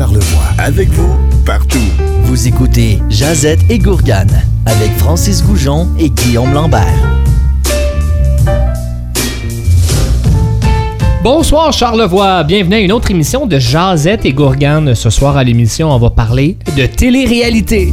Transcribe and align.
Charlevoix. 0.00 0.44
Avec 0.56 0.88
vous, 0.88 1.14
partout. 1.44 1.76
Vous 2.22 2.48
écoutez 2.48 3.02
Jazette 3.10 3.60
et 3.68 3.78
Gourgane 3.78 4.44
avec 4.64 4.90
Francis 4.92 5.44
Goujon 5.44 5.88
et 5.98 6.08
Guillaume 6.08 6.54
Lambert. 6.54 7.20
Bonsoir 11.22 11.74
Charlevoix, 11.74 12.44
bienvenue 12.44 12.76
à 12.76 12.78
une 12.78 12.92
autre 12.92 13.10
émission 13.10 13.46
de 13.46 13.58
Jazette 13.58 14.24
et 14.24 14.32
Gourgane. 14.32 14.94
Ce 14.94 15.10
soir 15.10 15.36
à 15.36 15.44
l'émission, 15.44 15.92
on 15.92 15.98
va 15.98 16.08
parler 16.08 16.56
de 16.78 16.86
télé-réalité. 16.86 17.92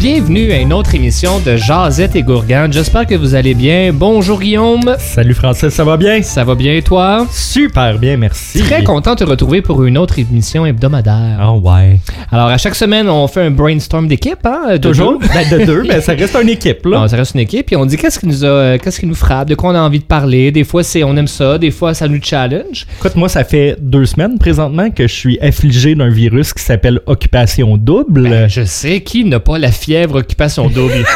Bienvenue 0.00 0.52
à 0.52 0.58
une 0.58 0.72
autre 0.74 0.94
émission 0.94 1.40
de 1.40 1.56
Jazette 1.56 2.14
et 2.16 2.22
Gourgane. 2.22 2.72
J'espère 2.72 3.06
que 3.06 3.14
vous 3.14 3.34
allez 3.34 3.54
bien. 3.54 3.92
Bonjour 3.94 4.38
Guillaume. 4.38 4.94
Salut 4.98 5.32
Francis, 5.34 5.70
ça 5.70 5.84
va 5.84 5.96
bien? 5.96 6.22
Ça 6.22 6.44
va 6.44 6.54
bien 6.54 6.74
et 6.74 6.82
toi? 6.82 7.26
Super 7.30 7.98
bien, 7.98 8.16
merci. 8.16 8.60
Très 8.60 8.84
content 8.84 9.14
de 9.14 9.20
te 9.20 9.24
retrouver 9.24 9.62
pour 9.62 9.82
une 9.84 9.96
autre 9.98 10.18
émission 10.18 10.66
hebdomadaire. 10.66 11.38
Oh 11.50 11.60
ouais. 11.66 11.98
Alors 12.30 12.48
à 12.48 12.58
chaque 12.58 12.74
semaine, 12.74 13.08
on 13.08 13.26
fait 13.26 13.40
un 13.42 13.50
brainstorm 13.50 14.06
d'équipe, 14.06 14.44
hein? 14.44 14.72
de 14.72 14.76
Toujours? 14.76 15.18
deux. 15.18 15.26
Ben, 15.28 15.58
de 15.58 15.64
deux, 15.64 15.82
mais 15.82 16.00
ça 16.02 16.12
reste 16.18 16.36
une 16.40 16.50
équipe, 16.50 16.84
là. 16.86 17.00
Non, 17.00 17.08
ça 17.08 17.16
reste 17.16 17.34
une 17.34 17.40
équipe, 17.40 17.66
puis 17.66 17.76
on 17.76 17.86
dit 17.86 17.96
qu'est-ce 17.96 18.20
qui 18.20 18.26
nous 18.26 18.44
a, 18.44 18.48
euh, 18.48 18.78
qu'est-ce 18.78 19.00
qui 19.00 19.06
nous 19.06 19.14
frappe, 19.14 19.48
de 19.48 19.54
quoi 19.54 19.70
on 19.70 19.74
a 19.74 19.80
envie 19.80 20.00
de 20.00 20.04
parler? 20.04 20.52
Des 20.52 20.64
fois, 20.64 20.84
c'est 20.84 21.02
on 21.04 21.16
aime 21.16 21.26
ça, 21.28 21.56
des 21.58 21.70
fois, 21.70 21.94
ça 21.94 22.06
nous 22.06 22.20
challenge. 22.22 22.86
Écoute, 22.98 23.16
moi, 23.16 23.28
ça 23.28 23.44
fait 23.44 23.76
deux 23.80 24.04
semaines 24.06 24.38
présentement 24.38 24.90
que 24.90 25.08
je 25.08 25.14
suis 25.14 25.38
affligé 25.40 25.94
d'un 25.94 26.10
virus 26.10 26.52
qui 26.52 26.62
s'appelle 26.62 27.00
Occupation 27.06 27.76
Double. 27.78 28.28
Ben, 28.28 28.48
je 28.48 28.62
sais 28.64 29.00
qui 29.00 29.24
n'a 29.24 29.40
pas 29.40 29.58
la 29.58 29.72
fièvre 29.86 30.16
occupation 30.16 30.68
double. 30.68 31.04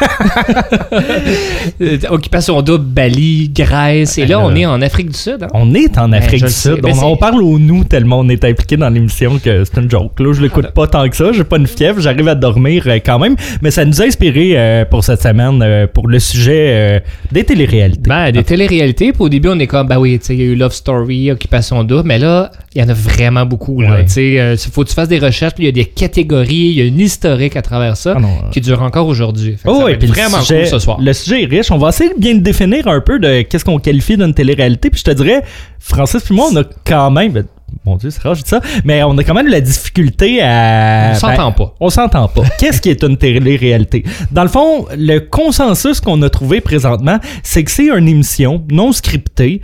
Euh, 1.81 1.99
occupation 2.11 2.61
double, 2.63 2.85
Bali, 2.85 3.51
Grèce, 3.55 4.19
et 4.19 4.27
là, 4.27 4.39
Euh, 4.39 4.43
on 4.45 4.55
est 4.55 4.67
en 4.67 4.81
Afrique 4.83 5.11
du 5.11 5.17
Sud. 5.17 5.43
hein. 5.43 5.49
On 5.55 5.73
est 5.75 5.97
en 5.99 6.13
Afrique 6.13 6.41
je 6.41 6.47
du. 6.47 6.53
Sud. 6.53 6.81
Ben, 6.83 6.93
on, 7.03 7.17
parle 7.17 7.43
au 7.43 7.59
nous 7.59 7.85
tellement 7.85 8.19
on 8.21 8.29
est 8.29 8.45
impliqué 8.45 8.77
dans 8.77 8.89
l'émission 8.89 9.39
que 9.39 9.65
c'est 9.65 9.81
une 9.81 9.91
joke. 9.91 10.19
Là, 10.21 10.33
je 10.33 10.43
l'écoute 10.43 10.67
Ah, 10.69 10.73
pas 10.73 10.87
tant 10.87 11.09
que 11.09 11.17
ça. 11.17 11.33
J'ai 11.33 11.45
pas 11.45 11.57
une 11.57 11.67
fièvre. 11.67 12.01
J'arrive 12.01 12.29
à 12.29 12.35
dormir 12.35 12.85
euh, 12.87 12.99
quand 13.05 13.19
même. 13.19 13.37
Mais 13.63 13.71
ça 13.71 13.85
nous 13.85 14.01
a 14.01 14.05
inspiré 14.05 14.53
euh, 14.57 14.85
pour 14.85 15.05
cette 15.05 15.23
semaine 15.23 15.63
euh, 15.63 15.87
pour 15.87 16.09
le 16.09 16.19
sujet 16.19 17.03
des 17.33 17.45
téléréalités. 17.45 18.09
Ben, 18.09 18.31
des 18.33 18.45
téléréalités, 18.45 19.13
puis 19.13 19.23
au 19.23 19.29
début, 19.29 19.49
on 19.49 19.59
est 19.59 19.67
comme, 19.67 19.87
ben 19.87 19.99
oui, 19.99 20.21
il 20.29 20.37
y 20.37 20.43
a 20.43 20.45
eu 20.45 20.55
Love 20.55 20.73
Story, 20.73 21.31
Occupation 21.31 21.85
double, 21.85 22.07
mais 22.07 22.19
là, 22.19 22.51
il 22.75 22.81
y 22.81 22.85
en 22.85 22.89
a 22.89 22.93
vraiment 22.93 23.45
beaucoup, 23.47 23.81
là. 23.81 24.03
Ouais. 24.03 24.39
Euh, 24.39 24.57
faut 24.57 24.85
que 24.85 24.89
tu 24.89 24.95
fasses 24.95 25.09
des 25.09 25.19
recherches, 25.19 25.55
puis 25.55 25.65
il 25.65 25.67
y 25.67 25.71
a 25.71 25.73
des 25.73 25.87
catégories, 25.87 26.55
il 26.55 26.73
y 26.75 26.81
a 26.81 26.85
une 26.85 27.01
historique 27.01 27.57
à 27.57 27.63
travers 27.63 27.97
ça, 27.97 28.15
Ah 28.17 28.21
non, 28.21 28.29
euh, 28.29 28.51
qui 28.53 28.61
dure 28.61 28.81
encore 28.83 29.09
aujourd'hui. 29.09 29.57
Oh, 29.65 29.89
le 29.89 30.07
vraiment 30.07 30.41
sujet, 30.41 30.61
cool 30.63 30.67
ce 30.69 30.79
soir. 30.79 30.99
Le 31.01 31.13
sujet 31.13 31.43
est 31.43 31.47
riche. 31.47 31.73
On 31.73 31.79
va 31.79 31.89
essayer 31.89 32.11
de 32.11 32.19
bien 32.19 32.37
définir 32.37 32.87
un 32.87 33.01
peu 33.01 33.19
de 33.19 33.43
qu'est-ce 33.43 33.65
qu'on 33.65 33.81
qualifie 33.81 34.17
d'une 34.17 34.35
télé-réalité. 34.35 34.89
Puis 34.89 35.01
je 35.01 35.05
te 35.05 35.11
dirais, 35.11 35.43
Francis 35.81 36.23
puis 36.23 36.35
moi, 36.35 36.47
on 36.53 36.57
a 36.59 36.63
quand 36.85 37.11
même. 37.11 37.33
ben, 37.33 37.45
Mon 37.85 37.97
Dieu, 37.97 38.11
c'est 38.11 38.23
rare, 38.23 38.37
je 38.37 38.45
dis 38.45 38.49
ça. 38.49 38.61
Mais 38.85 39.03
on 39.03 39.19
a 39.19 39.25
quand 39.25 39.35
même 39.35 39.47
de 39.47 39.51
la 39.51 39.61
difficulté 39.61 40.41
à. 40.41 41.11
On 41.15 41.19
s'entend 41.19 41.49
ben, 41.49 41.53
pas. 41.53 41.75
On 41.81 41.91
s'entend 41.91 42.29
pas. 42.29 42.43
Qu'est-ce 42.61 42.81
qui 42.81 42.91
est 42.91 43.03
une 43.03 43.17
télé-réalité? 43.17 44.05
Dans 44.31 44.43
le 44.43 44.49
fond, 44.49 44.87
le 44.97 45.19
consensus 45.19 46.01
qu'on 46.01 46.23
a 46.23 46.31
trouvé 46.31 46.61
présentement, 46.61 47.19
c'est 47.43 47.65
que 47.65 47.71
c'est 47.73 47.89
une 47.89 48.07
émission 48.07 48.65
non 48.71 48.93
scriptée 48.93 49.61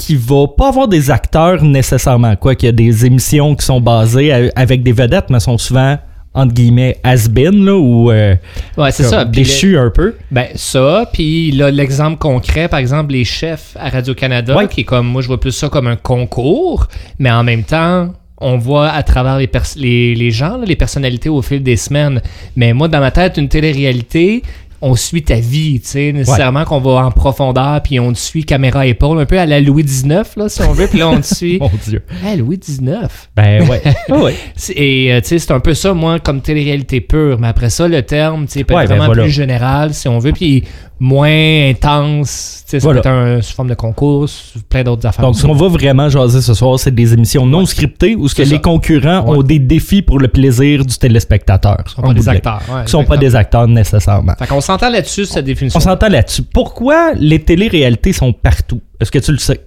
qui 0.00 0.16
va 0.16 0.46
pas 0.48 0.68
avoir 0.68 0.88
des 0.88 1.10
acteurs 1.10 1.62
nécessairement. 1.62 2.34
Quoi 2.36 2.54
qu'il 2.54 2.66
y 2.66 2.70
a 2.70 2.72
des 2.72 3.04
émissions 3.04 3.54
qui 3.54 3.64
sont 3.66 3.80
basées 3.80 4.32
à- 4.32 4.50
avec 4.56 4.82
des 4.82 4.92
vedettes, 4.92 5.26
mais 5.30 5.40
sont 5.40 5.58
souvent 5.58 5.98
entre 6.32 6.54
guillemets 6.54 6.96
has-been 7.02 7.64
là 7.64 7.76
ou 7.76 8.10
euh, 8.10 8.34
Ouais, 8.78 8.92
c'est 8.92 9.02
ça. 9.02 9.26
Puis 9.26 9.42
déchus 9.42 9.76
un 9.76 9.90
peu. 9.90 10.14
Ben, 10.30 10.46
ça, 10.54 11.04
puis 11.12 11.50
là, 11.50 11.70
l'exemple 11.70 12.18
concret, 12.18 12.68
par 12.68 12.78
exemple, 12.78 13.12
les 13.12 13.24
chefs 13.24 13.76
à 13.78 13.88
Radio-Canada, 13.90 14.56
Ouais. 14.56 14.68
qui 14.68 14.82
est 14.82 14.84
comme, 14.84 15.06
moi, 15.08 15.22
je 15.22 15.26
vois 15.26 15.40
plus 15.40 15.50
ça 15.52 15.68
comme 15.68 15.86
un 15.88 15.96
concours, 15.96 16.86
mais 17.18 17.30
en 17.30 17.42
même 17.42 17.64
temps, 17.64 18.10
on 18.40 18.56
voit 18.58 18.88
à 18.90 19.02
travers 19.02 19.36
les, 19.38 19.50
les, 19.76 20.14
les 20.14 20.30
gens, 20.30 20.56
là, 20.56 20.64
les 20.64 20.76
personnalités 20.76 21.28
au 21.28 21.42
fil 21.42 21.62
des 21.62 21.76
semaines. 21.76 22.22
Mais 22.56 22.72
moi, 22.72 22.88
dans 22.88 23.00
ma 23.00 23.10
tête, 23.10 23.36
une 23.36 23.48
télé-réalité, 23.48 24.42
on 24.82 24.94
suit 24.96 25.22
ta 25.22 25.34
vie, 25.34 25.80
tu 25.80 25.88
sais, 25.88 26.12
nécessairement 26.12 26.64
qu'on 26.64 26.80
va 26.80 27.04
en 27.04 27.10
profondeur, 27.10 27.82
puis 27.82 28.00
on 28.00 28.12
te 28.12 28.18
suit 28.18 28.44
caméra 28.44 28.86
épaule, 28.86 29.18
un 29.20 29.26
peu 29.26 29.38
à 29.38 29.44
la 29.46 29.60
Louis 29.60 29.84
XIX, 29.84 30.22
là, 30.36 30.48
si 30.48 30.62
on 30.62 30.72
veut, 30.72 30.86
puis 30.86 30.98
là, 31.00 31.10
on 31.10 31.20
te 31.20 31.26
suit. 31.34 31.58
Mon 31.60 31.70
Dieu. 31.86 32.02
Hey, 32.24 32.38
Louis 32.38 32.56
XIX! 32.58 33.08
Ben 33.36 33.68
ouais. 33.68 33.82
Ah 34.08 34.16
ouais. 34.16 34.34
Et 34.74 35.12
euh, 35.12 35.20
tu 35.20 35.28
sais, 35.28 35.38
c'est 35.38 35.52
un 35.52 35.60
peu 35.60 35.74
ça, 35.74 35.92
moi, 35.92 36.18
comme 36.18 36.40
télé-réalité 36.40 37.00
pure. 37.00 37.38
Mais 37.38 37.48
après 37.48 37.68
ça, 37.70 37.88
le 37.88 38.02
terme, 38.02 38.46
tu 38.46 38.52
sais, 38.52 38.64
peut 38.64 38.74
Ouais, 38.74 38.84
être 38.84 38.88
ben 38.88 38.96
vraiment 38.96 39.06
voilà. 39.12 39.22
plus 39.24 39.30
général, 39.32 39.92
si 39.92 40.08
on 40.08 40.18
veut, 40.18 40.32
puis 40.32 40.64
moins 41.00 41.70
intense. 41.70 42.62
Ça 42.66 42.78
Voilà. 42.78 43.00
peut 43.00 43.08
être 43.08 43.14
un, 43.14 43.40
sous 43.42 43.54
forme 43.54 43.68
de 43.68 43.74
concours, 43.74 44.26
plein 44.68 44.84
d'autres 44.84 45.06
affaires. 45.06 45.24
Donc, 45.24 45.34
ce 45.36 45.46
qu'on 45.46 45.54
va 45.54 45.68
vraiment 45.68 46.08
jaser 46.08 46.40
ce 46.42 46.54
soir, 46.54 46.78
c'est 46.78 46.94
des 46.94 47.12
émissions 47.14 47.46
non 47.46 47.64
scriptées 47.66 48.14
où 48.14 48.28
ce 48.28 48.34
que 48.34 48.42
les 48.42 48.60
concurrents 48.60 49.24
ont 49.26 49.38
Ouais. 49.38 49.44
des 49.44 49.58
défis 49.58 50.02
pour 50.02 50.18
le 50.18 50.28
plaisir 50.28 50.84
du 50.84 50.96
téléspectateur. 50.96 51.78
Ils 51.86 51.90
sont 51.90 52.02
pas 52.02 52.14
des 52.14 52.28
acteurs. 52.28 52.60
ouais, 52.72 52.84
Qui 52.84 52.90
sont 52.90 53.04
pas 53.04 53.16
des 53.16 53.34
acteurs 53.34 53.66
nécessairement. 53.66 54.34
Fait 54.38 54.46
qu'on 54.46 54.60
s'entend 54.60 54.90
là-dessus, 54.90 55.24
cette 55.24 55.44
définition. 55.46 55.78
On 55.78 55.80
s'entend 55.80 56.08
là-dessus. 56.08 56.42
Pourquoi 56.42 57.12
les 57.14 57.38
téléréalités 57.40 58.12
sont 58.12 58.32
partout? 58.32 58.80
Est-ce 59.00 59.10
que 59.10 59.18
tu 59.18 59.32
le 59.32 59.38
sais? 59.38 59.60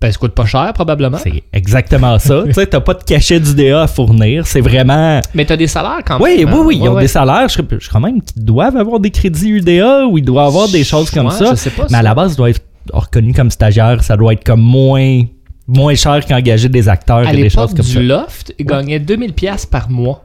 Ben, 0.00 0.12
ça 0.12 0.18
coûte 0.18 0.32
pas 0.34 0.44
cher, 0.46 0.72
probablement. 0.74 1.18
C'est 1.18 1.42
exactement 1.52 2.18
ça. 2.18 2.42
tu 2.46 2.52
sais, 2.52 2.66
t'as 2.66 2.80
pas 2.80 2.94
de 2.94 3.02
cachet 3.04 3.40
d'UDA 3.40 3.82
à 3.82 3.86
fournir. 3.86 4.46
C'est 4.46 4.60
vraiment... 4.60 5.20
Mais 5.34 5.44
t'as 5.44 5.56
des 5.56 5.66
salaires 5.66 6.00
quand 6.06 6.20
Oui, 6.20 6.44
même. 6.44 6.48
oui, 6.48 6.54
hein? 6.54 6.62
oui. 6.66 6.76
Ils 6.76 6.82
Ouais, 6.82 6.88
ont 6.88 6.94
ouais. 6.94 7.02
des 7.02 7.08
salaires. 7.08 7.48
Je, 7.48 7.60
je 7.78 7.88
crois 7.88 8.00
même 8.00 8.20
qu'ils 8.22 8.44
doivent 8.44 8.76
avoir 8.76 9.00
des 9.00 9.10
crédits 9.10 9.48
UDA 9.50 10.06
ou 10.06 10.18
ils 10.18 10.24
doivent 10.24 10.46
avoir 10.46 10.68
des 10.68 10.84
choses 10.84 11.10
comme 11.10 11.26
Ouais, 11.26 11.32
ça. 11.32 11.50
Je 11.50 11.56
sais 11.56 11.70
pas. 11.70 11.86
Mais 11.90 11.94
à 11.96 11.98
ça. 11.98 12.02
la 12.02 12.14
base, 12.14 12.32
ils 12.32 12.36
doivent 12.36 12.50
être 12.50 12.62
reconnus 12.92 13.34
comme 13.34 13.50
stagiaires. 13.50 14.02
Ça 14.04 14.16
doit 14.16 14.32
être 14.34 14.44
comme 14.44 14.60
moins, 14.60 15.22
moins 15.66 15.94
cher 15.94 16.24
qu'engager 16.26 16.68
des 16.68 16.88
acteurs 16.88 17.26
À 17.26 17.32
et 17.32 17.36
des 17.36 17.48
choses 17.50 17.72
comme 17.74 17.84
du 17.84 17.92
ça. 17.92 18.00
Loft, 18.00 18.54
ils 18.58 18.66
gagnaient 18.66 18.98
2000$ 18.98 19.32
piastres 19.32 19.68
par 19.70 19.88
mois. 19.90 20.24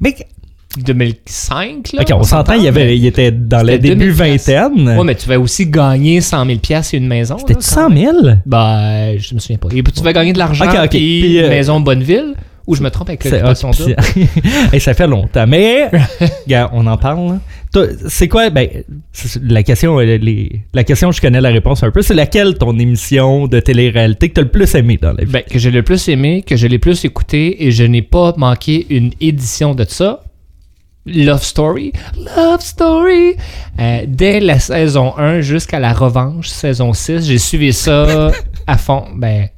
Mais, 0.00 0.14
2005, 0.76 1.92
là. 1.94 2.02
ok, 2.02 2.08
on 2.14 2.22
s'entend, 2.22 2.52
il, 2.54 2.66
avait, 2.68 2.96
il 2.96 3.06
était 3.06 3.30
dans 3.32 3.60
C'était 3.60 3.72
le 3.72 3.78
début 3.78 4.12
2000 4.12 4.14
piastres. 4.16 4.50
vingtaine. 4.52 4.98
Ouais, 4.98 5.04
mais 5.04 5.14
tu 5.14 5.28
vas 5.28 5.38
aussi 5.40 5.66
gagner 5.66 6.20
100 6.20 6.44
000$ 6.46 6.58
piastres 6.60 6.94
et 6.94 6.98
une 6.98 7.06
maison. 7.08 7.38
C'était 7.38 7.54
là, 7.54 7.58
quand 7.60 7.88
100 7.88 7.88
même. 7.90 7.98
000? 8.22 8.34
Ben, 8.46 9.16
je 9.18 9.34
me 9.34 9.40
souviens 9.40 9.58
pas. 9.58 9.68
Et 9.74 9.82
puis, 9.82 9.92
tu 9.92 10.02
vas 10.02 10.12
gagner 10.12 10.32
de 10.32 10.38
l'argent 10.38 10.66
Ok, 10.66 10.74
ok. 10.84 10.90
puis 10.90 11.20
Puis, 11.20 11.38
euh, 11.38 11.44
une 11.44 11.48
maison 11.50 11.80
Bonneville 11.80 12.34
ou 12.66 12.74
je 12.74 12.82
me 12.82 12.90
trompe 12.90 13.08
avec 13.08 13.24
l'occupation 13.24 13.70
double. 13.70 13.96
Et 14.74 14.78
ça 14.78 14.92
fait 14.92 15.06
longtemps. 15.06 15.46
Mais, 15.46 15.90
on 16.72 16.86
en 16.86 16.96
parle. 16.98 17.38
C'est 18.08 18.28
quoi, 18.28 18.50
ben, 18.50 18.68
la 19.42 19.62
question, 19.62 19.98
euh, 20.00 20.16
les- 20.18 20.62
la 20.74 20.84
question, 20.84 21.10
je 21.12 21.20
connais 21.20 21.40
la 21.40 21.48
réponse 21.50 21.82
un 21.82 21.90
peu. 21.90 22.02
C'est 22.02 22.14
laquelle 22.14 22.54
ton 22.58 22.78
émission 22.78 23.46
de 23.46 23.60
télé-réalité 23.60 24.28
que 24.28 24.34
t'as 24.34 24.42
le 24.42 24.48
plus 24.48 24.74
aimé 24.74 24.98
dans 25.00 25.12
la 25.12 25.24
vie? 25.24 25.30
Ben, 25.30 25.42
que 25.48 25.58
j'ai 25.58 25.70
le 25.70 25.82
plus 25.82 26.08
aimé, 26.08 26.42
que 26.46 26.56
je 26.56 26.66
l'ai 26.66 26.78
plus 26.78 27.04
écouté 27.06 27.66
et 27.66 27.70
je 27.70 27.84
n'ai 27.84 28.02
pas 28.02 28.34
manqué 28.36 28.86
une 28.90 29.12
édition 29.20 29.74
de 29.74 29.84
ça. 29.88 30.20
Love 31.08 31.42
Story. 31.42 31.92
Love 32.36 32.60
Story. 32.60 33.36
Euh, 33.80 34.00
dès 34.06 34.40
la 34.40 34.58
saison 34.58 35.14
1 35.16 35.40
jusqu'à 35.40 35.78
la 35.78 35.92
revanche, 35.92 36.48
saison 36.48 36.92
6, 36.92 37.26
j'ai 37.26 37.38
suivi 37.38 37.72
ça 37.72 38.30
à 38.66 38.76
fond. 38.76 39.04
Ben, 39.14 39.48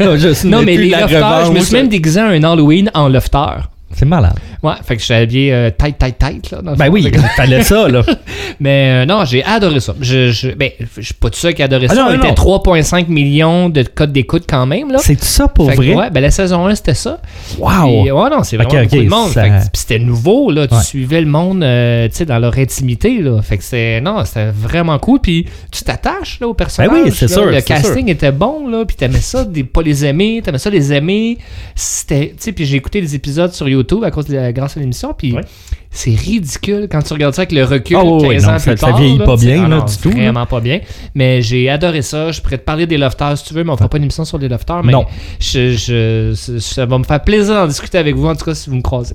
non, 0.00 0.16
je 0.16 0.46
non, 0.46 0.62
mais 0.62 0.76
les 0.76 0.90
lofters, 0.90 1.46
je 1.46 1.52
me 1.52 1.60
suis 1.60 1.74
même 1.74 1.88
déguisé 1.88 2.20
à 2.20 2.26
un 2.26 2.42
Halloween 2.42 2.90
en 2.94 3.08
lofter. 3.08 3.68
C'est 3.94 4.04
malade. 4.04 4.34
Ouais, 4.62 4.74
fait 4.84 4.94
que 4.96 5.00
je 5.00 5.04
suis 5.06 5.14
habillé 5.14 5.52
euh, 5.52 5.70
tight, 5.76 5.98
tight, 5.98 6.18
tight. 6.18 6.50
Là, 6.50 6.62
dans 6.62 6.74
Ben 6.74 6.88
oui, 6.88 7.02
il 7.12 7.18
fallait 7.36 7.62
ça, 7.62 7.88
là. 7.88 8.02
Mais 8.60 9.02
euh, 9.02 9.06
non, 9.06 9.24
j'ai 9.24 9.44
adoré 9.44 9.80
ça. 9.80 9.94
Je, 10.00 10.30
je, 10.30 10.50
ben, 10.50 10.70
je 10.96 11.02
suis 11.02 11.14
pas 11.14 11.30
tout 11.30 11.38
seul 11.38 11.54
qui 11.54 11.62
a 11.62 11.66
adoré 11.66 11.86
Ah 11.90 11.94
ça. 11.94 12.00
non, 12.02 12.08
On 12.08 12.16
non. 12.16 12.22
était 12.24 12.32
3,5 12.34 13.08
millions 13.08 13.68
de 13.68 13.82
codes 13.82 14.12
d'écoute 14.12 14.44
quand 14.48 14.66
même. 14.66 14.90
Là. 14.92 14.98
C'est 15.00 15.22
ça 15.22 15.48
pour 15.48 15.68
Fait 15.70 15.76
que, 15.76 15.82
vrai? 15.82 15.94
ouais, 15.94 16.10
ben 16.10 16.20
la 16.20 16.30
saison 16.30 16.66
1, 16.66 16.74
c'était 16.76 16.94
ça. 16.94 17.20
Wow! 17.58 18.02
Puis, 18.02 18.10
ouais, 18.12 18.30
non, 18.30 18.42
c'est 18.42 18.56
vraiment 18.56 18.70
Ok, 18.70 18.82
beaucoup 18.84 18.96
ok, 18.96 19.04
de 19.04 19.08
monde. 19.10 19.30
ça- 19.30 19.60
c'était 19.72 19.98
nouveau, 19.98 20.50
là. 20.50 20.66
Tu 20.68 20.74
Ouais. 20.74 20.82
suivais 20.82 21.20
le 21.20 21.26
monde, 21.26 21.62
euh, 21.62 22.08
tu 22.08 22.16
sais, 22.16 22.24
dans 22.24 22.38
leur 22.38 22.56
intimité, 22.58 23.20
là. 23.20 23.40
Fait 23.42 23.58
que 23.58 23.64
c'est, 23.64 24.00
non, 24.00 24.24
c'était 24.24 24.50
vraiment 24.50 24.98
cool. 24.98 25.20
Puis 25.20 25.46
tu 25.70 25.84
t'attaches, 25.84 26.38
là, 26.40 26.48
au 26.48 26.54
personnage. 26.54 26.90
Ben 26.92 27.02
oui, 27.04 27.12
c'est 27.14 27.28
sûr, 27.28 27.46
Le 27.46 27.60
casting 27.60 28.08
était 28.08 28.32
bon, 28.32 28.68
là. 28.68 28.84
Puis 28.86 28.96
t'aimais 28.96 29.20
ça, 29.20 29.44
des, 29.44 29.64
pas 29.64 29.82
les 29.82 30.04
aimer. 30.04 30.40
T'aimais 30.44 30.58
ça, 30.58 30.70
les 30.70 30.92
aimer. 30.92 31.38
C'était, 31.74 32.28
tu 32.28 32.34
sais, 32.38 32.52
puis 32.52 32.64
j'ai 32.64 32.76
écouté 32.76 33.00
des 33.00 33.14
épisodes 33.14 33.52
sur 33.52 33.68
YouTube 33.68 33.81
à 34.04 34.10
cause 34.10 34.26
de 34.26 34.34
la, 34.36 34.52
grâce 34.52 34.76
à 34.76 34.80
l'émission. 34.80 35.14
Puis 35.16 35.32
Ouais. 35.32 35.42
c'est 35.90 36.14
ridicule 36.14 36.88
quand 36.90 37.02
tu 37.02 37.12
regardes 37.12 37.34
ça 37.34 37.42
avec 37.42 37.52
le 37.52 37.64
recul. 37.64 37.96
Oui, 38.02 38.28
15 38.36 38.46
non, 38.46 38.52
ans 38.54 38.58
ça- 38.58 38.70
plus 38.72 38.80
ça 38.80 38.86
tard, 38.88 38.96
vieillit 38.98 39.18
pas 39.18 39.36
bien, 39.36 39.62
là, 39.68 39.76
non, 39.78 39.84
du 39.84 39.96
tout, 39.96 40.08
là. 40.10 40.14
Vraiment 40.16 40.46
pas 40.46 40.60
bien. 40.60 40.80
Mais 41.14 41.42
j'ai 41.42 41.68
adoré 41.68 42.02
ça. 42.02 42.32
Je 42.32 42.40
pourrais 42.40 42.58
te 42.58 42.64
parler 42.64 42.86
des 42.86 42.98
lofters 42.98 43.36
si 43.38 43.44
tu 43.44 43.54
veux, 43.54 43.64
mais 43.64 43.70
on 43.72 43.76
fera 43.76 43.88
pas 43.88 43.96
une 43.98 44.04
émission 44.04 44.24
sur 44.24 44.38
les 44.38 44.48
lofters. 44.48 44.82
Mais 44.84 44.92
Non. 44.92 45.04
je, 45.40 45.72
je- 45.72 46.58
ça- 46.58 46.86
va 46.86 46.98
me 46.98 47.04
faire 47.04 47.22
plaisir 47.22 47.54
d'en 47.54 47.66
discuter 47.66 47.98
avec 47.98 48.14
vous, 48.16 48.26
en 48.26 48.34
tout 48.34 48.44
cas, 48.44 48.54
si 48.54 48.68
vous 48.70 48.76
me 48.76 48.82
croisez. 48.82 49.14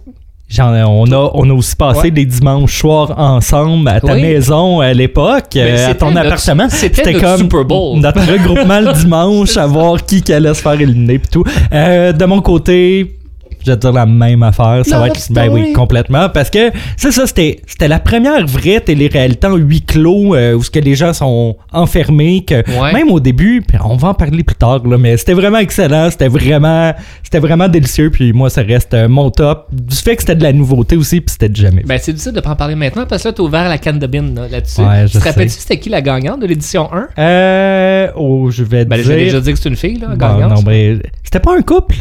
On, 0.59 1.11
a, 1.11 1.31
on 1.33 1.49
a 1.49 1.53
aussi 1.53 1.75
passé 1.75 1.99
Ouais. 2.03 2.11
des 2.11 2.25
dimanches 2.25 2.79
soirs 2.79 3.13
ensemble 3.19 3.89
à 3.89 3.99
ta 3.99 4.13
Oui. 4.13 4.21
maison 4.21 4.79
à 4.79 4.93
l'époque, 4.93 5.57
euh, 5.57 5.89
à 5.89 5.93
ton 5.93 6.09
notre- 6.11 6.27
appartement. 6.27 6.69
c'était 6.69 7.19
Super 7.37 7.65
Bowl. 7.65 7.99
notre 7.99 8.21
regroupement 8.21 8.79
le 8.79 8.93
dimanche 9.01 9.57
à 9.57 9.65
voir 9.67 10.05
qui 10.05 10.21
qui 10.21 10.31
allait 10.31 10.53
se 10.53 10.61
faire 10.61 10.79
éliminer 10.79 11.19
pis 11.19 11.27
tout. 11.27 11.43
Euh, 11.73 12.13
de 12.13 12.23
mon 12.25 12.39
côté, 12.39 13.17
je 13.65 13.71
vais 13.71 13.75
te 13.77 13.81
dire 13.81 13.93
la 13.93 14.05
même 14.05 14.43
affaire. 14.43 14.81
Ça 14.85 14.99
va 14.99 15.07
être. 15.07 15.31
Ben 15.31 15.49
oui, 15.49 15.59
Story. 15.61 15.73
complètement. 15.73 16.29
Parce 16.29 16.49
que 16.49 16.71
c'est 16.95 17.11
ça, 17.11 17.25
c'était 17.27 17.59
c'était 17.67 17.87
la 17.87 17.99
première 17.99 18.45
vraie 18.45 18.79
télé-réalité 18.79 19.47
en 19.47 19.55
huis 19.55 19.81
clos 19.81 20.35
euh, 20.35 20.53
où 20.53 20.63
ce 20.63 20.71
que 20.71 20.79
les 20.79 20.95
gens 20.95 21.13
sont 21.13 21.57
enfermés. 21.71 22.43
Que 22.45 22.57
Ouais. 22.79 22.93
Même 22.93 23.09
au 23.11 23.19
début, 23.19 23.63
puis 23.67 23.77
on 23.83 23.95
va 23.95 24.09
en 24.09 24.13
parler 24.13 24.43
plus 24.43 24.55
tard, 24.55 24.85
là, 24.87 24.97
mais 24.97 25.17
c'était 25.17 25.33
vraiment 25.33 25.57
excellent. 25.59 26.09
C'était 26.11 26.27
vraiment, 26.27 26.93
c'était 27.23 27.39
vraiment 27.39 27.67
délicieux. 27.67 28.09
Puis 28.11 28.33
moi, 28.33 28.49
ça 28.49 28.61
reste 28.61 28.93
euh, 28.93 29.07
mon 29.07 29.29
top. 29.31 29.67
Du 29.71 29.95
fait 29.95 30.15
que 30.15 30.21
c'était 30.21 30.35
de 30.35 30.43
la 30.43 30.53
nouveauté 30.53 30.95
aussi, 30.97 31.21
puis 31.21 31.31
c'était 31.31 31.49
du 31.49 31.61
jamais. 31.61 31.83
Ben, 31.85 31.97
c'est 32.01 32.11
difficile 32.13 32.33
de 32.33 32.39
pas 32.41 32.51
en 32.51 32.55
parler 32.55 32.75
maintenant 32.75 33.05
parce 33.07 33.23
que 33.23 33.29
là, 33.29 33.33
t'as 33.33 33.43
ouvert 33.43 33.67
la 33.69 33.77
canne 33.77 33.99
de 33.99 34.07
bin 34.07 34.33
là, 34.35 34.47
là-dessus. 34.49 34.81
Ouais, 34.81 35.07
je 35.07 35.13
tu 35.13 35.17
te 35.19 35.23
rappelles-tu 35.23 35.55
c'était 35.59 35.79
qui 35.79 35.89
la 35.89 36.01
gagnante 36.01 36.39
de 36.41 36.45
l'édition 36.47 36.89
1? 36.93 37.07
Euh. 37.17 38.07
Oh, 38.15 38.49
je 38.51 38.63
vais 38.63 38.85
Ben, 38.85 38.97
dire. 38.97 39.05
j'ai 39.05 39.15
déjà 39.15 39.39
dit 39.39 39.53
que 39.53 39.59
c'est 39.59 39.69
une 39.69 39.75
fille, 39.75 39.99
là, 39.99 40.07
Bon, 40.09 40.15
gagnante. 40.15 40.55
non, 40.57 40.61
ben, 40.61 41.01
c'était 41.23 41.39
pas 41.39 41.55
un 41.57 41.61
couple. 41.61 41.95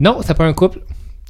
Non, 0.00 0.18
c'était 0.20 0.34
pas 0.34 0.44
un 0.44 0.52
couple. 0.52 0.80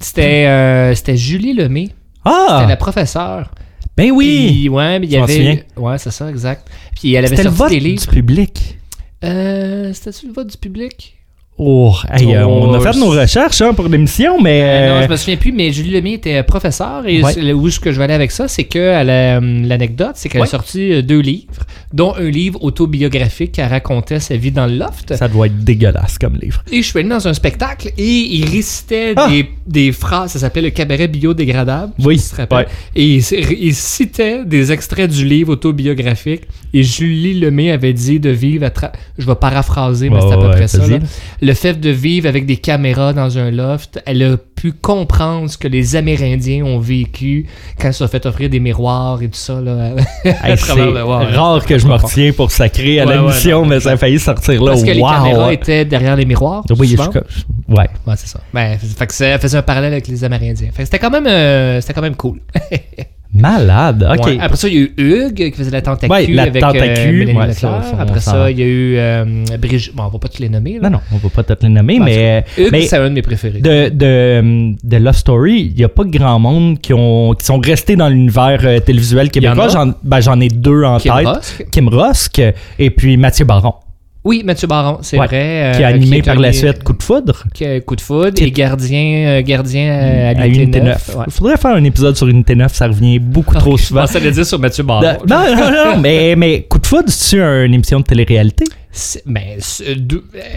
C'était 0.00 0.46
euh, 0.46 0.94
c'était 0.94 1.16
Julie 1.16 1.54
Lemay. 1.54 1.88
Ah! 2.24 2.58
C'était 2.60 2.68
la 2.70 2.76
professeure. 2.76 3.50
Ben 3.96 4.10
oui! 4.12 4.46
Puis, 4.48 4.68
ouais, 4.68 4.98
mais 5.00 5.06
il 5.06 5.12
y 5.12 5.16
avait. 5.16 5.66
Ouais, 5.76 5.98
c'est 5.98 6.10
ça, 6.12 6.28
exact. 6.30 6.68
Puis 6.94 7.14
elle 7.14 7.24
avait 7.24 7.36
C'était 7.36 7.48
le 7.48 7.54
sorti 7.56 7.58
vote 7.58 7.70
des 7.70 7.80
livres. 7.80 8.02
du 8.02 8.08
public. 8.08 8.78
Euh, 9.24 9.92
C'était-tu 9.92 10.28
le 10.28 10.32
vote 10.32 10.46
du 10.48 10.56
public? 10.56 11.17
Oh, 11.60 11.92
hey, 12.12 12.36
euh, 12.36 12.44
Oh, 12.46 12.66
on 12.68 12.74
a 12.74 12.80
fait 12.80 12.96
nos 12.96 13.08
recherches 13.10 13.60
hein, 13.62 13.74
pour 13.74 13.88
l'émission, 13.88 14.40
mais. 14.40 14.62
Euh, 14.62 14.88
non, 14.90 14.94
euh, 15.00 15.02
je 15.06 15.10
me 15.10 15.16
souviens 15.16 15.36
plus, 15.36 15.50
mais 15.50 15.72
Julie 15.72 15.90
Lemay 15.90 16.12
était 16.12 16.40
professeure 16.44 17.02
et 17.06 17.20
Ouais. 17.20 17.52
où 17.52 17.68
ce 17.68 17.80
que 17.80 17.90
je 17.90 17.98
vais 17.98 18.04
aller 18.04 18.14
avec 18.14 18.30
ça, 18.30 18.46
c'est 18.46 18.62
que 18.64 19.36
hum, 19.38 19.66
l'anecdote, 19.66 20.12
c'est 20.14 20.28
qu'elle 20.28 20.42
Ouais. 20.42 20.46
a 20.46 20.50
sorti 20.50 20.92
euh, 20.92 21.02
deux 21.02 21.18
livres, 21.18 21.64
dont 21.92 22.14
un 22.16 22.30
livre 22.30 22.62
autobiographique 22.62 23.52
qui 23.52 23.62
racontait 23.62 24.20
sa 24.20 24.36
vie 24.36 24.52
dans 24.52 24.66
le 24.66 24.76
loft. 24.76 25.16
Ça 25.16 25.26
doit 25.26 25.46
être 25.46 25.58
dégueulasse 25.64 26.16
comme 26.16 26.36
livre. 26.40 26.62
Et 26.70 26.80
je 26.80 26.86
suis 26.86 26.98
allé 27.00 27.08
dans 27.08 27.26
un 27.26 27.34
spectacle 27.34 27.88
et 27.98 28.04
il 28.36 28.48
récitait 28.48 29.14
Ah! 29.16 29.26
des, 29.28 29.48
des 29.66 29.90
phrases, 29.90 30.30
ça 30.32 30.38
s'appelait 30.38 30.62
le 30.62 30.70
cabaret 30.70 31.08
biodégradable. 31.08 31.92
Oui, 32.04 32.18
si 32.18 32.36
tu 32.36 32.46
te 32.46 32.54
ouais. 32.54 32.66
Et 32.94 33.04
il, 33.16 33.24
il 33.60 33.74
citait 33.74 34.44
des 34.44 34.70
extraits 34.70 35.10
du 35.10 35.24
livre 35.24 35.52
autobiographique. 35.54 36.42
Et 36.72 36.82
Julie 36.84 37.40
Lemay 37.40 37.72
avait 37.72 37.94
dit 37.94 38.20
de 38.20 38.30
vivre 38.30 38.64
à 38.66 38.68
tra- 38.68 38.92
Je 39.18 39.26
vais 39.26 39.34
paraphraser, 39.34 40.08
mais 40.10 40.20
c'est 40.20 40.32
à 40.34 40.36
peu 40.36 40.50
près 40.50 40.68
ça. 40.68 40.86
là. 40.86 40.98
Le 41.48 41.54
fait 41.54 41.80
de 41.80 41.88
vivre 41.88 42.28
avec 42.28 42.44
des 42.44 42.58
caméras 42.58 43.14
dans 43.14 43.38
un 43.38 43.50
loft, 43.50 44.02
elle 44.04 44.22
a 44.22 44.36
pu 44.36 44.72
comprendre 44.72 45.48
ce 45.48 45.56
que 45.56 45.66
les 45.66 45.96
Amérindiens 45.96 46.62
ont 46.62 46.78
vécu 46.78 47.46
quand 47.80 47.88
ils 47.88 47.92
se 47.94 48.00
sont 48.00 48.08
fait 48.08 48.26
offrir 48.26 48.50
des 48.50 48.60
miroirs 48.60 49.22
et 49.22 49.28
tout 49.28 49.38
ça. 49.38 49.58
Là, 49.58 49.92
à 50.24 50.50
Hey, 50.50 50.56
c'est 50.58 50.66
travers 50.66 50.90
le- 50.90 51.04
ouais, 51.04 51.24
rare 51.34 51.64
que 51.64 51.78
je 51.78 51.86
me 51.86 51.94
retiens 51.94 52.32
pour 52.32 52.50
sacrer 52.50 53.00
à 53.00 53.06
Ouais, 53.06 53.14
la 53.14 53.22
ouais, 53.24 53.28
mission, 53.32 53.62
non, 53.62 53.66
mais 53.68 53.80
ça 53.80 53.92
a 53.92 53.96
failli 53.96 54.18
sortir 54.18 54.62
là. 54.62 54.72
Parce 54.72 54.82
que 54.84 54.90
les 54.90 55.00
wow! 55.00 55.08
caméras 55.08 55.52
étaient 55.54 55.84
derrière 55.86 56.16
les 56.16 56.26
miroirs. 56.26 56.64
Oui, 56.78 56.88
je, 56.88 56.96
ouais. 56.98 57.88
Ouais, 58.06 58.14
c'est 58.16 58.28
ça. 58.28 58.40
Ben, 58.52 58.76
fait 58.78 59.06
que 59.06 59.14
ça 59.14 59.26
elle 59.28 59.40
faisait 59.40 59.56
un 59.56 59.62
parallèle 59.62 59.92
avec 59.92 60.06
les 60.06 60.22
Amérindiens. 60.24 60.68
C'était 60.76 60.98
quand 60.98 61.10
même, 61.10 61.26
euh, 61.26 61.80
c'était 61.80 61.94
quand 61.94 62.02
même 62.02 62.16
cool. 62.16 62.40
Malade. 63.34 64.08
Ok. 64.18 64.26
Ouais. 64.26 64.38
Après 64.40 64.56
ça, 64.56 64.68
il 64.68 64.74
y 64.74 64.78
a 64.78 64.80
eu 64.80 64.94
Hugues 64.96 65.34
qui 65.34 65.52
faisait 65.52 65.70
la 65.70 65.82
tentacu 65.82 66.10
Ouais, 66.10 66.26
la 66.28 66.42
avec 66.44 66.62
euh, 66.62 67.34
ouais, 67.34 67.52
ça, 67.52 67.82
ça, 67.82 67.94
on 67.94 68.00
Après 68.00 68.20
ça, 68.20 68.50
il 68.50 68.58
y 68.58 68.62
a 68.62 68.66
eu 68.66 68.96
euh, 68.96 69.24
Brigitte. 69.60 69.94
Bon, 69.94 70.04
on 70.04 70.08
va 70.08 70.18
pas 70.18 70.28
tous 70.28 70.40
les 70.40 70.48
nommer. 70.48 70.78
Là. 70.80 70.88
Non, 70.88 70.96
non, 70.96 71.00
on 71.12 71.16
va 71.18 71.28
pas 71.28 71.42
toutes 71.42 71.62
les 71.62 71.68
nommer, 71.68 71.98
mais. 71.98 72.44
Hugues, 72.56 72.68
mais 72.72 72.86
c'est 72.86 72.96
un 72.96 73.08
de 73.10 73.14
mes 73.14 73.22
préférés. 73.22 73.60
de, 73.60 73.90
de, 73.90 74.74
de 74.82 74.96
Love 74.96 75.16
Story, 75.16 75.70
il 75.72 75.76
n'y 75.76 75.84
a 75.84 75.88
pas 75.88 76.04
grand 76.04 76.38
monde 76.38 76.78
qui, 76.80 76.94
ont, 76.94 77.34
qui 77.34 77.44
sont 77.44 77.58
restés 77.58 77.96
dans 77.96 78.08
l'univers 78.08 78.60
euh, 78.64 78.80
télévisuel 78.80 79.30
québécois. 79.30 79.68
J'en 79.68 79.92
ben, 80.02 80.20
j'en 80.20 80.40
ai 80.40 80.48
deux 80.48 80.84
en 80.84 80.98
Kim 80.98 81.12
tête. 81.14 81.26
Rosk. 81.26 81.66
Kim 81.70 81.88
Rosk 81.88 82.40
et 82.78 82.90
puis 82.90 83.16
Mathieu 83.16 83.44
Baron, 83.44 83.74
Oui, 84.28 84.42
Mathieu 84.44 84.68
Baron, 84.68 84.98
c'est 85.00 85.18
Ouais. 85.18 85.26
vrai. 85.26 85.72
qui 85.74 85.82
a 85.82 85.86
euh, 85.86 85.94
animé 85.94 86.18
est 86.18 86.22
par 86.22 86.36
la 86.36 86.52
suite 86.52 86.82
Coup 86.84 86.92
de 86.92 87.02
foudre. 87.02 87.44
qui 87.54 87.64
a 87.64 87.80
Coup 87.80 87.96
de 87.96 88.00
foudre 88.02 88.32
Qui 88.34 88.44
est- 88.44 88.48
et 88.48 88.50
gardien, 88.50 89.26
euh, 89.26 89.42
gardien 89.42 89.90
euh, 89.90 90.26
à 90.26 90.40
à 90.42 90.46
l'unité 90.46 90.62
Unité 90.64 90.80
9. 90.82 91.08
9. 91.08 91.16
Ouais. 91.16 91.24
Il 91.28 91.32
faudrait 91.32 91.56
faire 91.56 91.70
un 91.70 91.84
épisode 91.84 92.14
sur 92.14 92.28
Unité 92.28 92.54
9, 92.54 92.74
ça 92.74 92.88
revient 92.88 93.18
beaucoup 93.18 93.54
trop 93.54 93.78
Je 93.78 93.84
souvent. 93.84 94.02
pensais 94.02 94.20
le 94.20 94.30
dire 94.30 94.44
sur 94.44 94.58
Mathieu 94.58 94.84
Baron. 94.84 95.00
De- 95.00 95.26
non, 95.28 95.56
non, 95.56 95.70
non, 95.94 95.98
mais, 95.98 96.34
mais 96.36 96.62
Coup 96.68 96.78
de 96.78 96.86
foudre, 96.86 97.04
c'est 97.08 97.38
une 97.38 97.72
émission 97.72 98.00
de 98.00 98.04
télé-réalité? 98.04 98.64
C'est- 98.90 99.22
euh, 99.26 99.94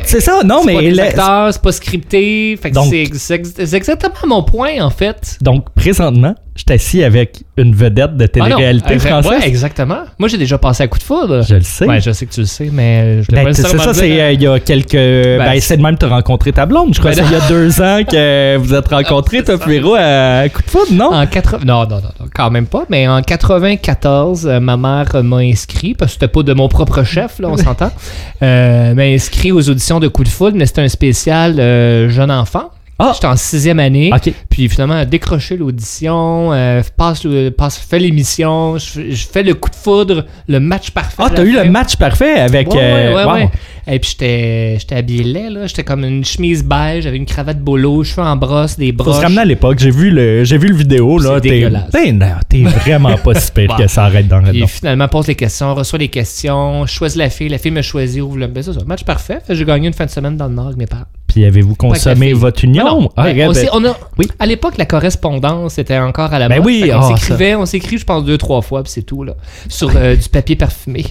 C'est 0.04 0.20
ça, 0.20 0.42
non, 0.44 0.62
c'est 0.66 0.74
mais. 0.74 1.14
pas 1.14 1.52
c'est 1.52 1.62
pas 1.62 1.72
scripté. 1.72 2.58
C'est 2.62 2.98
ex- 2.98 3.32
ex- 3.32 3.54
c'est 3.56 3.74
exactement 3.78 4.14
mon 4.28 4.44
point, 4.44 4.82
en 4.82 4.90
fait. 4.90 5.38
Donc, 5.42 5.70
présentement, 5.76 6.36
je 6.56 6.74
assis 6.74 7.04
avec 7.04 7.44
une 7.58 7.74
vedette 7.76 8.18
de 8.18 8.26
Ah 8.26 8.28
télé-réalité 8.28 8.96
euh, 8.96 9.00
française. 9.00 9.32
Ouais, 9.32 9.48
exactement. 9.48 10.00
Moi, 10.20 10.30
j'ai 10.30 10.38
déjà 10.38 10.58
passé 10.58 10.84
à 10.84 10.88
coup 10.88 11.00
de 11.00 11.04
foudre. 11.04 11.44
Je 11.44 11.56
le 11.56 11.62
sais. 11.62 11.86
Ouais, 11.86 12.02
je 12.02 12.12
sais 12.12 12.26
que 12.26 12.34
tu 12.34 12.42
le 12.42 12.46
sais, 12.46 12.70
mais 12.72 13.24
je 13.24 13.32
l'ai 13.32 13.38
Ben, 13.38 13.46
pas 13.46 13.54
c'est 13.54 13.64
ça, 13.64 13.94
c'est 13.94 14.22
euh, 14.22 14.32
il 14.32 14.42
y 14.42 14.48
a 14.48 14.60
quelques. 14.60 14.94
Ben, 14.94 15.60
c'est 15.60 15.78
de 15.78 15.82
même 15.82 15.98
as 16.02 16.08
rencontré 16.08 16.52
ta 16.52 16.66
blonde. 16.66 16.94
Je 16.94 17.00
crois 17.00 17.12
Ben 17.12 17.24
que 17.24 17.24
c'est 17.24 17.34
il 17.34 17.40
y 17.40 17.42
a 17.42 17.48
deux 17.48 17.82
ans 17.82 18.02
que 18.04 18.58
vous 18.58 18.74
êtes 18.74 18.88
rencontrés, 18.90 19.38
c'est 19.46 19.58
toi. 19.58 19.66
Pierrot, 19.66 19.96
à 19.98 20.50
coup 20.50 20.62
de 20.62 20.70
foudre, 20.70 20.92
non? 20.94 21.14
En 21.14 21.26
80... 21.26 21.60
non, 21.66 21.84
non, 21.84 21.88
non, 21.90 22.02
non, 22.20 22.26
quand 22.34 22.52
même 22.52 22.68
pas. 22.68 22.86
Mais 22.90 23.08
en 23.08 23.22
94, 23.22 24.46
euh, 24.48 24.60
ma 24.60 24.78
mère 24.78 25.16
euh, 25.16 25.24
m'a 25.24 25.38
inscrit, 25.38 25.94
parce 25.94 26.12
que 26.12 26.14
c'était 26.20 26.28
pas 26.32 26.44
de 26.44 26.54
mon 26.54 26.68
propre 26.68 27.04
chef, 27.04 27.40
là, 27.40 27.50
on 27.50 27.58
s'entend. 27.58 27.92
Euh, 28.44 28.96
m'a 28.96 29.04
inscrit 29.04 29.52
aux 29.52 29.70
auditions 29.70 30.00
de 30.00 30.08
Coup 30.08 30.24
de 30.24 30.30
Foudre, 30.30 30.58
mais 30.58 30.66
c'était 30.66 30.82
un 30.82 30.88
spécial 30.88 31.60
euh, 31.60 32.10
jeune 32.10 32.32
enfant. 32.32 32.72
Ah. 33.04 33.12
J'étais 33.14 33.28
en 33.28 33.36
sixième 33.36 33.80
année. 33.80 34.12
Puis 34.50 34.70
finalement, 34.70 35.04
décroché 35.06 35.58
l'audition, 35.58 36.52
euh, 36.54 36.82
passe, 36.98 37.26
passe, 37.58 37.78
fait 37.78 38.00
l'émission, 38.00 38.78
je, 38.78 38.86
fais- 38.86 39.12
je 39.12 39.28
fais 39.28 39.44
le 39.44 39.54
coup 39.56 39.70
de 39.70 39.76
foudre, 39.76 40.26
le 40.48 40.60
match 40.60 40.92
parfait. 40.92 41.16
Ah, 41.26 41.30
t'as 41.34 41.44
eu 41.44 41.54
le 41.54 41.66
match 41.70 41.96
parfait 41.96 42.40
avec. 42.40 42.70
Ouais, 42.72 42.76
ouais, 42.78 42.84
euh, 42.84 43.16
ouais, 43.16 43.24
wow. 43.26 43.34
ouais. 43.34 43.50
Et 43.88 43.98
puis 43.98 44.12
j'étais 44.12 44.76
j'étais 44.80 44.96
habillé 44.96 45.24
laid, 45.24 45.50
là. 45.50 45.66
J'étais 45.68 45.84
comme 45.84 46.04
une 46.04 46.24
chemise 46.24 46.64
beige, 46.64 47.04
j'avais 47.06 47.18
une 47.18 47.26
cravate 47.26 47.60
bolo, 47.60 48.04
cheveux 48.04 48.22
en 48.26 48.36
brosse, 48.36 48.78
des 48.78 48.92
Faut 48.92 48.98
broches. 49.04 49.16
se 49.18 49.22
ramener 49.22 49.42
à 49.42 49.46
l'époque. 49.46 49.80
J'ai 49.80 49.90
vu 49.90 50.12
le, 50.12 50.44
j'ai 50.44 50.58
vu 50.60 50.68
le 50.68 50.76
vidéo, 50.76 51.18
là. 51.18 51.32
C'est 51.36 51.42
T'es, 51.42 51.50
dégueulasse. 51.50 51.90
non, 52.14 52.28
t'es 52.48 52.62
vraiment 52.62 53.18
pas 53.18 53.34
si 53.36 53.52
pire 53.52 53.76
que 53.78 53.88
ça 53.88 54.04
arrête 54.06 54.28
dans 54.28 54.38
le 54.38 54.44
Puis 54.52 54.54
dedans. 54.60 54.68
finalement, 54.68 55.08
pose 55.08 55.26
les 55.28 55.36
questions, 55.36 55.74
reçoit 55.74 55.98
les 55.98 56.10
questions, 56.10 56.86
choisis 56.86 57.18
la 57.18 57.30
fille, 57.32 57.50
la 57.50 57.58
fille 57.58 57.72
me 57.72 57.82
choisit, 57.82 58.22
ouvre 58.22 58.38
le. 58.38 58.48
Ben, 58.48 58.62
c'est 58.62 58.74
ça, 58.74 58.80
match 58.86 59.04
parfait. 59.04 59.40
J'ai 59.50 59.66
gagné 59.66 59.88
une 59.88 59.94
fin 59.94 60.06
de 60.06 60.12
semaine 60.12 60.38
dans 60.38 60.48
le 60.48 60.54
Nord 60.54 60.68
avec 60.68 60.78
mes 60.78 60.86
parents. 60.86 61.06
Puis 61.32 61.46
avez-vous 61.46 61.76
consommé 61.76 62.34
votre 62.34 62.66
union? 62.66 63.10
Ah, 63.16 63.24
ben, 63.24 63.30
regarde, 63.30 63.56
on 63.56 63.62
ben, 63.62 63.70
on 63.72 63.86
a- 63.90 63.98
oui. 64.18 64.28
À 64.38 64.46
l'époque, 64.46 64.78
la 64.78 64.86
correspondance 64.86 65.78
était 65.80 65.98
encore 65.98 66.34
à 66.34 66.40
la 66.40 66.50
Ben 66.50 66.58
mode. 66.58 66.66
oui, 66.66 66.82
Fait 66.82 66.90
qu'on 66.90 67.00
ah, 67.00 67.16
s'écrivait, 67.18 67.56
on 67.56 67.66
s'écrit, 67.66 67.98
je 67.98 68.04
pense, 68.06 68.26
deux, 68.26 68.38
trois 68.38 68.62
fois, 68.62 68.84
puis 68.84 68.92
c'est 68.92 69.04
tout, 69.04 69.24
là. 69.24 69.36
Sur 69.70 69.92
euh, 69.96 70.16
du 70.18 70.28
papier 70.28 70.58
parfumé. 70.58 71.06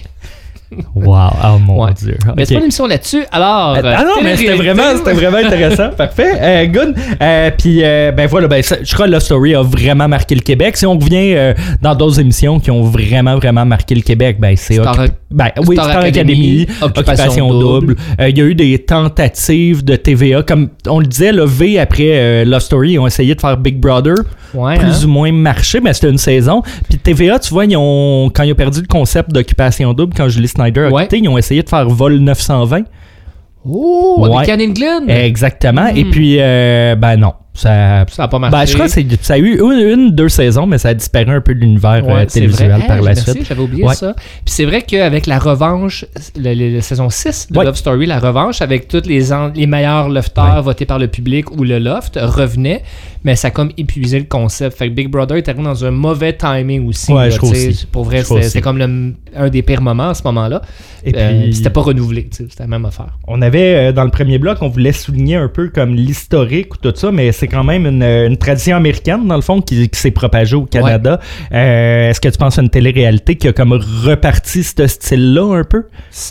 Wow, 0.95 1.29
oh 1.43 1.59
mon 1.59 1.83
Ouais. 1.85 1.93
dieu. 1.93 2.17
Mais 2.37 2.45
c'est 2.45 2.53
pas 2.53 2.59
une 2.59 2.65
émission 2.65 2.87
là-dessus. 2.87 3.23
Alors. 3.31 3.75
Ah 3.75 3.79
euh, 3.83 4.05
non, 4.05 4.21
mais 4.23 4.37
c'était 4.37 4.53
vraiment, 4.55 4.95
c'était 4.95 5.13
vraiment 5.13 5.37
intéressant. 5.37 5.89
Parfait. 5.97 6.31
Euh, 6.39 6.65
good. 6.67 6.95
Euh, 7.21 7.51
puis, 7.57 7.79
euh, 7.83 8.11
ben 8.11 8.27
voilà, 8.27 8.47
ben, 8.47 8.61
ça- 8.63 8.77
je 8.81 8.93
crois 8.93 9.05
que 9.07 9.11
Love 9.11 9.21
Story 9.21 9.55
a 9.55 9.61
vraiment 9.63 10.07
marqué 10.07 10.33
le 10.35 10.41
Québec. 10.41 10.77
Si 10.77 10.85
on 10.85 10.97
revient 10.97 11.33
euh, 11.35 11.53
dans 11.81 11.93
d'autres 11.95 12.19
émissions 12.19 12.59
qui 12.59 12.71
ont 12.71 12.83
vraiment, 12.83 13.35
vraiment 13.37 13.65
marqué 13.65 13.95
le 13.95 14.01
Québec, 14.01 14.37
ben 14.39 14.55
c'est 14.55 14.75
Star- 14.75 14.95
Occup- 14.97 15.11
ben, 15.29 15.49
oui, 15.67 15.75
Star 15.75 15.89
Star 15.89 16.03
Academy, 16.03 16.31
Academy, 16.63 16.67
Occupation 16.81 17.47
Occupation 17.49 17.59
Double. 17.59 17.95
Il 18.19 18.37
y 18.37 18.41
a 18.41 18.45
eu 18.45 18.55
des 18.55 18.79
tentatives 18.79 19.83
de 19.83 19.95
TVA. 19.95 20.43
Comme 20.43 20.69
on 20.87 20.99
le 20.99 21.05
disait, 21.07 21.31
le 21.31 21.45
V 21.45 21.79
après 21.79 22.45
Love 22.45 22.61
Story, 22.61 22.91
ils 22.93 22.99
ont 22.99 23.07
essayé 23.07 23.35
de 23.35 23.41
faire 23.41 23.57
Big 23.57 23.77
Brother. 23.79 24.15
Ouais, 24.53 24.77
plus 24.77 24.89
hein? 25.03 25.05
ou 25.05 25.07
moins 25.07 25.31
marché, 25.31 25.79
mais 25.79 25.93
c'était 25.93 26.09
une 26.09 26.17
saison. 26.17 26.61
Puis 26.89 26.97
TVA, 26.97 27.39
tu 27.39 27.53
vois, 27.53 27.65
ils 27.65 27.75
ont, 27.77 28.29
quand 28.33 28.43
ils 28.43 28.51
ont 28.51 28.55
perdu 28.55 28.81
le 28.81 28.87
concept 28.87 29.31
d'occupation 29.31 29.93
double, 29.93 30.13
quand 30.15 30.27
Julie 30.29 30.47
Snyder 30.47 30.85
a 30.85 30.89
Ouais. 30.89 31.03
quitté, 31.03 31.19
ils 31.19 31.29
ont 31.29 31.37
essayé 31.37 31.63
de 31.63 31.69
faire 31.69 31.87
Vol 31.87 32.17
920. 32.19 32.83
Oh, 33.65 34.17
Ouais. 34.19 34.29
avec. 35.05 35.09
Exactement. 35.09 35.87
Et 35.95 36.03
Hmm. 36.03 36.09
puis, 36.11 36.37
euh, 36.39 36.95
ben 36.95 37.15
non. 37.17 37.33
Ça, 37.53 38.05
Ça 38.09 38.23
a 38.23 38.27
pas 38.29 38.39
marché. 38.39 38.57
ben, 38.57 38.65
je 38.65 38.73
crois 38.75 38.85
que 38.85 38.91
c'est- 38.93 39.23
ça 39.23 39.33
a 39.33 39.37
eu 39.37 39.59
une, 39.59 39.89
une, 39.89 40.11
deux 40.15 40.29
saisons, 40.29 40.65
mais 40.65 40.77
ça 40.77 40.89
a 40.89 40.93
disparu 40.93 41.31
un 41.31 41.41
peu 41.41 41.53
de 41.53 41.59
l'univers 41.59 42.01
euh, 42.07 42.13
Ouais, 42.13 42.25
c'est 42.29 42.35
télévisuel 42.39 42.69
vrai. 42.71 42.79
par 42.87 42.91
Ah, 42.97 43.01
la 43.01 43.03
merci, 43.13 43.29
suite. 43.31 43.45
J'avais 43.47 43.61
oublié 43.61 43.83
Ouais. 43.83 43.93
ça. 43.93 44.13
Puis 44.15 44.23
c'est 44.45 44.63
vrai 44.65 44.81
qu'avec 44.83 45.25
la 45.27 45.37
revanche, 45.37 46.05
la 46.37 46.81
saison 46.81 47.09
6 47.09 47.47
de 47.51 47.57
Ouais. 47.59 47.65
Love 47.65 47.75
Story, 47.75 48.05
la 48.05 48.19
revanche, 48.19 48.61
avec 48.61 48.87
tous 48.87 49.05
les, 49.05 49.33
en- 49.33 49.49
les 49.49 49.67
meilleurs 49.67 50.07
lofters 50.07 50.63
votés 50.63 50.85
par 50.85 50.97
le 50.97 51.07
public 51.07 51.51
ou 51.51 51.65
le 51.65 51.77
loft, 51.79 52.17
revenait, 52.21 52.83
mais 53.25 53.35
ça 53.35 53.49
a 53.49 53.51
comme 53.51 53.71
épuisé 53.77 54.17
le 54.19 54.25
concept. 54.25 54.77
Fait 54.77 54.87
que 54.87 54.93
Big 54.93 55.09
Brother 55.09 55.35
est 55.37 55.49
arrivé 55.49 55.63
dans 55.65 55.83
un 55.85 55.91
mauvais 55.91 56.33
timing 56.33 56.87
aussi. 56.87 57.11
Ouais, 57.11 57.23
là, 57.25 57.29
je 57.31 57.37
trouve 57.37 57.51
tu 57.51 57.59
sais. 57.59 57.67
aussi. 57.67 57.85
Pour 57.85 58.05
vrai, 58.05 58.23
c'était 58.23 58.61
comme 58.61 58.77
le- 58.77 59.13
un 59.35 59.49
des 59.49 59.61
pires 59.61 59.81
moments 59.81 60.09
à 60.09 60.13
ce 60.13 60.23
moment-là. 60.23 60.61
Et 61.03 61.11
Euh, 61.15 61.41
puis- 61.43 61.55
c'était 61.55 61.69
pas 61.71 61.81
renouvelé. 61.81 62.29
C'était 62.31 62.47
la 62.59 62.67
même 62.67 62.85
affaire. 62.85 63.17
On 63.27 63.41
avait, 63.41 63.89
euh, 63.89 63.91
dans 63.91 64.03
le 64.03 64.11
premier 64.11 64.37
bloc, 64.37 64.59
on 64.61 64.67
voulait 64.69 64.91
souligner 64.93 65.35
un 65.35 65.47
peu 65.47 65.69
comme 65.69 65.95
l'historique 65.95 66.73
ou 66.75 66.77
tout 66.77 66.93
ça, 66.95 67.11
mais 67.11 67.31
c'est 67.41 67.47
quand 67.47 67.63
même 67.63 67.85
une, 67.87 68.03
une 68.03 68.37
tradition 68.37 68.77
américaine, 68.77 69.27
dans 69.27 69.35
le 69.35 69.41
fond, 69.41 69.61
qui, 69.61 69.89
qui 69.89 69.99
s'est 69.99 70.11
propagée 70.11 70.55
au 70.55 70.65
Canada. 70.65 71.19
Euh, 71.51 72.09
Est-ce 72.11 72.21
que 72.21 72.29
tu 72.29 72.37
penses 72.37 72.59
à 72.59 72.61
une 72.61 72.69
télé-réalité 72.69 73.35
qui 73.35 73.47
a 73.47 73.53
comme 73.53 73.73
reparti 73.73 74.63
ce 74.63 74.85
style-là 74.87 75.57
un 75.59 75.63
peu? 75.63 75.85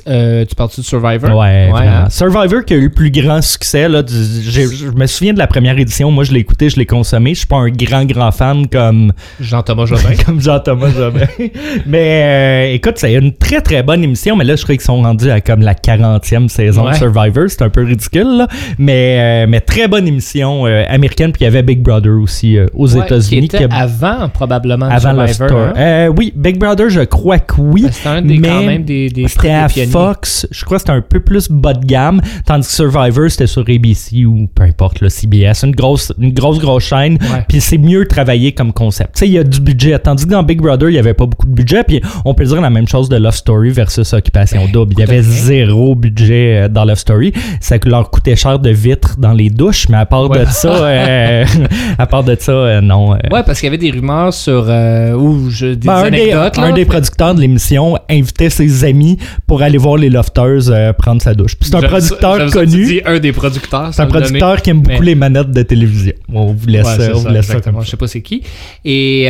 Euh, 0.07 0.45
tu 0.45 0.55
parles-tu 0.55 0.81
de 0.83 0.87
Survivor? 0.87 1.37
Ouais, 1.37 1.69
vraiment. 1.71 1.91
hein? 2.05 2.11
Survivor 2.11 2.65
qui 2.65 2.75
a 2.75 2.77
eu 2.77 2.85
le 2.85 2.91
plus 2.91 3.11
grand 3.11 3.43
succès. 3.43 3.89
Là, 3.89 4.03
du- 4.03 4.15
je 4.15 4.91
me 4.91 5.07
souviens 5.07 5.33
de 5.33 5.39
la 5.39 5.47
première 5.49 5.77
édition. 5.79 6.11
Moi, 6.13 6.23
je 6.25 6.33
l'ai 6.33 6.41
écouté, 6.41 6.71
je 6.71 6.77
l'ai 6.77 6.87
consommé. 6.87 7.35
Je 7.35 7.41
suis 7.41 7.47
pas 7.49 7.57
un 7.57 7.71
grand, 7.71 8.05
grand 8.05 8.31
fan 8.31 8.69
comme, 8.69 9.13
Jean-Thomas 9.41 9.87
Jobin. 9.87 10.15
comme 10.25 10.41
Jean-Thomas 10.41 10.91
Jobin. 10.97 11.27
mais 11.87 12.23
euh, 12.71 12.75
écoute, 12.75 12.95
c'est 12.99 13.13
une 13.15 13.35
très, 13.35 13.61
très 13.61 13.83
bonne 13.83 14.05
émission. 14.05 14.37
Mais 14.37 14.45
là, 14.45 14.55
je 14.57 14.63
crois 14.63 14.77
qu'ils 14.77 14.85
sont 14.85 15.03
rendus 15.03 15.31
à 15.31 15.41
comme 15.41 15.63
la 15.63 15.75
40e 15.75 16.49
saison 16.49 16.85
de 16.85 16.89
Ouais. 16.91 16.95
Survivor. 16.95 17.45
C'est 17.49 17.63
un 17.63 17.69
peu 17.71 17.85
ridicule. 17.85 18.37
là. 18.39 18.49
Mais, 18.79 19.45
euh, 19.45 19.47
mais 19.49 19.61
très 19.61 19.89
bonne 19.89 20.07
émission 20.07 20.67
euh, 20.67 20.85
américaine, 21.01 21.33
puis 21.33 21.41
il 21.43 21.45
y 21.45 21.47
avait 21.49 21.63
Big 21.63 21.83
Brother 21.83 22.13
aussi 22.21 22.57
euh, 22.59 22.67
aux 22.75 22.95
Ouais, 22.97 23.05
États-Unis. 23.05 23.49
Qui 23.49 23.57
était 23.57 23.67
avant, 23.71 24.29
probablement, 24.29 24.87
avant 24.87 25.13
Love 25.13 25.33
Survivor. 25.33 25.49
Story. 25.69 25.71
hein? 25.81 25.81
Euh, 26.09 26.13
oui, 26.17 26.33
Big 26.37 26.59
Brother, 26.59 26.89
je 26.91 27.01
crois 27.01 27.39
que 27.39 27.61
oui. 27.61 27.87
C'était 27.91 28.09
un 28.09 28.23
des, 28.23 28.39
mais 28.39 28.49
quand 28.49 28.63
même 28.63 28.85
des, 28.85 29.09
des 29.09 29.29
C'était 29.29 29.51
à. 29.51 29.69
Fox, 29.69 30.47
je 30.51 30.65
crois 30.65 30.77
que 30.79 30.83
c'était 30.83 30.93
un 30.93 31.01
peu 31.01 31.21
plus 31.21 31.49
bas 31.51 31.73
de 31.75 31.85
gamme, 31.85 32.21
tandis 32.47 32.67
que 32.69 32.73
Survivor 32.75 33.31
c'était 33.31 33.47
sur 33.47 33.63
ABC 33.69 34.25
ou 34.27 34.47
peu 34.55 34.63
importe, 34.65 35.01
le 35.01 35.09
CBS, 35.09 35.65
une 35.65 35.75
grosse, 35.75 36.13
une 36.19 36.33
grosse, 36.33 36.59
grosse 36.59 36.85
chaîne, 36.85 37.15
Ouais. 37.21 37.45
puis 37.49 37.61
c'est 37.61 37.79
mieux 37.79 38.07
travaillé 38.07 38.53
comme 38.53 38.73
concept. 38.73 39.15
Tu 39.15 39.21
sais, 39.21 39.27
il 39.29 39.33
y 39.33 39.39
a 39.39 39.45
du 39.45 39.61
budget, 39.61 39.99
tandis 39.99 40.25
que 40.27 40.31
dans 40.31 40.43
Big 40.43 40.61
Brother, 40.61 40.89
il 40.91 40.95
y 40.95 40.99
avait 40.99 41.15
pas 41.15 41.27
beaucoup 41.27 41.47
de 41.47 41.53
budget, 41.55 41.83
puis 41.85 42.01
on 42.25 42.35
peut 42.35 42.45
dire 42.45 42.61
la 42.61 42.71
même 42.71 42.87
chose 42.89 43.09
de 43.09 43.17
Love 43.17 43.35
Story 43.35 43.71
versus 43.71 44.13
Occupation 44.13 44.67
Double. 44.73 44.93
Il 44.99 45.03
y 45.03 45.07
Ben, 45.07 45.11
avait 45.11 45.23
zéro 45.23 45.95
budget 45.95 46.63
euh, 46.65 46.69
dans 46.69 46.85
Love 46.85 46.99
Story, 46.99 47.33
ça 47.61 47.79
que 47.79 47.89
leur 47.89 48.11
coûtait 48.11 48.37
cher 48.37 48.59
de 48.59 48.71
vitres 48.71 49.17
dans 49.19 49.33
les 49.33 49.51
douches, 49.51 49.89
mais 49.89 49.97
à 49.97 50.07
part 50.07 50.29
Ouais. 50.31 50.41
de 50.41 50.45
ça, 50.51 50.69
euh, 50.91 51.45
à 51.99 52.07
part 52.07 52.25
de 52.25 52.37
ça, 52.39 52.53
euh, 52.53 52.81
non. 52.81 53.13
euh, 53.15 53.19
Ouais, 53.31 53.43
parce 53.45 53.61
qu'il 53.61 53.67
y 53.67 53.69
avait 53.69 53.79
des 53.79 53.91
rumeurs 53.91 54.33
sur. 54.35 54.67
euh, 54.69 55.13
ou 55.15 55.51
je, 55.51 55.67
des 55.67 55.87
ben, 55.87 55.95
un, 55.95 56.11
des, 56.11 56.21
anecdotes. 56.33 56.57
là. 56.57 56.63
un 56.65 56.73
des 56.73 56.85
producteurs 56.85 57.35
de 57.35 57.41
l'émission 57.41 57.97
invitait 58.09 58.51
ses 58.51 58.85
amis 58.85 59.17
pour 59.47 59.63
aller 59.63 59.79
voir 59.79 59.97
les 59.97 60.11
lofters 60.11 60.95
prendre 60.99 61.23
sa 61.23 61.35
douche. 61.35 61.57
Puis 61.57 61.69
C'est 61.71 61.77
un 61.77 61.81
ça- 61.81 61.89
producteur 61.89 62.37
ça 62.39 62.45
tu 62.47 62.51
connu. 62.53 62.85
dis 62.85 63.01
un 63.05 63.19
des 63.19 63.33
producteurs. 63.33 63.91
C'est 63.93 64.03
un 64.03 64.07
producteur 64.07 64.61
qui 64.63 64.71
aime 64.71 64.83
beaucoup 64.83 65.01
mais- 65.01 65.07
les 65.07 65.15
manettes 65.15 65.51
de 65.51 65.63
télévision. 65.63 66.13
On 66.33 66.47
vous 66.53 66.67
laisse, 66.67 66.87
Ouais, 66.99 67.11
on 67.15 67.19
vous 67.19 67.29
laisse 67.29 67.47
ça 67.47 67.61
comme 67.61 67.83
Je 67.83 67.89
sais 67.89 67.97
pas 67.97 68.07
c'est 68.07 68.21
qui. 68.23 68.43
Et 68.85 69.29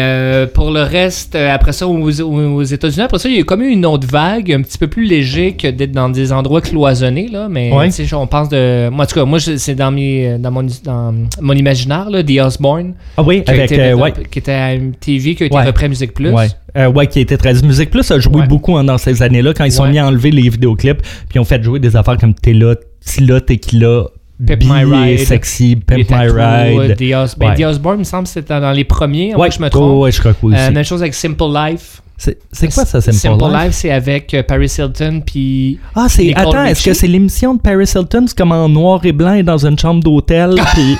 pour 0.54 0.70
le 0.70 0.82
reste, 0.82 1.34
après 1.36 1.72
ça, 1.72 1.86
aux, 1.86 2.62
États-Unis, 2.62 3.02
après 3.04 3.18
ça, 3.18 3.28
il 3.28 3.34
y 3.34 3.38
a 3.38 3.40
eu 3.40 3.44
comme 3.44 3.62
une 3.62 3.86
autre 3.86 4.06
vague, 4.06 4.52
un 4.52 4.62
petit 4.62 4.78
peu 4.78 4.86
plus 4.86 5.04
léger 5.04 5.52
que 5.52 5.68
d'être 5.68 5.92
dans 5.92 6.08
des 6.08 6.32
endroits 6.32 6.60
cloisonnés, 6.60 7.28
là. 7.28 7.48
Mais 7.50 7.72
Ouais. 7.72 7.88
on 8.12 8.26
pense 8.26 8.48
de. 8.48 8.88
Moi, 8.90 9.04
en 9.04 9.06
tout 9.06 9.14
cas, 9.14 9.24
moi, 9.24 9.38
c'est 9.40 9.74
dans, 9.74 9.90
mes, 9.90 10.36
dans, 10.38 10.50
mon, 10.50 10.66
dans 10.84 11.14
mon 11.40 11.49
imaginaire, 11.54 12.08
là, 12.10 12.22
The 12.22 12.38
Osborne, 12.44 12.94
Ah 13.16 13.22
oui, 13.22 13.42
qui, 13.44 13.50
avec. 13.50 13.72
été 13.72 13.80
euh, 13.82 13.94
ouais. 13.96 14.12
qui 14.30 14.38
était 14.38 14.52
à 14.52 14.74
MTV, 14.76 15.34
qui 15.34 15.42
a 15.42 15.46
été 15.46 15.54
Ouais. 15.56 15.64
repris 15.64 15.84
à 15.86 15.88
Musique 15.88 16.14
Plus. 16.14 16.30
Ouais. 16.30 16.46
Euh, 16.76 16.90
ouais, 16.90 17.06
qui 17.06 17.18
a 17.18 17.22
été 17.22 17.36
traduit. 17.36 17.62
Musique 17.66 17.90
Plus 17.90 18.10
a 18.10 18.18
joué 18.18 18.46
beaucoup 18.46 18.76
hein, 18.76 18.84
dans 18.84 18.98
ces 18.98 19.22
années-là 19.22 19.52
quand 19.54 19.64
ils 19.64 19.72
sont 19.72 19.86
mis 19.88 19.98
à 19.98 20.06
enlever 20.06 20.30
les 20.30 20.48
vidéoclips, 20.48 21.02
puis 21.02 21.36
ils 21.36 21.40
ont 21.40 21.44
fait 21.44 21.62
jouer 21.62 21.78
des 21.80 21.96
affaires 21.96 22.16
comme 22.16 22.34
T'es 22.34 22.52
là, 22.52 22.74
Tila, 23.04 23.40
Tequila, 23.40 24.04
Pimp 24.46 24.62
My 24.64 24.84
Ride, 24.84 25.18
Sexy, 25.18 25.76
Pimp 25.76 26.08
My 26.10 26.26
euh, 26.28 26.86
Ride. 26.86 26.96
The, 26.96 27.14
Os- 27.14 27.38
ben. 27.38 27.54
The 27.54 27.62
Osborne, 27.64 27.96
il 27.96 28.00
me 28.00 28.04
semble 28.04 28.24
que 28.24 28.30
c'était 28.30 28.58
dans 28.60 28.72
les 28.72 28.84
premiers, 28.84 29.32
moins 29.34 29.40
Ouais, 29.44 29.48
que 29.50 29.54
je 29.56 29.60
me 29.60 29.66
oh, 29.66 29.70
trompe. 29.70 30.02
ouais, 30.02 30.12
je 30.12 30.18
crois 30.20 30.32
que 30.32 30.38
oui 30.42 30.54
Euh, 30.56 30.70
même 30.70 30.84
chose 30.84 31.02
avec 31.02 31.12
Simple 31.14 31.44
Life. 31.52 32.00
C'est 32.16 32.36
quoi 32.74 32.84
ça, 32.84 33.00
Simple, 33.00 33.16
Simple 33.16 33.44
Life? 33.50 33.62
Life, 33.64 33.72
c'est 33.72 33.90
avec 33.90 34.34
euh, 34.34 34.42
Paris 34.42 34.70
Hilton, 34.78 35.22
puis 35.24 35.78
Ah, 35.94 36.04
c'est. 36.08 36.34
Attends, 36.34 36.64
est-ce 36.66 36.84
que 36.84 36.92
c'est 36.92 37.06
l'émission 37.06 37.54
de 37.54 37.60
Paris 37.62 37.90
Hilton? 37.94 38.24
C'est 38.26 38.36
comme 38.36 38.52
en 38.52 38.68
noir 38.68 39.00
et 39.04 39.12
blanc 39.12 39.32
et 39.32 39.42
dans 39.42 39.64
une 39.66 39.78
chambre 39.78 40.02
d'hôtel? 40.02 40.54
puis... 40.74 40.96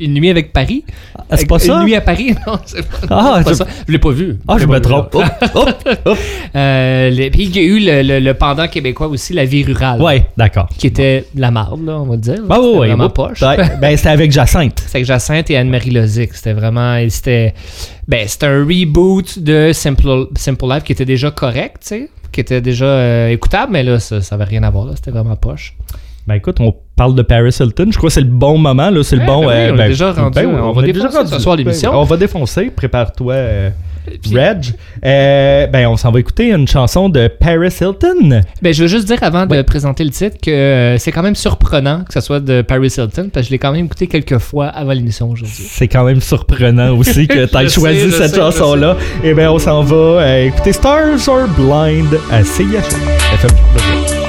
Une 0.00 0.14
nuit 0.14 0.30
avec 0.30 0.52
Paris? 0.52 0.84
Ah, 1.30 1.36
c'est 1.36 1.46
pas 1.46 1.58
ça? 1.58 1.78
Une 1.78 1.84
nuit 1.84 1.94
à 1.94 2.00
Paris, 2.00 2.34
non, 2.46 2.58
c'est 2.64 2.82
pas, 2.88 2.96
Ah, 3.10 3.40
pas 3.44 3.50
je- 3.50 3.54
ça. 3.54 3.66
Je 3.86 3.92
l'ai 3.92 3.98
pas 3.98 4.10
vu. 4.10 4.38
Ah, 4.48 4.56
je 4.58 4.66
me 4.66 4.80
trompe. 4.80 5.14
non. 5.14 5.20
Hop, 5.20 5.56
hop, 5.86 5.98
hop. 6.06 6.18
Euh, 6.56 7.10
puis 7.30 7.44
il 7.44 7.56
y 7.56 7.58
a 7.60 7.62
eu 7.62 7.78
le, 7.78 8.02
le- 8.02 8.18
le 8.20 8.34
pendant 8.34 8.66
québécois 8.66 9.06
aussi, 9.06 9.32
la 9.34 9.44
vie 9.44 9.62
rurale. 9.62 10.00
Ouais, 10.02 10.26
d'accord. 10.36 10.68
Qui 10.76 10.88
était 10.88 11.26
de 11.34 11.40
la 11.40 11.50
marde, 11.52 11.84
là, 11.86 12.00
on 12.00 12.06
va 12.06 12.16
dire. 12.16 12.42
Bah 12.44 12.58
ouais, 12.60 12.76
vraiment 12.88 13.08
poche. 13.10 13.40
Ouais, 13.42 13.56
ben, 13.80 13.96
c'était 13.96 14.08
avec 14.08 14.32
Jacinthe. 14.32 14.80
C'était 14.80 14.96
avec 14.98 15.06
Jacinthe 15.06 15.50
et 15.50 15.56
Anne-Marie 15.56 15.90
Lozic. 15.90 16.34
C'était 16.34 16.52
vraiment. 16.54 16.98
C'était. 17.08 17.54
Ben, 18.08 18.26
c'était 18.26 18.46
un 18.46 18.64
reboot 18.64 19.38
de 19.38 19.70
Simple, 19.72 20.26
Simple 20.36 20.64
Life 20.68 20.82
qui 20.82 20.92
était 20.92 21.04
déjà 21.04 21.30
correct, 21.30 21.76
tu 21.82 21.88
sais. 21.88 22.10
Qui 22.32 22.40
était 22.40 22.60
déjà 22.60 22.86
euh, 22.86 23.28
écoutable, 23.28 23.72
mais 23.72 23.82
là, 23.84 24.00
ça, 24.00 24.20
ça 24.22 24.34
avait 24.34 24.44
rien 24.44 24.62
à 24.64 24.70
voir, 24.70 24.86
là. 24.86 24.92
C'était 24.96 25.10
vraiment 25.12 25.36
poche. 25.36 25.76
Ben 26.26 26.34
écoute, 26.34 26.58
on 26.60 26.74
parle 27.00 27.14
de 27.14 27.22
Paris 27.22 27.56
Hilton. 27.58 27.86
Je 27.90 27.96
crois 27.96 28.08
que 28.10 28.12
c'est 28.12 28.20
le 28.20 28.26
bon 28.26 28.58
moment, 28.58 28.90
là. 28.90 29.02
C'est 29.02 29.16
le 29.16 29.24
bon. 29.24 29.46
ben 29.46 29.52
euh, 29.52 29.70
on 29.70 29.74
est 29.74 29.78
ben, 29.78 29.88
déjà 29.88 30.12
rendu, 30.12 30.34
ben 30.34 30.46
oui, 30.46 30.54
on 30.60 30.72
va 30.72 30.82
défoncer 30.82 31.12
ce 31.12 31.16
rendu. 31.16 31.42
soir 31.42 31.56
l'émission. 31.56 31.92
On 31.94 32.04
va 32.04 32.16
défoncer. 32.18 32.70
Prépare-toi, 32.76 33.32
euh, 33.32 33.70
Reg. 34.34 34.74
Euh, 35.04 35.66
ben, 35.66 35.86
on 35.86 35.96
s'en 35.96 36.10
va 36.10 36.20
écouter 36.20 36.52
une 36.52 36.68
chanson 36.68 37.08
de 37.08 37.28
Paris 37.28 37.74
Hilton. 37.80 38.42
Ben, 38.60 38.74
je 38.74 38.82
veux 38.82 38.88
juste 38.88 39.06
dire 39.06 39.16
avant 39.22 39.46
de 39.46 39.62
présenter 39.62 40.04
le 40.04 40.10
titre 40.10 40.36
que 40.42 40.50
euh, 40.50 40.98
c'est 40.98 41.10
quand 41.10 41.22
même 41.22 41.36
surprenant 41.36 42.04
que 42.04 42.12
ce 42.12 42.20
soit 42.20 42.40
de 42.40 42.60
Paris 42.60 42.92
Hilton 42.98 43.30
parce 43.32 43.46
que 43.46 43.48
je 43.48 43.50
l'ai 43.50 43.58
quand 43.58 43.72
même 43.72 43.86
écouté 43.86 44.06
quelques 44.06 44.38
fois 44.38 44.66
avant 44.66 44.92
l'émission 44.92 45.30
aujourd'hui. 45.30 45.64
C'est 45.70 45.88
quand 45.88 46.04
même 46.04 46.20
surprenant 46.20 46.94
aussi 46.96 47.26
que 47.28 47.46
tu 47.50 47.56
aies 47.56 47.68
choisi 47.70 48.10
cette 48.12 48.36
chanson-là. 48.36 48.98
Et 49.24 49.32
ben, 49.32 49.48
on 49.48 49.58
s'en 49.58 49.82
va 49.82 49.96
euh, 49.96 50.46
écouter 50.48 50.74
Stars 50.74 51.28
Are 51.28 51.48
Blind 51.56 52.18
à 52.30 52.44
CIH. 52.44 52.76
FM. 53.32 54.19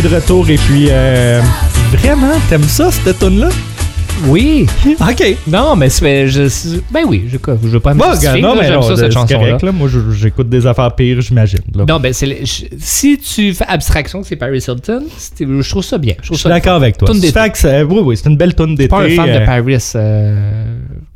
Est 0.00 0.08
de 0.08 0.14
retour 0.14 0.48
et 0.48 0.56
puis 0.56 0.86
euh, 0.90 1.40
vraiment, 1.92 2.32
t'aimes 2.48 2.62
ça 2.64 2.90
cette 2.90 3.18
tune 3.18 3.40
là 3.40 3.48
Oui. 4.28 4.66
Ok. 5.00 5.36
Non, 5.46 5.76
mais 5.76 5.88
c'est. 5.88 6.28
Je, 6.28 6.42
ben 6.90 7.02
oui, 7.06 7.24
je, 7.26 7.36
je 7.36 7.68
veux 7.68 7.80
pas 7.80 7.94
me 7.94 7.98
Bon, 8.00 8.10
justifier, 8.12 8.40
non, 8.40 8.54
là, 8.54 8.60
mais 8.60 8.66
j'aime 8.66 8.74
non, 8.76 8.82
ça, 8.82 8.96
cette 8.96 9.12
chanson-là. 9.12 9.38
correct, 9.38 9.62
là. 9.62 9.72
Moi, 9.72 9.88
je- 9.88 10.10
j'écoute 10.12 10.48
des 10.48 10.66
affaires 10.66 10.94
pires, 10.94 11.20
j'imagine. 11.20 11.60
là. 11.74 11.84
Non, 11.88 11.98
ben 12.00 12.12
c'est 12.12 12.26
le- 12.26 12.36
je- 12.44 12.64
si 12.78 13.18
tu 13.18 13.52
fais 13.54 13.64
abstraction 13.66 14.20
que 14.22 14.26
c'est 14.26 14.36
Paris 14.36 14.58
Hilton, 14.66 15.04
c'est- 15.16 15.46
je 15.46 15.68
trouve 15.70 15.84
ça 15.84 15.98
bien. 15.98 16.14
Je 16.22 16.28
suis 16.28 16.36
ça 16.36 16.48
d'accord 16.48 16.74
avec 16.76 16.96
toi. 16.98 17.08
Tune 17.10 17.20
d'été. 17.20 17.38
Fait 17.38 17.50
que 17.50 17.58
c'est- 17.58 17.82
oui, 17.82 18.00
oui, 18.02 18.16
c'est 18.16 18.28
une 18.28 18.36
belle 18.36 18.54
tune 18.54 18.74
d'été. 18.74 18.88
pas 18.88 19.02
un 19.02 19.08
fan 19.10 19.28
euh, 19.28 19.40
de 19.40 19.44
Paris. 19.46 19.74
Euh, 19.74 19.74
tu 19.74 19.80
sais, 19.80 19.98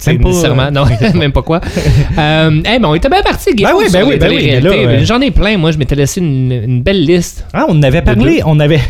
Même 0.06 0.20
pas, 0.20 0.28
nécessairement. 0.28 0.62
euh, 0.64 0.70
non, 0.70 0.84
même 1.14 1.32
pas 1.32 1.42
quoi. 1.42 1.60
euh, 2.18 2.50
hey, 2.64 2.78
mais 2.78 2.84
on 2.86 2.94
était 2.94 3.08
bien 3.08 3.22
partis, 3.22 3.54
Guillaume. 3.54 3.72
Ben 3.72 3.78
oui, 3.78 3.86
ben 3.92 4.04
oui, 4.04 4.10
les 4.12 4.18
ben 4.18 4.28
oui, 4.28 4.36
téléréalités. 4.38 4.86
euh, 4.86 5.04
J'en 5.04 5.20
ai 5.20 5.30
plein. 5.30 5.56
Moi, 5.56 5.70
je 5.70 5.78
m'étais 5.78 5.94
laissé 5.94 6.20
une, 6.20 6.52
une 6.52 6.82
belle 6.82 7.04
liste. 7.04 7.46
Ah, 7.54 7.64
on 7.68 7.82
avait 7.82 8.02
parlé, 8.02 8.42
on 8.44 8.58
avait 8.60 8.80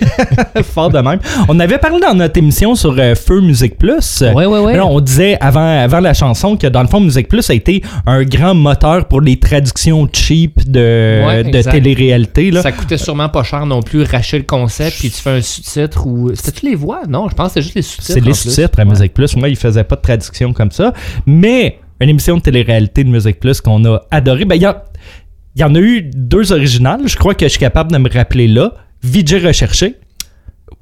fort 0.62 0.90
de 0.90 0.98
même. 0.98 1.18
On 1.48 1.58
avait 1.60 1.78
parlé 1.78 2.00
dans 2.00 2.14
notre 2.14 2.38
émission 2.38 2.74
sur 2.74 2.94
euh, 2.98 3.14
Feu 3.14 3.40
Musique 3.40 3.78
Plus. 3.78 4.22
Ouais, 4.34 4.46
ouais. 4.46 4.76
Là, 4.76 4.86
on 4.86 5.00
disait 5.00 5.36
avant, 5.40 5.66
avant 5.82 6.00
la 6.00 6.14
chanson 6.14 6.56
que 6.56 6.66
dans 6.66 6.82
le 6.82 6.88
fond, 6.88 7.00
Musique 7.00 7.28
Plus 7.28 7.48
a 7.50 7.54
été 7.54 7.82
un 8.06 8.22
grand 8.24 8.54
moteur 8.54 9.06
pour 9.08 9.20
les 9.20 9.38
traductions 9.38 10.08
cheap 10.12 10.70
de, 10.70 11.22
Ouais, 11.26 11.44
de 11.44 11.62
télé-réalité. 11.62 12.50
là. 12.50 12.62
Ça 12.62 12.72
coûtait 12.72 12.98
sûrement 12.98 13.28
pas 13.28 13.42
cher 13.42 13.66
non 13.66 13.82
plus, 13.82 14.02
racher 14.04 14.38
le 14.38 14.44
concept, 14.44 14.98
puis 14.98 15.10
tu 15.10 15.20
fais 15.20 15.30
un 15.30 15.42
sous-titre 15.42 16.06
ou. 16.06 16.30
C'était-tu 16.34 16.66
les 16.66 16.74
voix? 16.74 17.02
Non, 17.08 17.28
je 17.28 17.34
pense 17.34 17.48
que 17.48 17.60
c'était 17.60 17.62
juste 17.62 17.74
les 17.76 17.82
sous-titres. 17.82 18.12
C'est 18.14 18.20
les 18.24 18.34
sous-titres 18.34 18.80
à. 18.80 18.84
Musique 18.84 19.14
Plus. 19.14 19.36
Moi, 19.36 19.48
ils 19.48 19.56
faisaient 19.56 19.84
pas 19.84 19.96
de 19.96 20.00
traduction 20.02 20.43
comme 20.52 20.70
ça. 20.70 20.92
Mais 21.26 21.78
une 22.00 22.08
émission 22.08 22.36
de 22.36 22.42
télé-réalité 22.42 23.04
de 23.04 23.08
Musique 23.08 23.40
Plus 23.40 23.60
qu'on 23.60 23.84
a 23.84 24.02
adoré. 24.10 24.44
Ben, 24.44 24.56
il 24.56 24.62
y, 24.62 25.60
y 25.60 25.64
en 25.64 25.74
a 25.74 25.78
eu 25.78 26.02
deux 26.02 26.52
originales. 26.52 27.02
Je 27.06 27.16
crois 27.16 27.34
que 27.34 27.46
je 27.46 27.50
suis 27.50 27.60
capable 27.60 27.92
de 27.92 27.98
me 27.98 28.10
rappeler 28.10 28.48
là. 28.48 28.72
VJ 29.02 29.44
Recherché, 29.44 29.96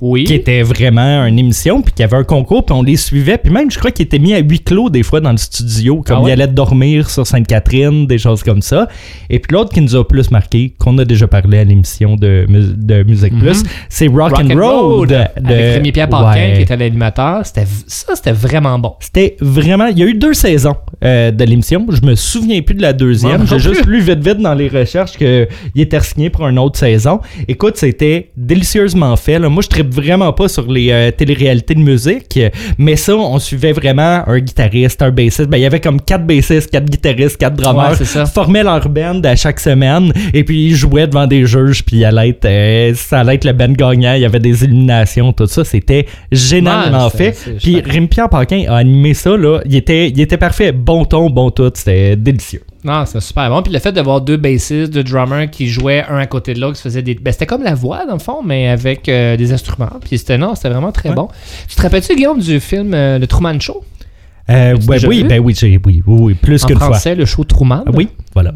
Oui. 0.04 0.24
qui 0.24 0.34
était 0.34 0.62
vraiment 0.62 1.24
une 1.26 1.38
émission, 1.38 1.80
puis 1.80 1.92
qui 1.94 2.02
avait 2.02 2.16
un 2.16 2.24
concours, 2.24 2.66
puis 2.66 2.74
on 2.74 2.82
les 2.82 2.96
suivait. 2.96 3.38
Puis 3.38 3.52
même, 3.52 3.70
je 3.70 3.78
crois 3.78 3.92
qu'il 3.92 4.04
était 4.04 4.18
mis 4.18 4.34
à 4.34 4.38
huis 4.40 4.58
clos 4.58 4.90
des 4.90 5.04
fois 5.04 5.20
dans 5.20 5.30
le 5.30 5.36
studio, 5.36 6.02
comme 6.04 6.16
Ah 6.16 6.22
ouais? 6.22 6.30
il 6.30 6.32
allait 6.32 6.48
dormir 6.52 7.08
sur 7.08 7.24
Sainte-Catherine, 7.24 8.06
des 8.08 8.18
choses 8.18 8.42
comme 8.42 8.62
ça. 8.62 8.88
Et 9.30 9.38
puis 9.38 9.54
l'autre 9.54 9.72
qui 9.72 9.80
nous 9.80 9.94
a 9.94 10.06
plus 10.06 10.30
marqué, 10.32 10.74
qu'on 10.76 10.98
a 10.98 11.04
déjà 11.04 11.28
parlé 11.28 11.58
à 11.58 11.64
l'émission 11.64 12.16
de, 12.16 12.46
de 12.48 13.02
Musique 13.04 13.38
Plus, 13.38 13.62
c'est 13.88 14.08
Rock, 14.08 14.32
and 14.40 14.48
Road. 14.58 15.08
de- 15.08 15.14
Avec 15.14 15.74
Rémi 15.76 15.92
Pierre 15.92 16.08
Paquin 16.08 16.32
Ouais. 16.40 16.52
qui 16.56 16.62
était 16.62 16.76
l'animateur. 16.76 17.46
C'était, 17.46 17.66
ça, 17.86 18.16
c'était 18.16 18.32
vraiment 18.32 18.78
bon. 18.80 18.94
C'était 18.98 19.36
vraiment. 19.40 19.86
Il 19.86 19.98
y 19.98 20.02
a 20.02 20.06
eu 20.06 20.14
deux 20.14 20.34
saisons 20.34 20.74
euh, 21.04 21.30
de 21.30 21.44
l'émission. 21.44 21.86
Je 21.90 22.04
me 22.04 22.16
souviens 22.16 22.60
plus 22.62 22.74
de 22.74 22.82
la 22.82 22.92
deuxième. 22.92 23.46
J'ai 23.46 23.60
juste 23.60 23.86
lu 23.86 24.00
vite 24.00 24.18
vite 24.26 24.38
dans 24.38 24.54
les 24.54 24.66
recherches 24.68 25.12
qu'il 25.16 25.46
était 25.76 26.00
signé 26.00 26.28
pour 26.28 26.48
une 26.48 26.58
autre 26.58 26.78
saison. 26.78 27.20
Écoute, 27.46 27.76
c'était 27.76 28.30
délicieusement 28.36 29.14
fait. 29.16 29.38
là. 29.38 29.48
Moi, 29.48 29.62
je 29.62 29.68
tripe 29.68 29.91
vraiment 29.92 30.32
pas 30.32 30.48
sur 30.48 30.70
les 30.70 30.90
euh, 30.90 31.10
téléréalités 31.10 31.74
de 31.74 31.80
musique, 31.80 32.40
mais 32.78 32.96
ça, 32.96 33.16
on 33.16 33.38
suivait 33.38 33.72
vraiment 33.72 34.22
un 34.26 34.38
guitariste, 34.38 35.02
un 35.02 35.10
bassiste. 35.10 35.48
Ben, 35.48 35.58
il 35.58 35.62
y 35.62 35.66
avait 35.66 35.80
comme 35.80 36.00
quatre 36.00 36.26
bassistes, 36.26 36.70
quatre 36.70 36.86
guitaristes, 36.86 37.36
quatre 37.36 37.54
drummers. 37.54 37.90
Ouais, 37.90 37.96
c'est 37.96 38.04
ça. 38.04 38.26
formaient 38.26 38.62
leur 38.62 38.88
band 38.88 39.20
à 39.24 39.36
chaque 39.36 39.60
semaine 39.60 40.12
et 40.32 40.44
puis 40.44 40.66
ils 40.66 40.74
jouaient 40.74 41.06
devant 41.06 41.26
des 41.26 41.46
juges 41.46 41.84
puis 41.84 42.04
allait 42.04 42.30
être, 42.30 42.44
euh, 42.44 42.94
ça 42.94 43.20
allait 43.20 43.36
être 43.36 43.44
le 43.44 43.52
band 43.52 43.72
gagnant. 43.72 44.14
Il 44.14 44.22
y 44.22 44.24
avait 44.24 44.40
des 44.40 44.64
éliminations, 44.64 45.32
tout 45.32 45.46
ça. 45.46 45.64
C'était 45.64 46.06
génialement 46.30 47.10
fait. 47.10 47.36
Puis 47.58 47.80
Rémi-Pierre 47.80 48.28
Paquin 48.28 48.64
a 48.68 48.76
animé 48.76 49.14
ça, 49.14 49.36
là. 49.36 49.60
Il 49.64 49.76
était, 49.76 50.08
il 50.08 50.20
était 50.20 50.38
parfait. 50.38 50.72
Bon 50.72 51.04
ton, 51.04 51.30
bon 51.30 51.50
tout. 51.50 51.70
C'était 51.74 52.16
délicieux. 52.16 52.62
Non, 52.84 53.06
c'était 53.06 53.20
super 53.20 53.48
bon. 53.48 53.62
Puis 53.62 53.72
le 53.72 53.78
fait 53.78 53.92
de 53.92 54.00
voir 54.00 54.20
deux 54.20 54.36
bassistes, 54.36 54.92
deux 54.92 55.04
drummers 55.04 55.50
qui 55.50 55.68
jouaient 55.68 56.04
un 56.08 56.18
à 56.18 56.26
côté 56.26 56.52
de 56.52 56.60
l'autre, 56.60 56.72
qui 56.74 56.78
se 56.78 56.82
faisaient 56.88 57.02
des. 57.02 57.14
Ben, 57.14 57.30
c'était 57.32 57.46
comme 57.46 57.62
la 57.62 57.74
voix, 57.74 58.06
dans 58.06 58.14
le 58.14 58.18
fond, 58.18 58.42
mais 58.44 58.68
avec 58.68 59.08
euh, 59.08 59.36
des 59.36 59.52
instruments. 59.52 59.90
Puis 60.04 60.18
c'était, 60.18 60.36
non, 60.38 60.54
c'était 60.56 60.70
vraiment 60.70 60.90
très 60.90 61.10
Ouais. 61.10 61.14
bon. 61.14 61.28
Tu 61.68 61.76
te 61.76 61.82
rappelles-tu, 61.82 62.16
Guillaume, 62.16 62.40
du 62.40 62.58
film 62.58 62.92
euh, 62.94 63.18
Le 63.18 63.26
Truman 63.28 63.60
Show? 63.60 63.84
Euh, 64.50 64.76
ouais, 64.88 65.06
oui, 65.06 65.22
vu? 65.22 65.28
ben 65.28 65.38
oui, 65.40 65.54
oui, 65.62 65.78
oui, 65.84 66.02
oui, 66.06 66.34
plus 66.34 66.64
En 66.64 66.68
fois. 66.68 66.76
français, 66.78 67.14
le 67.14 67.24
show 67.24 67.44
Truman. 67.44 67.84
Ah 67.86 67.90
oui, 67.94 68.08
voilà. 68.34 68.52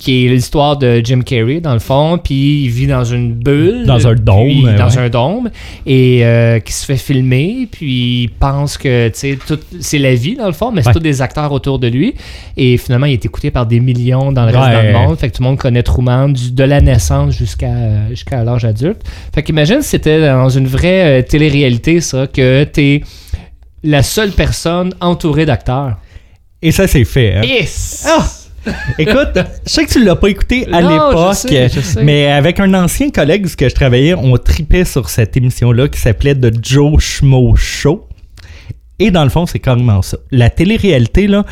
Qui 0.00 0.24
est 0.24 0.28
l'histoire 0.30 0.78
de 0.78 1.02
Jim 1.04 1.20
Carrey, 1.20 1.60
dans 1.60 1.74
le 1.74 1.78
fond, 1.80 2.18
puis 2.22 2.64
il 2.64 2.70
vit 2.70 2.86
dans 2.86 3.04
une 3.04 3.34
bulle. 3.34 3.84
Dans 3.84 4.06
un 4.08 4.14
dôme, 4.14 4.46
puis 4.48 4.66
euh, 4.66 4.78
dans 4.78 4.98
un 4.98 5.08
dôme, 5.10 5.50
et 5.86 6.24
euh, 6.24 6.60
qui 6.60 6.72
se 6.72 6.86
fait 6.86 6.96
filmer, 6.96 7.68
puis 7.70 8.22
il 8.22 8.30
pense 8.30 8.78
que, 8.78 9.10
c'est 9.12 9.98
la 9.98 10.14
vie, 10.14 10.34
dans 10.34 10.46
le 10.46 10.52
fond, 10.52 10.72
mais 10.72 10.80
c'est 10.80 10.88
Ouais. 10.88 10.94
tous 10.94 11.00
des 11.00 11.20
acteurs 11.20 11.52
autour 11.52 11.78
de 11.78 11.88
lui. 11.88 12.14
Et 12.56 12.78
finalement, 12.78 13.06
il 13.06 13.12
est 13.12 13.24
écouté 13.26 13.50
par 13.50 13.66
des 13.66 13.80
millions 13.80 14.32
dans 14.32 14.46
le 14.46 14.56
reste 14.56 14.76
Ouais. 14.76 14.86
du 14.88 14.92
monde. 14.94 15.18
Fait 15.18 15.28
que 15.28 15.36
tout 15.36 15.42
le 15.42 15.48
monde 15.50 15.58
connaît 15.58 15.82
Truman 15.82 16.30
du- 16.30 16.52
de 16.52 16.64
la 16.64 16.80
naissance 16.80 17.34
jusqu'à 17.34 18.08
jusqu'à 18.08 18.42
l'âge 18.44 18.64
adulte. 18.64 19.02
Fait 19.34 19.42
qu'imagine 19.42 19.82
si 19.82 19.90
c'était 19.90 20.26
dans 20.26 20.48
une 20.48 20.66
vraie 20.66 21.20
euh, 21.20 21.22
télé-réalité, 21.22 22.00
ça, 22.00 22.26
que 22.26 22.64
t'es 22.64 23.02
la 23.82 24.02
seule 24.02 24.32
personne 24.32 24.92
entourée 25.00 25.46
d'acteurs. 25.46 25.96
Et 26.62 26.72
ça, 26.72 26.86
c'est 26.86 27.04
fait. 27.04 27.34
hein. 27.36 27.42
Yes! 27.42 28.06
Ah! 28.08 28.26
Écoute, 28.98 29.38
je 29.66 29.70
sais 29.70 29.84
que 29.86 29.90
tu 29.92 30.04
l'as 30.04 30.16
pas 30.16 30.28
écouté 30.28 30.66
à 30.72 30.80
l'époque, 30.82 31.14
mais 32.02 32.26
avec 32.26 32.60
un 32.60 32.74
ancien 32.74 33.08
collègue 33.10 33.46
que 33.54 33.68
je 33.68 33.74
travaillais, 33.74 34.14
on 34.14 34.36
tripait 34.36 34.84
sur 34.84 35.08
cette 35.08 35.36
émission-là 35.36 35.88
qui 35.88 35.98
s'appelait 35.98 36.34
The 36.34 36.52
Joe 36.62 37.00
Schmo 37.00 37.56
Show. 37.56 38.06
Et 38.98 39.10
dans 39.10 39.22
le 39.24 39.30
fond, 39.30 39.46
c'est 39.46 39.60
carrément 39.60 40.02
ça. 40.02 40.18
La 40.32 40.50
télé-réalité, 40.50 41.28
là, 41.28 41.46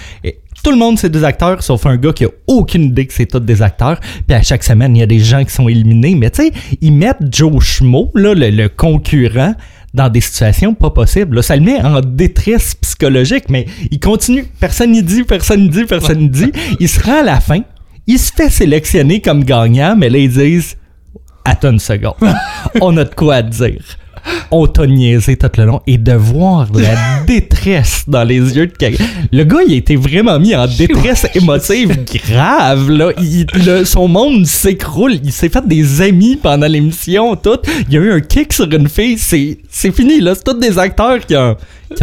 tout 0.65 0.73
le 0.73 0.77
monde, 0.77 0.99
c'est 0.99 1.09
des 1.09 1.23
acteurs, 1.25 1.63
sauf 1.63 1.87
un 1.87 1.97
gars 1.97 2.13
qui 2.13 2.25
a 2.25 2.29
aucune 2.49 2.83
idée 2.85 3.07
que 3.07 3.15
c'est 3.15 3.27
tous 3.27 3.39
des 3.41 3.63
acteurs. 3.63 3.99
Puis 4.27 4.37
à 4.37 4.43
chaque 4.43 4.65
semaine, 4.65 4.95
il 4.97 4.99
y 4.99 5.03
a 5.03 5.07
des 5.07 5.21
gens 5.21 5.43
qui 5.45 5.55
sont 5.55 5.69
éliminés. 5.69 6.17
Mais 6.17 6.29
tu 6.31 6.43
sais, 6.43 6.53
ils 6.83 6.93
mettent 6.93 7.23
Joe 7.31 7.63
Schmo, 7.65 8.11
là, 8.15 8.35
le, 8.35 8.51
le 8.51 8.69
concurrent, 8.69 9.55
dans 9.97 10.11
des 10.11 10.21
situations 10.21 10.75
pas 10.75 10.91
possibles. 10.91 11.37
Là, 11.37 11.43
ça 11.43 11.57
le 11.57 11.63
met 11.63 11.81
en 11.83 12.01
détresse 12.01 12.75
psychologique, 12.75 13.45
mais 13.49 13.67
il 13.91 13.99
continue. 13.99 14.45
Personne 14.61 14.93
n'y 14.93 15.03
dit, 15.03 15.25
personne 15.25 15.63
n'y 15.63 15.71
dit, 15.71 15.85
personne 15.87 16.19
n'y 16.19 16.29
dit. 16.29 16.53
Il 16.81 16.89
se 16.89 17.01
rend 17.03 17.21
à 17.21 17.23
la 17.23 17.41
fin. 17.41 17.61
Il 18.07 18.19
se 18.19 18.31
fait 18.33 18.51
sélectionner 18.51 19.21
comme 19.21 19.43
gagnant, 19.43 19.97
mais 19.97 20.09
là, 20.09 20.19
ils 20.19 20.31
disent 20.31 20.77
Attends 21.45 21.73
une 21.73 21.81
seconde. 21.81 22.15
On 22.81 22.97
a 22.99 23.05
de 23.05 23.15
quoi 23.15 23.37
à 23.37 23.43
dire. 23.43 23.83
On 24.51 24.67
t'a 24.67 24.87
niaisé 24.87 25.37
tout 25.37 25.49
le 25.59 25.65
long. 25.65 25.81
Et 25.87 25.99
de 25.99 26.13
voir 26.13 26.67
la 26.75 26.95
détresse 27.27 28.05
dans 28.07 28.25
les 28.25 28.37
yeux 28.57 28.67
de 28.67 28.73
quelqu'un. 28.73 29.05
Le 29.33 29.45
gars, 29.45 29.59
il 29.67 29.75
a 29.75 29.77
été 29.77 29.97
vraiment 29.97 30.39
mis 30.39 30.55
en 30.55 30.67
détresse 30.67 31.27
émotive 31.35 31.97
grave. 32.29 32.91
Là. 32.91 33.11
Il- 33.21 33.47
le- 33.65 33.85
son 33.85 34.09
monde 34.09 34.47
s'écroule. 34.47 35.15
Il 35.23 35.33
s'est 35.33 35.49
fait 35.49 35.67
des 35.67 36.01
amis 36.03 36.37
pendant 36.37 36.67
l'émission. 36.67 37.35
Tout. 37.37 37.59
Il 37.89 37.95
y 37.95 37.99
a 37.99 38.01
eu 38.01 38.13
un 38.13 38.21
kick 38.21 38.53
sur 38.53 38.71
une 38.73 38.89
fille. 38.89 39.19
C'est, 39.19 39.59
c'est 39.69 39.93
fini. 39.95 40.21
Là. 40.21 40.35
C'est 40.35 40.45
tous 40.45 40.59
des 40.59 40.79
acteurs 40.79 41.19
qui 41.27 41.37
en 41.37 41.57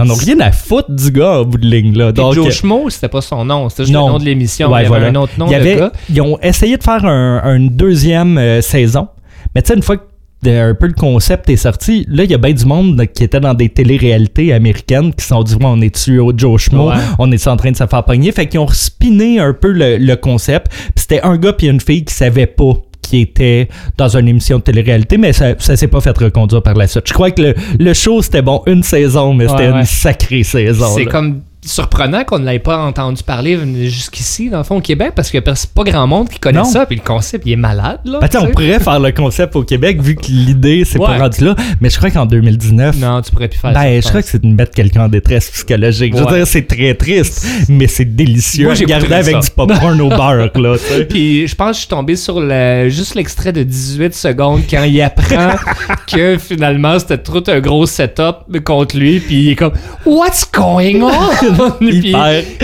ont 0.09 0.15
rien 0.15 0.39
à 0.41 0.51
foutre 0.51 0.91
du 0.91 1.12
gars 1.12 1.39
en 1.39 1.45
bout 1.45 1.57
de 1.57 1.65
ligne. 1.67 1.97
Là. 1.97 2.12
Donc, 2.12 2.33
Joe 2.33 2.51
Schmo, 2.51 2.89
c'était 2.89 3.09
pas 3.09 3.21
son 3.21 3.43
nom, 3.45 3.69
c'était 3.69 3.83
juste 3.83 3.93
Non. 3.93 4.07
le 4.07 4.13
nom 4.13 4.19
de 4.19 4.25
l'émission. 4.25 4.71
Ouais, 4.71 4.81
il 4.81 4.83
y 4.83 4.86
avait 4.88 4.88
voilà. 4.99 5.07
un 5.07 5.15
autre 5.21 5.33
nom 5.38 5.47
Il 5.47 5.51
y 5.51 5.55
avait-. 5.55 5.81
Ils 6.09 6.21
ont 6.21 6.38
essayé 6.41 6.77
de 6.77 6.83
faire 6.83 7.03
un- 7.05 7.55
une 7.55 7.69
deuxième 7.69 8.38
euh, 8.38 8.62
saison. 8.62 9.07
Mais 9.55 9.62
tu 9.62 9.67
sais, 9.69 9.73
une 9.75 9.83
fois 9.83 9.97
que 9.97 10.03
un 10.47 10.73
peu 10.75 10.88
le 10.88 10.93
concept 10.93 11.49
est 11.49 11.56
sorti, 11.56 12.06
là, 12.10 12.23
il 12.23 12.32
y 12.32 12.34
a 12.34 12.38
bien 12.38 12.53
du 12.53 12.65
monde 12.65 13.06
qui 13.13 13.23
était 13.23 13.39
dans 13.39 13.53
des 13.53 13.69
téléréalités 13.69 14.53
américaines 14.53 15.13
qui 15.13 15.23
se 15.23 15.29
sont 15.29 15.43
dit, 15.43 15.56
on 15.62 15.82
est-tu 15.82 16.19
au 16.19 16.32
Joe 16.36 16.60
Schmo, 16.62 16.89
Ouais. 16.89 16.95
on 17.19 17.32
est 17.32 17.47
en 17.47 17.58
train 17.58 17.71
de 17.71 17.77
se 17.77 17.86
faire 17.88 18.03
pogner? 18.03 18.32
Fait 18.32 18.47
qu'ils 18.47 18.60
ont 18.60 18.67
spiné 18.67 19.39
un 19.39 19.53
peu 19.53 19.71
le, 19.71 19.97
le 19.97 20.15
concept. 20.15 20.71
C'était 20.95 21.21
un 21.21 21.38
gars 21.38 21.53
puis 21.53 21.67
une 21.67 21.79
fille 21.82 22.03
qui 22.06 22.13
savaient 22.13 22.47
pas 22.47 22.73
qui 23.01 23.19
était 23.19 23.67
dans 23.97 24.15
une 24.17 24.27
émission 24.29 24.58
de 24.60 24.63
télé-réalité, 24.63 25.17
mais 25.17 25.34
ça, 25.34 25.53
ça 25.60 25.75
s'est 25.75 25.88
pas 25.89 25.99
fait 26.01 26.17
reconduire 26.17 26.63
par 26.63 26.73
la 26.73 26.88
suite. 26.88 27.03
Je 27.08 27.13
crois 27.13 27.32
que 27.32 27.41
le, 27.41 27.53
le 27.77 27.93
show, 27.93 28.21
c'était 28.21 28.41
bon, 28.41 28.62
une 28.65 28.82
saison, 28.82 29.34
mais 29.34 29.47
c'était 29.47 29.69
Ouais, 29.69 29.79
une 29.79 29.86
sacrée 29.86 30.43
saison. 30.43 30.88
C'est 30.95 31.06
comme 31.06 31.41
surprenant 31.65 32.23
qu'on 32.23 32.39
ne 32.39 32.45
l'ait 32.45 32.60
pas 32.60 32.78
entendu 32.80 33.23
parler 33.23 33.58
jusqu'ici, 33.89 34.49
dans 34.49 34.58
le 34.60 34.63
fond, 34.63 34.78
au 34.78 34.82
Québec, 34.82 35.13
parce 35.15 35.30
qu'il 35.30 35.39
n'y 35.39 35.43
a 35.43 35.54
pers- 35.54 35.67
pas 35.73 35.84
grand 35.84 36.08
monde 36.08 36.30
qui 36.30 36.39
connaît 36.39 36.60
Non. 36.60 36.65
ça, 36.65 36.86
puis 36.86 36.95
le 36.97 37.02
concept, 37.02 37.43
il 37.45 37.54
est 37.54 37.58
malade, 37.58 37.99
là. 38.06 38.19
Ben, 38.21 38.30
on 38.41 38.47
pourrait 38.47 38.80
faire 38.80 38.99
le 38.99 39.12
concept 39.12 39.56
au 39.56 39.63
Québec 39.63 40.02
vu 40.02 40.15
que 40.15 40.26
l'idée 40.28 40.84
c'est 40.86 40.99
pas 40.99 41.17
rendu 41.17 41.43
là, 41.45 41.56
mais 41.82 41.89
je 41.89 41.97
crois 41.97 42.12
qu'en 42.12 42.26
2019, 42.26 42.97
Non, 42.99 43.21
tu 43.21 43.32
pourrais 43.32 43.47
plus 43.47 43.60
faire 43.60 43.73
ça. 43.73 43.80
ben, 43.80 43.95
je 43.95 44.02
pense. 44.02 44.10
crois 44.10 44.21
que 44.21 44.28
c'est 44.30 44.41
de 44.41 44.47
mettre 44.47 44.71
quelqu'un 44.71 45.06
en 45.06 45.08
détresse 45.10 45.49
psychologique. 45.52 46.15
Je 46.17 46.23
veux 46.23 46.36
dire, 46.36 46.47
c'est 46.47 46.67
très 46.67 46.93
triste, 46.95 47.45
mais 47.69 47.88
c'est 47.88 48.06
délicieux. 48.06 48.65
Moi, 48.65 48.73
j'écouterais 48.76 49.15
avec 49.15 49.36
ça. 49.36 49.39
du 49.39 49.49
popcorn 49.52 50.02
au 50.02 50.10
beurre, 50.10 50.49
là. 50.56 50.76
Puis 51.10 51.47
je 51.47 51.56
pense 51.56 51.69
que 51.69 51.73
je 51.76 51.80
suis 51.80 51.88
tombé 51.88 52.15
sur 52.15 52.39
le, 52.39 52.89
juste 52.89 53.15
l'extrait 53.15 53.54
de 53.54 53.63
18 53.63 54.13
secondes 54.13 54.62
quand 54.69 54.84
il 54.84 55.02
apprend 55.02 55.56
que 56.08 56.38
finalement 56.38 56.99
c'était 56.99 57.17
tout 57.17 57.43
un 57.47 57.60
gros 57.60 57.86
setup 57.86 58.60
contre 58.63 58.97
lui. 58.97 59.19
Puis 59.19 59.36
il 59.43 59.49
est 59.52 59.56
comme 59.56 59.73
What's 60.06 60.45
going 60.52 61.02
on? 61.02 61.52
Il 61.81 62.01
Puis 62.01 62.13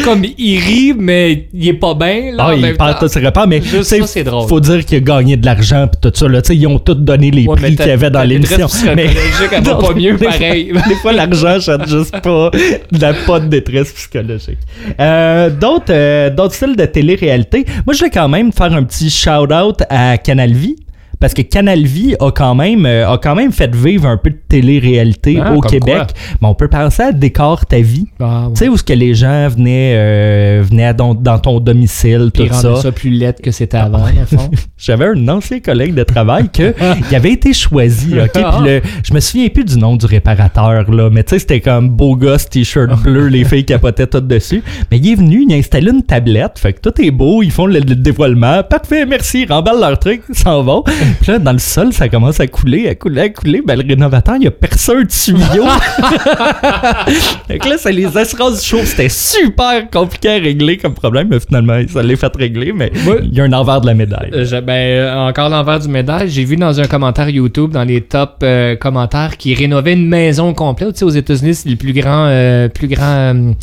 comme 0.03 0.23
il 0.37 0.59
rit, 0.59 0.93
mais 0.97 1.47
il 1.53 1.67
est 1.69 1.73
pas 1.73 1.93
bien. 1.93 2.31
Là, 2.35 2.47
Ah, 2.49 2.55
il 2.55 2.75
perd 2.77 2.99
tous 2.99 3.07
ses 3.07 3.19
repas, 3.25 3.45
mais 3.45 3.61
ça, 3.61 3.95
c'est 4.05 4.23
drôle. 4.23 4.47
faut 4.47 4.59
dire 4.59 4.85
qu'il 4.85 4.97
a 4.97 5.01
gagné 5.01 5.37
de 5.37 5.45
l'argent 5.45 5.87
pis 5.87 5.97
tout 6.01 6.11
ça. 6.13 6.27
Là, 6.27 6.41
Tu 6.41 6.47
sais, 6.49 6.55
ils 6.57 6.67
ont 6.67 6.79
tous 6.79 6.95
donné 6.95 7.31
les 7.31 7.45
Ouais, 7.47 7.55
prix 7.55 7.75
qu'il 7.75 7.87
y 7.87 7.91
avait 7.91 8.09
dans 8.09 8.23
l'émission. 8.23 8.67
Mais 8.95 9.07
elle 9.51 9.63
va 9.63 9.75
pas 9.75 9.93
mieux, 9.93 10.17
pareil. 10.17 10.71
Des 10.87 10.95
fois, 10.95 11.13
l'argent 11.13 11.59
chante 11.59 11.87
juste 11.87 12.19
pas. 12.21 12.51
Il 12.91 12.97
n'a 12.99 13.13
pas 13.13 13.39
de 13.39 13.47
détresse 13.47 13.91
psychologique. 13.93 14.57
Euh, 14.99 15.49
d'autres, 15.49 15.85
euh, 15.91 16.29
d'autres 16.29 16.53
styles 16.55 16.75
de 16.75 16.85
télé-réalité. 16.85 17.65
Moi, 17.85 17.93
je 17.93 18.03
vais 18.03 18.09
quand 18.09 18.27
même 18.27 18.51
faire 18.51 18.73
un 18.73 18.83
petit 18.83 19.09
shout-out 19.09 19.81
à 19.89 20.17
Canal 20.17 20.53
Vie. 20.53 20.75
Parce 21.19 21.33
que 21.33 21.41
Canal 21.41 21.83
Vie 21.83 22.15
a 22.19 22.31
quand 22.31 22.55
même, 22.55 22.85
euh, 22.85 23.09
a 23.09 23.17
quand 23.17 23.35
même 23.35 23.51
fait 23.51 23.73
vivre 23.75 24.07
un 24.07 24.17
peu 24.17 24.29
de 24.29 24.39
télé-réalité 24.47 25.39
Ah, 25.43 25.53
au 25.53 25.59
Québec. 25.61 26.03
Mais 26.41 26.47
on 26.47 26.53
peut 26.55 26.67
penser 26.69 27.03
à 27.03 27.11
Décor 27.11 27.65
ta 27.65 27.79
vie. 27.79 28.07
Ah, 28.19 28.45
ouais. 28.47 28.53
Tu 28.53 28.59
sais, 28.59 28.67
où 28.69 28.77
ce 28.77 28.83
que 28.83 28.93
les 28.93 29.13
gens 29.13 29.47
venaient, 29.49 29.95
euh, 29.97 30.63
venaient 30.69 30.93
dans 30.93 31.39
ton 31.39 31.59
domicile, 31.59 32.31
Puis 32.33 32.47
tout 32.47 32.53
ça. 32.53 32.75
ça. 32.77 32.91
plus 32.91 33.09
lettre 33.09 33.41
que 33.41 33.51
c'était 33.51 33.77
avant, 33.77 34.05
fond. 34.27 34.49
J'avais 34.77 35.07
un 35.07 35.27
ancien 35.27 35.59
collègue 35.59 35.93
de 35.93 36.03
travail 36.03 36.49
que 36.49 36.73
il 37.09 37.15
avait 37.15 37.33
été 37.33 37.53
choisi, 37.53 38.13
ok? 38.19 38.31
Ah. 38.43 38.57
Puis 38.61 38.69
le, 38.69 38.81
je 39.03 39.13
me 39.13 39.19
souviens 39.19 39.49
plus 39.49 39.65
du 39.65 39.77
nom 39.77 39.95
du 39.95 40.05
réparateur 40.05 40.89
là, 40.89 41.09
mais 41.09 41.23
tu 41.23 41.31
sais 41.31 41.39
c'était 41.39 41.59
comme 41.61 41.89
beau 41.89 42.15
gosse 42.15 42.49
t-shirt 42.49 43.01
bleu, 43.03 43.27
les 43.27 43.43
filles 43.43 43.65
capotaient 43.65 44.07
tout 44.07 44.21
dessus. 44.21 44.63
Mais 44.91 44.97
il 44.97 45.11
est 45.11 45.15
venu, 45.15 45.45
il 45.47 45.53
a 45.53 45.57
installé 45.57 45.91
une 45.91 46.03
tablette, 46.03 46.59
fait 46.59 46.73
que 46.73 46.79
tout 46.89 47.01
est 47.01 47.11
beau, 47.11 47.43
ils 47.43 47.51
font 47.51 47.65
le, 47.65 47.79
le 47.79 47.95
dévoilement, 47.95 48.63
parfait, 48.63 49.05
merci, 49.05 49.45
remballent 49.45 49.79
leur 49.81 49.99
truc, 49.99 50.21
ils 50.29 50.35
s'en 50.35 50.63
vont. 50.63 50.83
Puis 51.21 51.31
là 51.31 51.39
dans 51.39 51.51
le 51.53 51.59
sol 51.59 51.93
ça 51.93 52.07
commence 52.09 52.39
à 52.39 52.47
couler, 52.47 52.87
à 52.89 52.95
couler, 52.95 53.21
à 53.21 53.29
couler. 53.29 53.61
Ben 53.65 53.77
le 53.79 53.87
rénovateur 53.87 54.35
il 54.39 54.47
a 54.47 54.51
percé 54.51 54.91
un 54.93 55.05
tuyau. 55.05 55.65
fait 57.47 57.57
que 57.59 57.69
là 57.69 57.77
ça 57.77 57.91
les 57.91 58.17
assurances 58.17 58.63
chaudes, 58.65 58.85
c'était 58.85 59.09
super 59.09 59.89
compliqué 59.89 60.29
à 60.29 60.33
régler 60.33 60.77
comme 60.77 60.93
problème, 60.93 61.27
mais 61.29 61.39
finalement 61.39 61.79
ça 61.91 62.01
l'est 62.03 62.15
fait 62.15 62.35
régler, 62.35 62.71
mais 62.73 62.91
Ouais. 63.07 63.19
il 63.23 63.33
y 63.33 63.41
a 63.41 63.43
un 63.43 63.53
envers 63.53 63.81
de 63.81 63.87
la 63.87 63.93
médaille. 63.93 64.29
Euh, 64.33 64.45
je- 64.45 64.59
ben, 64.59 64.73
euh, 64.73 65.15
encore 65.29 65.49
l'envers 65.49 65.79
du 65.79 65.87
médaille, 65.87 66.29
j'ai 66.29 66.43
vu 66.43 66.55
dans 66.55 66.79
un 66.79 66.85
commentaire 66.85 67.29
YouTube, 67.29 67.71
dans 67.71 67.83
les 67.83 68.01
top 68.01 68.37
euh, 68.43 68.75
commentaires, 68.75 69.37
qui 69.37 69.53
rénovait 69.53 69.93
une 69.93 70.07
maison 70.07 70.53
complète. 70.53 70.93
Tu 70.93 70.99
sais, 70.99 71.05
aux 71.05 71.09
États-Unis, 71.09 71.55
c'est 71.55 71.69
le 71.69 71.75
plus 71.75 71.93
grand, 71.93 72.25
euh, 72.27 72.67
plus 72.67 72.87
grand, 72.87 73.53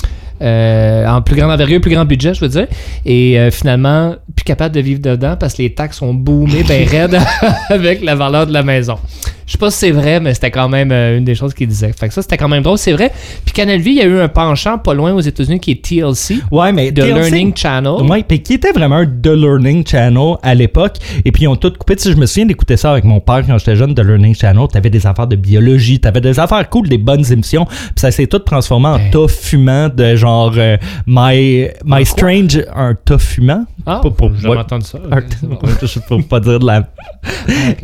euh, 0.42 1.06
en 1.06 1.22
plus 1.22 1.36
grande 1.36 1.50
envergure, 1.50 1.80
plus 1.80 1.92
grand 1.92 2.04
budget, 2.04 2.34
je 2.34 2.40
veux 2.40 2.48
dire. 2.48 2.66
Et 3.04 3.38
euh, 3.38 3.50
finalement, 3.50 4.14
plus 4.34 4.44
capable 4.44 4.74
de 4.74 4.80
vivre 4.80 5.00
dedans 5.00 5.36
parce 5.38 5.54
que 5.54 5.62
les 5.62 5.74
taxes 5.74 6.02
ont 6.02 6.14
boomé 6.14 6.62
ben 6.62 6.86
raide 6.88 7.18
avec 7.70 8.02
la 8.02 8.14
valeur 8.14 8.46
de 8.46 8.52
la 8.52 8.62
maison. 8.62 8.98
Je 9.46 9.52
sais 9.52 9.58
pas 9.58 9.70
si 9.70 9.78
c'est 9.78 9.90
vrai, 9.92 10.18
mais 10.18 10.34
c'était 10.34 10.50
quand 10.50 10.68
même 10.68 10.90
euh, 10.90 11.18
une 11.18 11.24
des 11.24 11.34
choses 11.36 11.54
qu'il 11.54 11.68
disait. 11.68 11.92
Fait 11.98 12.08
que 12.08 12.14
ça, 12.14 12.20
c'était 12.22 12.36
quand 12.36 12.48
même 12.48 12.62
drôle, 12.64 12.78
c'est 12.78 12.92
vrai. 12.92 13.12
Puis 13.44 13.52
Canal 13.54 13.78
Vie, 13.78 13.90
il 13.92 13.96
y 13.98 14.00
a 14.02 14.06
eu 14.06 14.18
un 14.18 14.26
penchant 14.28 14.76
pas 14.78 14.92
loin 14.92 15.12
aux 15.12 15.20
États-Unis 15.20 15.60
qui 15.60 15.70
est 15.70 15.82
TLC, 15.84 16.40
Ouais, 16.50 16.72
mais 16.72 16.90
The 16.90 16.96
TLC 16.96 17.14
Learning 17.14 17.52
Channel. 17.56 17.92
Ouais, 18.10 18.24
puis 18.26 18.42
qui 18.42 18.54
était 18.54 18.72
vraiment 18.72 18.96
un 18.96 19.06
The 19.06 19.28
Learning 19.28 19.86
Channel 19.86 20.34
à 20.42 20.54
l'époque. 20.54 20.96
Et 21.24 21.30
puis 21.30 21.44
ils 21.44 21.48
ont 21.48 21.54
tout 21.56 21.72
coupé. 21.78 21.94
Tu 21.96 22.02
sais, 22.02 22.12
je 22.12 22.16
me 22.16 22.26
souviens 22.26 22.46
d'écouter 22.46 22.76
ça 22.76 22.90
avec 22.90 23.04
mon 23.04 23.20
père 23.20 23.44
quand 23.46 23.56
j'étais 23.58 23.76
jeune, 23.76 23.94
The 23.94 24.00
Learning 24.00 24.34
Channel. 24.34 24.66
T'avais 24.72 24.90
des 24.90 25.06
affaires 25.06 25.28
de 25.28 25.36
biologie, 25.36 26.00
t'avais 26.00 26.20
des 26.20 26.40
affaires 26.40 26.68
cool, 26.68 26.88
des 26.88 26.98
bonnes 26.98 27.30
émissions. 27.32 27.66
Puis 27.66 27.92
ça 27.96 28.10
s'est 28.10 28.26
tout 28.26 28.40
transformé 28.40 28.88
en 28.88 28.98
tas 29.10 29.28
fumant 29.28 29.88
de 29.88 30.16
genre 30.16 30.52
euh, 30.56 30.76
My, 31.06 31.68
My 31.84 32.04
Strange, 32.04 32.64
un 32.74 32.94
tas 32.94 33.18
fumant. 33.18 33.64
Ah, 33.86 34.00
Pas 34.02 34.10
pour- 34.10 34.30
ouais. 34.32 34.80
ça. 34.82 34.98
Un- 35.12 35.20
peux 36.16 36.22
pas 36.22 36.40
dire 36.40 36.58
de 36.58 36.66
la. 36.66 36.82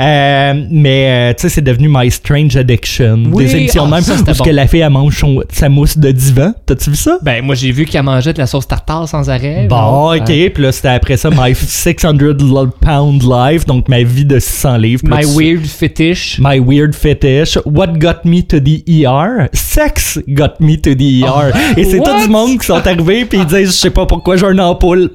Euh, 0.01 0.67
mais 0.71 1.35
tu 1.35 1.43
sais, 1.43 1.49
c'est 1.53 1.63
devenu 1.63 1.89
My 1.91 2.11
Strange 2.11 2.57
Addiction. 2.57 3.25
Oui, 3.33 3.45
des 3.45 3.57
émissions 3.57 3.85
ah, 3.87 3.91
même 3.91 4.01
ça, 4.03 4.17
c'était 4.17 4.31
où 4.31 4.35
ce 4.35 4.39
bon. 4.39 4.45
que 4.45 4.51
la 4.51 4.67
fille 4.67 4.81
elle 4.81 4.91
mange 4.91 5.19
son- 5.19 5.43
sa 5.51 5.69
mousse 5.69 5.97
de 5.99 6.11
divan. 6.11 6.53
T'as-tu 6.67 6.91
vu 6.91 6.97
ça? 6.97 7.19
Ben, 7.23 7.45
moi, 7.45 7.55
j'ai 7.55 7.71
vu 7.73 7.85
qu'elle 7.85 8.03
mangeait 8.03 8.33
de 8.33 8.39
la 8.39 8.47
sauce 8.47 8.67
tartare 8.67 9.09
sans 9.09 9.29
arrêt. 9.31 9.67
Bon, 9.69 9.77
Non? 9.77 10.15
ok. 10.17 10.25
Puis 10.27 10.63
là, 10.63 10.73
c'était 10.73 10.89
après 10.89 11.17
ça, 11.17 11.31
My 11.31 11.55
600 11.55 12.13
lo- 12.19 12.67
Pound 12.81 13.23
Life, 13.23 13.67
donc 13.67 13.89
ma 13.89 14.03
vie 14.03 14.25
de 14.25 14.39
600 14.39 14.77
livres. 14.79 15.03
My 15.05 15.25
Weird 15.25 15.65
Fetish. 15.67 16.39
My 16.43 16.59
Weird 16.59 16.95
Fetish. 16.95 17.59
What 17.65 17.99
Got 17.99 18.25
Me 18.25 18.43
to 18.43 18.59
the 18.61 18.83
ER? 18.89 19.49
Sex 19.53 20.19
Got 20.29 20.55
Me 20.61 20.77
to 20.77 20.95
the 20.95 21.23
ER. 21.25 21.53
Et 21.77 21.85
c'est 21.85 21.99
tout 22.01 22.23
du 22.25 22.29
monde 22.29 22.59
qui 22.59 22.67
sont 22.67 22.75
arrivés 22.87 23.25
puis 23.25 23.39
ils 23.39 23.47
disent, 23.47 23.67
je 23.69 23.73
sais 23.73 23.91
pas 23.91 24.07
pourquoi 24.07 24.37
j'ai 24.37 24.47
une 24.47 24.61
ampoule. 24.61 25.11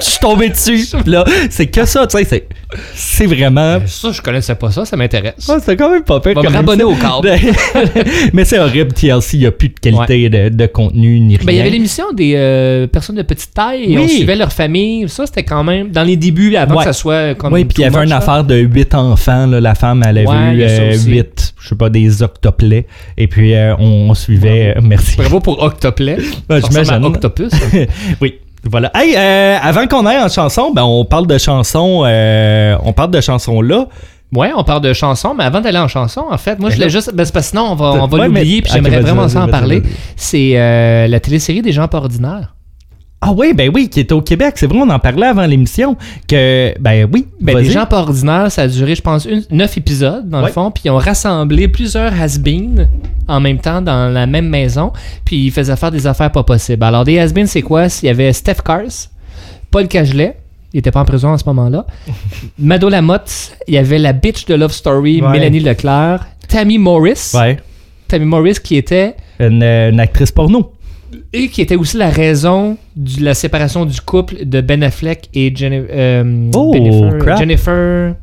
Je 0.00 0.04
suis 0.04 0.18
tombé 0.20 0.48
dessus. 0.50 0.84
Là, 1.06 1.24
c'est 1.50 1.66
que 1.66 1.84
ça, 1.84 2.06
tu 2.06 2.16
sais, 2.18 2.24
c'est, 2.24 2.48
c'est 2.94 3.26
vraiment... 3.26 3.78
Ça, 3.86 4.12
je 4.12 4.20
connaissais 4.22 4.54
pas 4.54 4.70
ça, 4.70 4.84
ça 4.84 4.96
m'intéresse. 4.96 5.46
Ah, 5.48 5.56
c'est 5.64 5.76
quand 5.76 5.90
même 5.90 6.02
pas 6.04 6.20
pire 6.20 6.34
Va 6.40 6.62
me 6.76 6.84
au 6.84 6.94
câble. 6.94 7.32
Mais 8.32 8.44
c'est 8.44 8.58
horrible, 8.58 8.92
TLC, 8.92 9.34
il 9.34 9.40
n'y 9.40 9.46
a 9.46 9.52
plus 9.52 9.68
de 9.68 9.74
qualité 9.80 10.28
de, 10.28 10.48
de 10.48 10.66
contenu 10.66 11.18
ni 11.20 11.36
rien. 11.36 11.46
Ben, 11.46 11.52
il 11.52 11.58
y 11.58 11.60
avait 11.60 11.70
l'émission 11.70 12.12
des 12.12 12.34
euh, 12.36 12.86
personnes 12.86 13.16
de 13.16 13.22
petite 13.22 13.52
taille 13.54 13.92
et 13.92 13.96
Oui. 13.96 14.02
on 14.04 14.08
suivait 14.08 14.36
leur 14.36 14.52
famille. 14.52 15.08
Ça, 15.08 15.26
c'était 15.26 15.42
quand 15.44 15.64
même 15.64 15.90
dans 15.90 16.02
les 16.04 16.16
débuts, 16.16 16.56
avant 16.56 16.74
Ouais. 16.76 16.84
que 16.84 16.84
ça 16.84 16.92
soit 16.92 17.34
comme. 17.34 17.52
Oui, 17.52 17.64
puis 17.64 17.76
il 17.78 17.82
y 17.82 17.84
avait 17.84 18.04
une 18.04 18.12
affaire 18.12 18.44
de 18.44 18.56
8 18.56 18.94
enfants. 18.94 19.46
Là, 19.46 19.60
la 19.60 19.74
femme, 19.74 20.02
elle 20.06 20.18
avait 20.18 20.26
Ouais, 20.28 20.54
eu 20.54 20.92
aussi. 20.94 21.10
8, 21.10 21.54
je 21.60 21.68
sais 21.68 21.74
pas, 21.74 21.90
des 21.90 22.22
octoplets. 22.22 22.86
Et 23.16 23.26
puis, 23.28 23.54
euh, 23.54 23.74
on, 23.78 24.10
on 24.10 24.14
suivait. 24.14 24.74
euh, 24.76 24.80
merci. 24.82 25.16
Bravo 25.16 25.40
pour 25.40 25.62
Octoplet. 25.62 26.18
Ben, 26.48 26.60
j'imagine. 26.64 27.04
Octopus. 27.04 27.50
oui. 28.20 28.34
Voilà. 28.70 28.90
Hey, 28.94 29.14
euh, 29.16 29.56
avant 29.62 29.86
qu'on 29.86 30.06
aille 30.06 30.18
en 30.22 30.28
chanson, 30.28 30.72
ben, 30.72 30.82
on 30.82 31.04
parle 31.04 31.26
de 31.26 31.38
chansons. 31.38 32.02
euh, 32.06 32.76
on 32.84 32.92
parle 32.92 33.10
de 33.10 33.20
chansons 33.20 33.60
là. 33.60 33.86
Ouais, 34.34 34.50
on 34.56 34.64
parle 34.64 34.80
de 34.80 34.92
chansons, 34.92 35.34
mais 35.34 35.44
avant 35.44 35.60
d'aller 35.60 35.78
en 35.78 35.86
chanson, 35.86 36.24
en 36.28 36.38
fait, 36.38 36.58
moi, 36.58 36.70
je 36.70 36.74
Ben 36.74 36.78
voulais 36.82 36.90
juste. 36.90 37.10
Ben, 37.10 37.18
parce 37.18 37.30
que 37.30 37.40
sinon, 37.42 37.68
on 37.70 37.74
va, 37.76 37.92
on 37.92 38.06
va 38.06 38.18
Ouais, 38.18 38.26
l'oublier, 38.26 38.62
puis 38.62 38.72
j'aimerais 38.72 39.00
vraiment 39.00 39.22
vas-y, 39.22 39.30
ça 39.30 39.38
en 39.38 39.42
vas-y, 39.42 39.50
parler. 39.50 39.82
C'est 40.16 40.52
euh, 40.56 41.06
la 41.06 41.20
télésérie 41.20 41.62
des 41.62 41.70
gens 41.72 41.86
pas 41.86 41.98
ordinaires. 41.98 42.54
Ah 43.26 43.32
oui, 43.34 43.54
ben 43.54 43.70
oui, 43.74 43.88
qui 43.88 44.00
était 44.00 44.12
au 44.12 44.20
Québec. 44.20 44.52
C'est 44.56 44.66
vrai, 44.66 44.78
on 44.82 44.90
en 44.90 44.98
parlait 44.98 45.26
avant 45.28 45.46
l'émission. 45.46 45.96
Que, 46.28 46.74
ben 46.78 47.08
oui. 47.10 47.26
Ben, 47.40 47.56
des 47.56 47.70
gens 47.70 47.86
pas 47.86 48.00
ordinaires, 48.00 48.52
ça 48.52 48.62
a 48.62 48.68
duré, 48.68 48.94
je 48.94 49.00
pense, 49.00 49.24
une, 49.24 49.42
neuf 49.50 49.78
épisodes, 49.78 50.28
dans 50.28 50.40
Ouais. 50.40 50.48
le 50.48 50.52
fond, 50.52 50.70
puis 50.70 50.82
ils 50.84 50.90
ont 50.90 50.98
rassemblé 50.98 51.66
plusieurs 51.68 52.12
has-beens 52.20 52.86
en 53.26 53.40
même 53.40 53.58
temps 53.60 53.80
dans 53.80 54.12
la 54.12 54.26
même 54.26 54.48
maison, 54.50 54.92
puis 55.24 55.46
ils 55.46 55.50
faisaient 55.50 55.76
faire 55.76 55.90
des 55.90 56.06
affaires 56.06 56.30
pas 56.32 56.42
possibles. 56.42 56.84
Alors, 56.84 57.04
des 57.04 57.18
has-beens, 57.18 57.46
c'est 57.46 57.62
quoi? 57.62 57.86
Il 58.02 58.06
y 58.06 58.08
avait 58.10 58.30
Steph 58.34 58.56
Cars, 58.62 59.08
Paul 59.70 59.88
Cagelet, 59.88 60.36
il 60.74 60.80
était 60.80 60.90
pas 60.90 61.00
en 61.00 61.06
prison 61.06 61.32
à 61.32 61.38
ce 61.38 61.44
moment-là, 61.46 61.86
Mado 62.58 62.90
Lamotte, 62.90 63.56
il 63.66 63.72
y 63.74 63.78
avait 63.78 63.98
la 63.98 64.12
bitch 64.12 64.44
de 64.44 64.54
Love 64.54 64.72
Story, 64.72 65.22
Ouais. 65.22 65.30
Mélanie 65.30 65.60
Leclerc, 65.60 66.26
Tammy 66.46 66.76
Morris, 66.76 67.32
Ouais. 67.34 67.56
Tammy 68.06 68.26
Morris 68.26 68.58
qui 68.62 68.76
était 68.76 69.16
Une, 69.40 69.62
euh, 69.62 69.90
une 69.90 69.98
actrice 69.98 70.30
porno. 70.30 70.73
Et 71.32 71.48
qui 71.48 71.60
était 71.62 71.76
aussi 71.76 71.96
la 71.96 72.10
raison 72.10 72.76
de 72.96 73.24
la 73.24 73.34
séparation 73.34 73.84
du 73.84 74.00
couple 74.00 74.44
de 74.44 74.60
Ben 74.60 74.82
Affleck 74.82 75.28
et 75.34 75.50
Jenni- 75.54 75.86
euh, 75.90 76.50
Oh, 76.54 76.72
Jennifer, 76.74 77.18
crap. 77.18 77.38
Jennifer, 77.38 78.14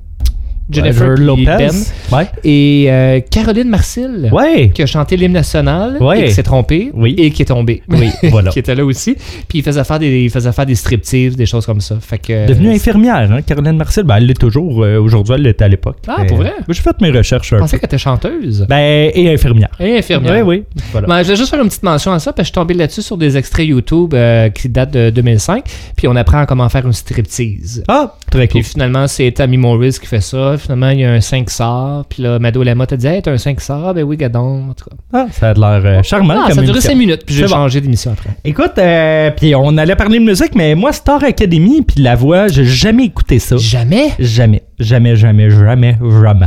Jennifer 0.70 1.10
Euh, 1.10 1.16
Lopez. 1.16 1.44
Ben. 1.46 1.72
Ouais. 2.12 2.28
et 2.44 2.86
euh, 2.90 3.20
Caroline 3.30 3.68
Marcil 3.70 4.30
Ouais. 4.32 4.70
qui 4.74 4.82
a 4.82 4.86
chanté 4.86 5.18
l'hymne 5.18 5.34
national 5.34 5.98
Ouais. 6.00 6.22
et 6.22 6.26
qui 6.26 6.32
s'est 6.34 6.44
trompée 6.44 6.92
Oui. 6.94 7.16
et 7.18 7.32
qui 7.32 7.42
est 7.42 7.46
tombée. 7.46 7.82
Oui, 7.90 8.10
voilà. 8.30 8.52
qui 8.52 8.60
était 8.60 8.76
là 8.76 8.86
aussi. 8.86 9.16
Puis 9.48 9.60
il 9.60 9.64
faisait 9.64 9.84
faire 9.84 10.00
des, 10.00 10.24
il 10.24 10.30
faisait 10.30 10.52
faire 10.52 10.66
des 10.66 10.76
striptease, 10.76 11.36
des 11.36 11.46
choses 11.46 11.66
comme 11.66 11.82
ça. 11.82 11.98
Fait 12.00 12.18
que, 12.20 12.48
Devenue 12.48 12.70
infirmière, 12.72 13.30
hein, 13.32 13.42
Caroline 13.42 13.76
Marcel. 13.78 14.04
Ben, 14.06 14.18
elle 14.18 14.28
l'est 14.28 14.40
toujours. 14.40 14.84
euh, 14.84 14.98
Aujourd'hui, 15.00 15.36
elle 15.36 15.42
l'était 15.42 15.66
à 15.66 15.68
l'époque. 15.68 15.98
Ah, 16.08 16.18
Mais, 16.20 16.28
pour 16.28 16.38
vrai? 16.38 16.54
euh, 16.60 16.64
J'ai 16.74 16.82
fait 16.82 17.00
mes 17.02 17.12
recherches 17.12 17.50
Je 17.50 17.56
pensais 17.58 17.78
qu'elle 17.78 17.88
était 17.88 17.98
chanteuse. 17.98 18.66
Ben, 18.70 19.12
et 19.14 19.34
infirmière. 19.34 19.72
Et 19.80 19.98
infirmière. 19.98 20.46
Oui, 20.46 20.60
oui. 20.76 20.82
Voilà. 20.92 21.08
Ben, 21.08 21.24
je 21.24 21.30
vais 21.30 21.36
juste 21.36 21.50
faire 21.50 21.62
une 21.62 21.68
petite 21.68 21.84
mention 21.84 22.12
à 22.12 22.20
ça, 22.20 22.32
parce 22.34 22.38
que 22.38 22.44
je 22.44 22.46
suis 22.48 22.54
tombé 22.54 22.74
là-dessus 22.74 23.02
sur 23.02 23.18
des 23.18 23.36
extraits 23.38 23.66
YouTube 23.68 24.14
euh, 24.14 24.50
qui 24.50 24.70
datent 24.70 24.92
de 24.94 25.10
2005, 25.10 25.64
puis 25.98 26.08
on 26.08 26.16
apprend 26.16 26.46
comment 26.46 26.68
faire 26.70 26.86
une 26.86 26.94
striptease. 26.94 27.84
Ah, 27.88 28.16
très 28.30 28.48
cool. 28.48 28.62
Puis 28.62 28.72
finalement, 28.72 29.08
c'est 29.08 29.32
Tammy 29.32 29.58
Morris 29.58 29.98
qui 30.00 30.08
fait 30.08 30.22
ça. 30.22 30.51
Finalement, 30.58 30.90
il 30.90 31.00
y 31.00 31.06
a 31.06 31.12
un 31.12 31.22
5 31.22 31.50
sorts. 31.50 32.06
Puis 32.10 32.24
là, 32.24 32.40
Mado 32.40 32.64
Lamotte 32.64 32.94
a 32.94 32.98
dit 32.98 33.08
Hey, 33.08 33.22
t'as 33.22 33.32
un 33.32 33.38
5 33.38 33.60
sorts 33.62 33.94
Ben 33.94 34.04
oui, 34.04 34.18
gadon. 34.18 34.70
En 34.70 34.74
tout 34.74 34.86
cas. 34.90 34.96
Ah, 35.14 35.28
ça 35.32 35.50
a 35.50 35.54
l'air 35.54 35.82
euh, 35.86 36.04
charmant 36.04 36.36
Ah, 36.38 36.48
comme 36.48 36.56
ça 36.56 36.62
a 36.62 36.64
duré 36.64 36.78
émission. 36.78 36.92
5 36.92 36.98
minutes. 36.98 37.22
Puis 37.26 37.36
j'ai 37.36 37.42
C'est 37.44 37.50
bon. 37.50 37.56
changé 37.56 37.82
d'émission 37.82 38.12
après. 38.12 38.30
Écoute, 38.44 38.74
euh, 38.78 39.32
puis 39.36 39.54
on 39.56 39.78
allait 39.78 39.96
parler 39.96 40.20
de 40.20 40.24
musique, 40.24 40.56
mais 40.56 40.76
moi, 40.76 40.92
Star 40.94 41.24
Academy, 41.24 41.82
puis 41.82 42.02
la 42.02 42.16
voix, 42.16 42.48
j'ai 42.48 42.66
jamais 42.66 43.06
écouté 43.06 43.40
ça. 43.40 43.58
Jamais? 43.58 44.10
Jamais, 44.20 44.64
jamais, 44.80 45.16
jamais, 45.16 45.50
jamais, 45.50 45.98
jamais. 46.24 46.46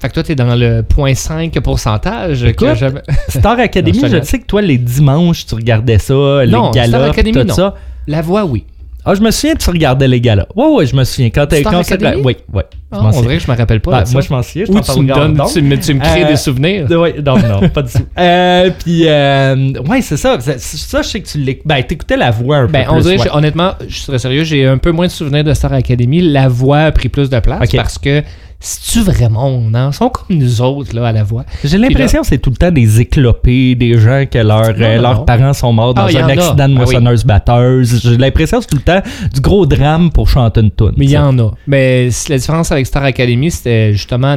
Fait 0.00 0.08
que 0.08 0.14
toi, 0.14 0.22
t'es 0.22 0.34
dans 0.34 0.54
le 0.54 0.82
0.5 0.82 1.60
pourcentage. 1.60 2.40
que 2.42 2.46
Écoute, 2.48 2.74
jamais- 2.74 3.02
Star 3.28 3.58
Academy, 3.58 3.98
Non, 4.00 4.08
je 4.08 4.22
sais 4.22 4.38
que 4.38 4.46
toi, 4.46 4.62
les 4.62 4.78
dimanches, 4.78 5.44
tu 5.44 5.54
regardais 5.54 5.98
ça, 5.98 6.42
les 6.44 6.50
Non, 6.50 6.72
Star 6.72 7.04
Academy, 7.04 7.32
tout 7.32 7.44
non. 7.44 7.54
ça. 7.54 7.74
La 8.06 8.22
voix, 8.22 8.44
oui. 8.46 8.64
Ah, 9.04 9.14
je 9.14 9.20
me 9.20 9.30
souviens, 9.30 9.54
tu 9.56 9.68
regardais 9.70 10.08
les 10.08 10.20
galas. 10.20 10.46
Ouais, 10.56 10.66
ouais, 10.68 10.86
je 10.86 10.94
me 10.96 11.04
souviens. 11.04 11.30
Quand 11.30 11.46
Star 11.50 11.72
quand 11.72 11.78
Academy? 11.80 12.22
Oui, 12.24 12.36
oui. 12.52 12.62
Je 12.92 12.96
Ah, 12.98 13.02
m'en 13.02 13.08
on 13.08 13.12
souviens. 13.12 13.22
dirait 13.22 13.36
que 13.38 13.44
je 13.44 13.50
me 13.52 13.56
rappelle 13.56 13.80
pas. 13.80 13.90
Ben, 13.92 14.00
de 14.02 14.06
ça. 14.06 14.12
moi, 14.12 14.20
je 14.22 14.32
m'en 14.32 14.42
souviens. 14.42 14.64
je 14.66 14.72
Ou 14.72 14.80
tu 14.80 15.00
me, 15.02 15.14
donnes, 15.14 15.34
donc. 15.34 15.52
tu, 15.52 15.62
me, 15.62 15.76
tu 15.78 15.94
me 15.94 16.00
crées 16.00 16.24
Euh, 16.24 16.28
des 16.28 16.36
souvenirs. 16.36 16.90
Ouais, 16.90 17.14
non, 17.24 17.38
non, 17.38 17.68
pas 17.68 17.82
du 17.82 17.92
tout. 17.92 17.98
Euh, 18.18 18.70
puis, 18.84 19.02
euh, 19.06 19.72
ouais, 19.88 20.02
c'est 20.02 20.16
ça. 20.16 20.38
Ça, 20.40 20.54
ça, 20.58 21.02
je 21.02 21.08
sais 21.08 21.20
que 21.20 21.28
tu 21.28 21.38
l'écoutes. 21.38 21.66
Ben, 21.66 21.82
t'écoutais 21.82 22.16
la 22.16 22.30
voix 22.30 22.56
un 22.58 22.66
Ben, 22.66 22.84
peu 22.84 22.90
on 22.90 22.94
plus. 22.94 23.02
dirait, 23.04 23.18
ouais. 23.20 23.28
honnêtement, 23.32 23.72
je 23.86 23.96
serais 23.98 24.18
sérieux, 24.18 24.44
j'ai 24.44 24.66
un 24.66 24.78
peu 24.78 24.90
moins 24.92 25.06
de 25.06 25.12
souvenirs 25.12 25.44
de 25.44 25.54
Star 25.54 25.72
Academy. 25.72 26.20
La 26.20 26.48
voix 26.48 26.80
a 26.80 26.92
pris 26.92 27.08
plus 27.08 27.30
de 27.30 27.38
place 27.38 27.70
parce 27.74 27.98
que 27.98 28.22
c'est-tu 28.62 29.00
vrai 29.00 29.30
monde, 29.30 29.74
hein? 29.74 29.88
Ils 29.90 29.96
sont 29.96 30.10
comme 30.10 30.36
nous 30.36 30.60
autres, 30.60 30.94
là, 30.94 31.06
à 31.06 31.12
la 31.12 31.22
voix. 31.24 31.44
J'ai 31.64 31.78
l'impression 31.78 32.20
que 32.20 32.26
c'est 32.26 32.36
tout 32.36 32.50
le 32.50 32.56
temps 32.56 32.70
des 32.70 33.00
éclopés, 33.00 33.74
des 33.74 33.96
gens 33.98 34.24
que 34.30 34.36
leur, 34.36 34.64
Non, 34.76 34.84
euh, 34.84 34.96
non, 34.96 35.02
leurs 35.02 35.18
non. 35.20 35.24
parents 35.24 35.52
sont 35.54 35.72
morts 35.72 35.94
dans 35.94 36.02
Ah, 36.02 36.08
un 36.14 36.28
a. 36.28 36.32
accident 36.32 36.54
de 36.56 36.60
Ah 36.62 36.66
oui. 36.66 36.74
moissonneuse-batteuse. 36.74 38.00
J'ai 38.02 38.16
l'impression 38.18 38.58
que 38.58 38.64
c'est 38.64 38.70
tout 38.70 38.76
le 38.76 38.82
temps 38.82 39.00
du 39.32 39.40
gros 39.40 39.64
drame 39.64 40.10
pour 40.10 40.28
chanter 40.28 40.60
une 40.60 40.70
tune. 40.70 40.92
Mais 40.98 41.06
il 41.06 41.10
y 41.12 41.16
en 41.18 41.38
a. 41.38 41.52
Mais 41.66 42.10
la 42.28 42.36
différence 42.36 42.70
avec 42.72 42.79
Star 42.86 43.04
Academy, 43.04 43.50
c'était 43.50 43.92
justement. 43.92 44.36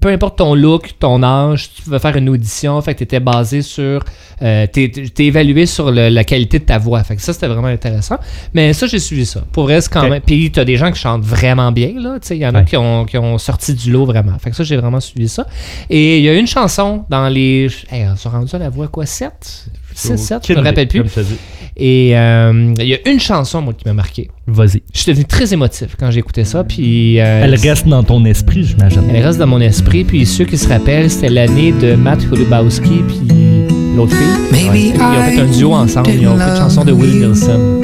peu 0.00 0.08
importe 0.08 0.38
ton 0.38 0.54
look, 0.56 0.94
ton 0.98 1.22
âge, 1.22 1.70
tu 1.72 1.82
pouvais 1.82 2.00
faire 2.00 2.16
une 2.16 2.28
audition, 2.28 2.80
fait 2.82 2.94
que 2.94 3.00
t'étais 3.00 3.20
basé 3.20 3.62
sur, 3.62 4.02
euh, 4.42 4.66
t'es 4.66 4.90
évalué 5.18 5.66
sur 5.66 5.92
le- 5.92 6.08
la 6.08 6.24
qualité 6.24 6.58
de 6.58 6.64
ta 6.64 6.78
voix, 6.78 7.04
fait 7.04 7.14
que 7.14 7.22
ça 7.22 7.32
c'était 7.32 7.46
vraiment 7.46 7.68
intéressant. 7.68 8.16
Mais 8.54 8.72
ça 8.72 8.88
j'ai 8.88 8.98
suivi 8.98 9.24
ça. 9.24 9.44
Pour 9.52 9.64
vrai, 9.64 9.80
c'est 9.80 9.92
quand 9.92 10.08
même. 10.08 10.20
Puis 10.20 10.50
t'as 10.50 10.64
des 10.64 10.76
gens 10.76 10.90
qui 10.90 10.98
chantent 10.98 11.22
vraiment 11.22 11.70
bien 11.70 11.92
là, 12.00 12.18
tu 12.20 12.26
sais, 12.28 12.36
il 12.36 12.40
y 12.40 12.46
en 12.46 12.54
a 12.56 12.60
Ouais. 12.60 12.64
qui 12.64 12.76
ont, 12.76 13.04
qui 13.04 13.18
ont 13.18 13.38
sorti 13.38 13.72
du 13.74 13.92
lot 13.92 14.04
vraiment. 14.04 14.36
Fait 14.40 14.50
que 14.50 14.56
ça 14.56 14.64
j'ai 14.64 14.76
vraiment 14.76 15.00
suivi 15.00 15.28
ça. 15.28 15.46
Et 15.90 16.18
il 16.18 16.24
y 16.24 16.28
a 16.28 16.34
une 16.34 16.48
chanson 16.48 17.04
dans 17.08 17.28
les, 17.28 17.68
hey, 17.92 18.06
on 18.12 18.16
s'est 18.16 18.28
rendu 18.28 18.52
à 18.52 18.58
la 18.58 18.70
voix 18.70 18.88
quoi 18.88 19.06
7 19.06 19.66
6, 19.94 20.16
7, 20.16 20.44
je 20.48 20.52
me 20.54 20.58
Aucune 20.58 20.66
rappelle 20.66 20.88
plus. 20.88 21.00
comme 21.02 21.08
je. 21.76 21.82
Et 21.82 22.16
euh, 22.16 22.72
il 22.78 22.86
y 22.86 22.94
a 22.94 23.08
une 23.08 23.20
chanson 23.20 23.60
moi 23.60 23.72
qui 23.72 23.84
m'a 23.86 23.94
marqué. 23.94 24.30
Vas-y. 24.46 24.82
Je 24.92 25.00
suis 25.00 25.10
devenu 25.10 25.24
très 25.24 25.52
émotif 25.52 25.96
quand 25.98 26.10
j'ai 26.10 26.20
écouté 26.20 26.44
ça, 26.44 26.64
puis 26.64 27.20
euh, 27.20 27.42
Elle 27.44 27.54
reste 27.54 27.88
dans 27.88 28.02
ton 28.02 28.24
esprit, 28.24 28.64
j'imagine. 28.64 29.02
elle 29.12 29.24
reste 29.24 29.38
dans 29.38 29.46
mon 29.46 29.60
esprit. 29.60 30.04
Puis 30.04 30.26
ceux 30.26 30.44
qui 30.44 30.56
se 30.58 30.68
rappellent, 30.68 31.10
c'était 31.10 31.30
l'année 31.30 31.72
de 31.72 31.94
Matt 31.94 32.28
Kulubowski 32.28 33.02
puis 33.08 33.66
l'autre 33.96 34.14
fille. 34.14 34.26
Maybe 34.52 34.94
Ils 34.94 35.00
ont 35.00 35.22
fait 35.24 35.40
un 35.40 35.46
duo 35.58 35.72
ensemble. 35.74 36.10
Ils 36.10 36.28
ont 36.28 36.36
fait 36.36 36.50
une 36.50 36.56
chanson 36.56 36.84
de 36.84 36.92
Willie 36.92 37.20
Wilson. 37.24 37.80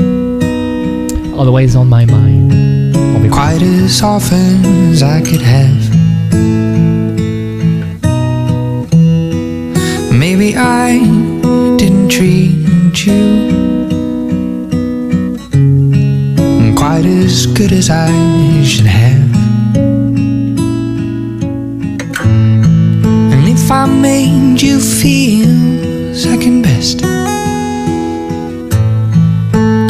Always 1.38 1.74
on 1.76 1.86
my 1.86 2.04
mind. 2.06 2.96
On 3.16 3.28
quite 3.28 3.62
as 3.62 4.02
often 4.02 4.92
as 4.92 5.02
I 5.02 5.22
could 5.22 5.40
have. 5.42 5.90
Maybe 10.12 10.54
I 10.54 10.98
didn't 11.78 12.08
treat 12.10 13.06
you 13.06 13.69
quite 16.80 17.04
as 17.04 17.46
good 17.46 17.72
as 17.72 17.90
I 17.90 18.10
should 18.64 18.86
have. 18.86 19.34
And 23.32 23.46
if 23.46 23.70
I 23.70 23.84
made 23.84 24.62
you 24.62 24.80
feel 24.80 26.14
second 26.14 26.62
best, 26.62 27.02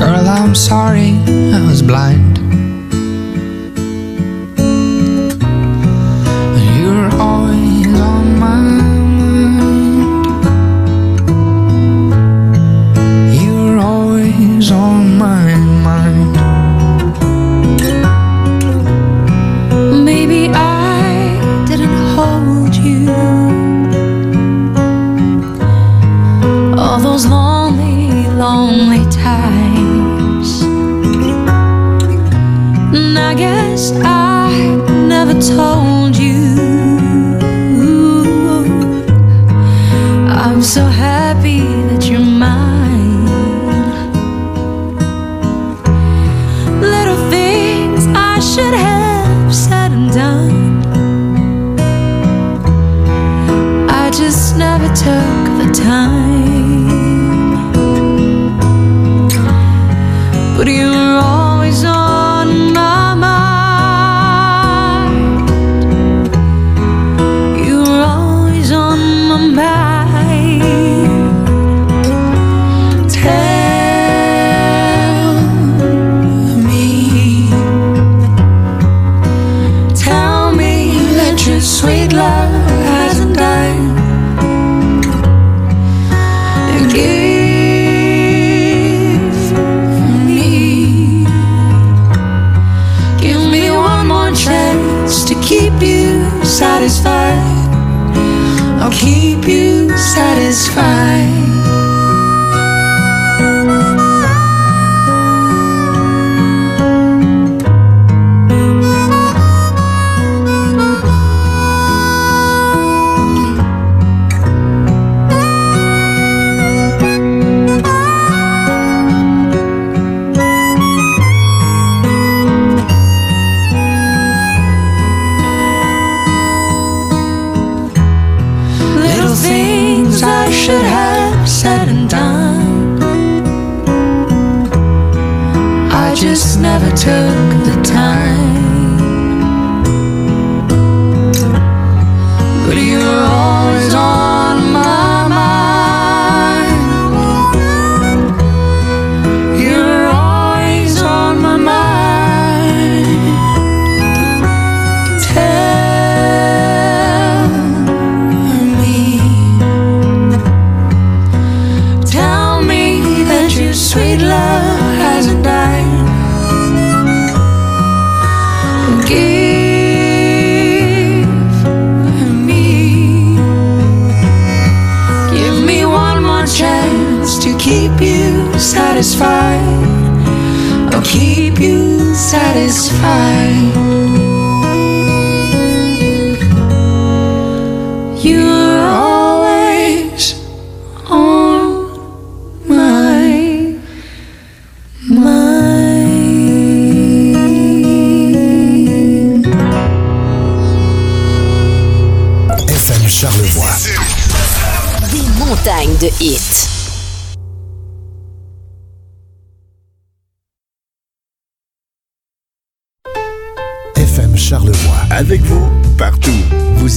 girl, 0.00 0.26
I'm 0.36 0.56
sorry 0.56 1.12
I 1.54 1.64
was 1.64 1.80
blind. 1.80 2.29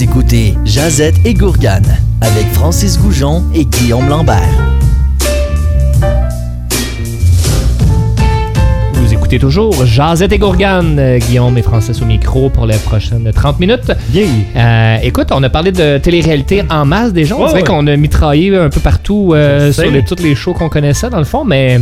Vous 0.04 0.10
écoutez 0.10 0.54
Jazette 0.66 1.16
et 1.24 1.34
Gourgane 1.34 1.98
avec 2.20 2.46
Francis 2.52 3.00
Goujon 3.00 3.42
et 3.56 3.64
Guillaume 3.64 4.10
Lambert. 4.10 4.44
Vous 8.96 9.14
écoutez 9.14 9.40
toujours 9.40 9.86
Jazette 9.86 10.34
et 10.34 10.38
Gourgane, 10.38 11.20
Guillaume 11.20 11.58
et 11.58 11.62
Francis 11.62 12.02
au 12.02 12.06
micro 12.06 12.50
pour 12.50 12.66
les 12.66 12.76
prochaines 12.80 13.32
30 13.34 13.62
minutes. 13.62 13.94
Yeah. 14.14 14.28
Euh, 14.58 14.98
écoute, 15.04 15.28
on 15.32 15.42
a 15.42 15.50
parlé 15.50 15.72
de 15.72 15.98
télé-réalité 16.00 16.64
en 16.70 16.84
masse 16.84 17.14
déjà. 17.14 17.38
On 17.38 17.44
Ouais, 17.44 17.48
dirait 17.48 17.62
ouais. 17.62 17.68
qu'on 17.68 17.88
a 17.88 17.96
mitraillé 17.96 18.54
un 18.58 18.70
peu 18.70 18.82
partout 18.82 19.32
euh, 19.34 19.72
sur 19.72 19.90
les, 19.90 20.04
tous 20.04 20.22
les 20.22 20.36
shows 20.36 20.54
qu'on 20.54 20.68
connaissait 20.68 21.10
dans 21.12 21.20
le 21.20 21.24
fond, 21.24 21.46
mais 21.46 21.80